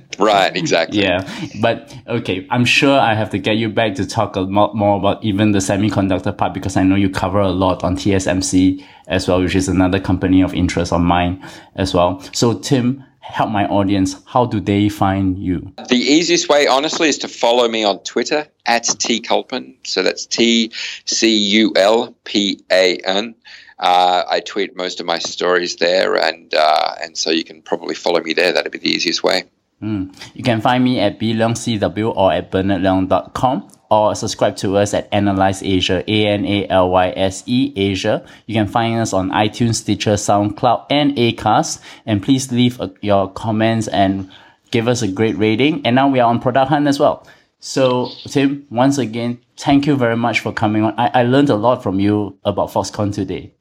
right, 0.18 0.56
exactly. 0.56 1.02
yeah. 1.02 1.28
But 1.60 1.96
okay, 2.06 2.46
I'm 2.50 2.64
sure 2.64 2.98
I 2.98 3.14
have 3.14 3.30
to 3.30 3.38
get 3.38 3.56
you 3.56 3.68
back 3.68 3.94
to 3.96 4.06
talk 4.06 4.36
a 4.36 4.40
lot 4.40 4.74
more 4.74 4.98
about 4.98 5.24
even 5.24 5.52
the 5.52 5.58
semiconductor 5.58 6.36
part 6.36 6.54
because 6.54 6.76
I 6.76 6.82
know 6.82 6.94
you 6.94 7.10
cover 7.10 7.40
a 7.40 7.50
lot 7.50 7.84
on 7.84 7.96
TSMC 7.96 8.84
as 9.06 9.28
well, 9.28 9.42
which 9.42 9.54
is 9.54 9.68
another 9.68 10.00
company 10.00 10.42
of 10.42 10.54
interest 10.54 10.92
on 10.92 11.04
mine 11.04 11.42
as 11.74 11.94
well. 11.94 12.20
So 12.32 12.58
Tim, 12.58 13.04
help 13.20 13.50
my 13.50 13.66
audience. 13.66 14.16
How 14.26 14.44
do 14.44 14.60
they 14.60 14.88
find 14.88 15.38
you? 15.38 15.72
The 15.88 15.96
easiest 15.96 16.48
way, 16.48 16.66
honestly, 16.66 17.08
is 17.08 17.18
to 17.18 17.28
follow 17.28 17.66
me 17.68 17.84
on 17.84 18.00
Twitter 18.00 18.46
at 18.66 18.84
T 18.84 19.20
Culpan. 19.20 19.76
So 19.84 20.02
that's 20.02 20.26
T 20.26 20.72
C 21.06 21.36
U 21.36 21.72
L 21.76 22.14
P 22.24 22.60
A 22.70 22.96
N. 22.98 23.34
Uh, 23.82 24.22
I 24.30 24.38
tweet 24.38 24.76
most 24.76 25.00
of 25.00 25.06
my 25.06 25.18
stories 25.18 25.74
there, 25.76 26.14
and 26.14 26.54
uh, 26.54 26.94
and 27.02 27.18
so 27.18 27.30
you 27.30 27.42
can 27.42 27.62
probably 27.62 27.96
follow 27.96 28.20
me 28.20 28.32
there. 28.32 28.52
That'd 28.52 28.70
be 28.70 28.78
the 28.78 28.88
easiest 28.88 29.24
way. 29.24 29.44
Mm. 29.82 30.14
You 30.34 30.44
can 30.44 30.60
find 30.60 30.84
me 30.84 31.00
at 31.00 31.18
bleungcw 31.18 32.16
or 32.16 32.32
at 32.32 32.52
bernardleung.com 32.52 33.68
or 33.90 34.14
subscribe 34.14 34.56
to 34.58 34.76
us 34.76 34.94
at 34.94 35.08
Analyse 35.10 35.64
Asia, 35.64 36.04
A-N-A-L-Y-S-E 36.08 37.72
Asia. 37.74 38.24
You 38.46 38.54
can 38.54 38.68
find 38.68 39.00
us 39.00 39.12
on 39.12 39.30
iTunes, 39.30 39.74
Stitcher, 39.74 40.14
SoundCloud, 40.14 40.86
and 40.88 41.16
Acast. 41.16 41.80
And 42.06 42.22
please 42.22 42.52
leave 42.52 42.80
uh, 42.80 42.88
your 43.00 43.32
comments 43.32 43.88
and 43.88 44.30
give 44.70 44.86
us 44.86 45.02
a 45.02 45.08
great 45.08 45.36
rating. 45.36 45.84
And 45.84 45.96
now 45.96 46.08
we 46.08 46.20
are 46.20 46.30
on 46.30 46.40
Product 46.40 46.68
Hunt 46.68 46.86
as 46.86 47.00
well. 47.00 47.26
So, 47.58 48.10
Tim, 48.28 48.66
once 48.70 48.98
again, 48.98 49.40
thank 49.56 49.86
you 49.86 49.96
very 49.96 50.16
much 50.16 50.38
for 50.38 50.52
coming 50.52 50.84
on. 50.84 50.94
I, 50.96 51.10
I 51.20 51.22
learned 51.24 51.50
a 51.50 51.56
lot 51.56 51.82
from 51.82 51.98
you 51.98 52.38
about 52.44 52.70
Foxconn 52.70 53.12
today. 53.12 53.52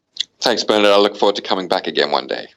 Thanks, 0.41 0.63
Bernard. 0.63 0.91
I 0.91 0.97
look 0.97 1.17
forward 1.17 1.35
to 1.35 1.41
coming 1.41 1.67
back 1.67 1.87
again 1.87 2.11
one 2.11 2.27
day. 2.27 2.47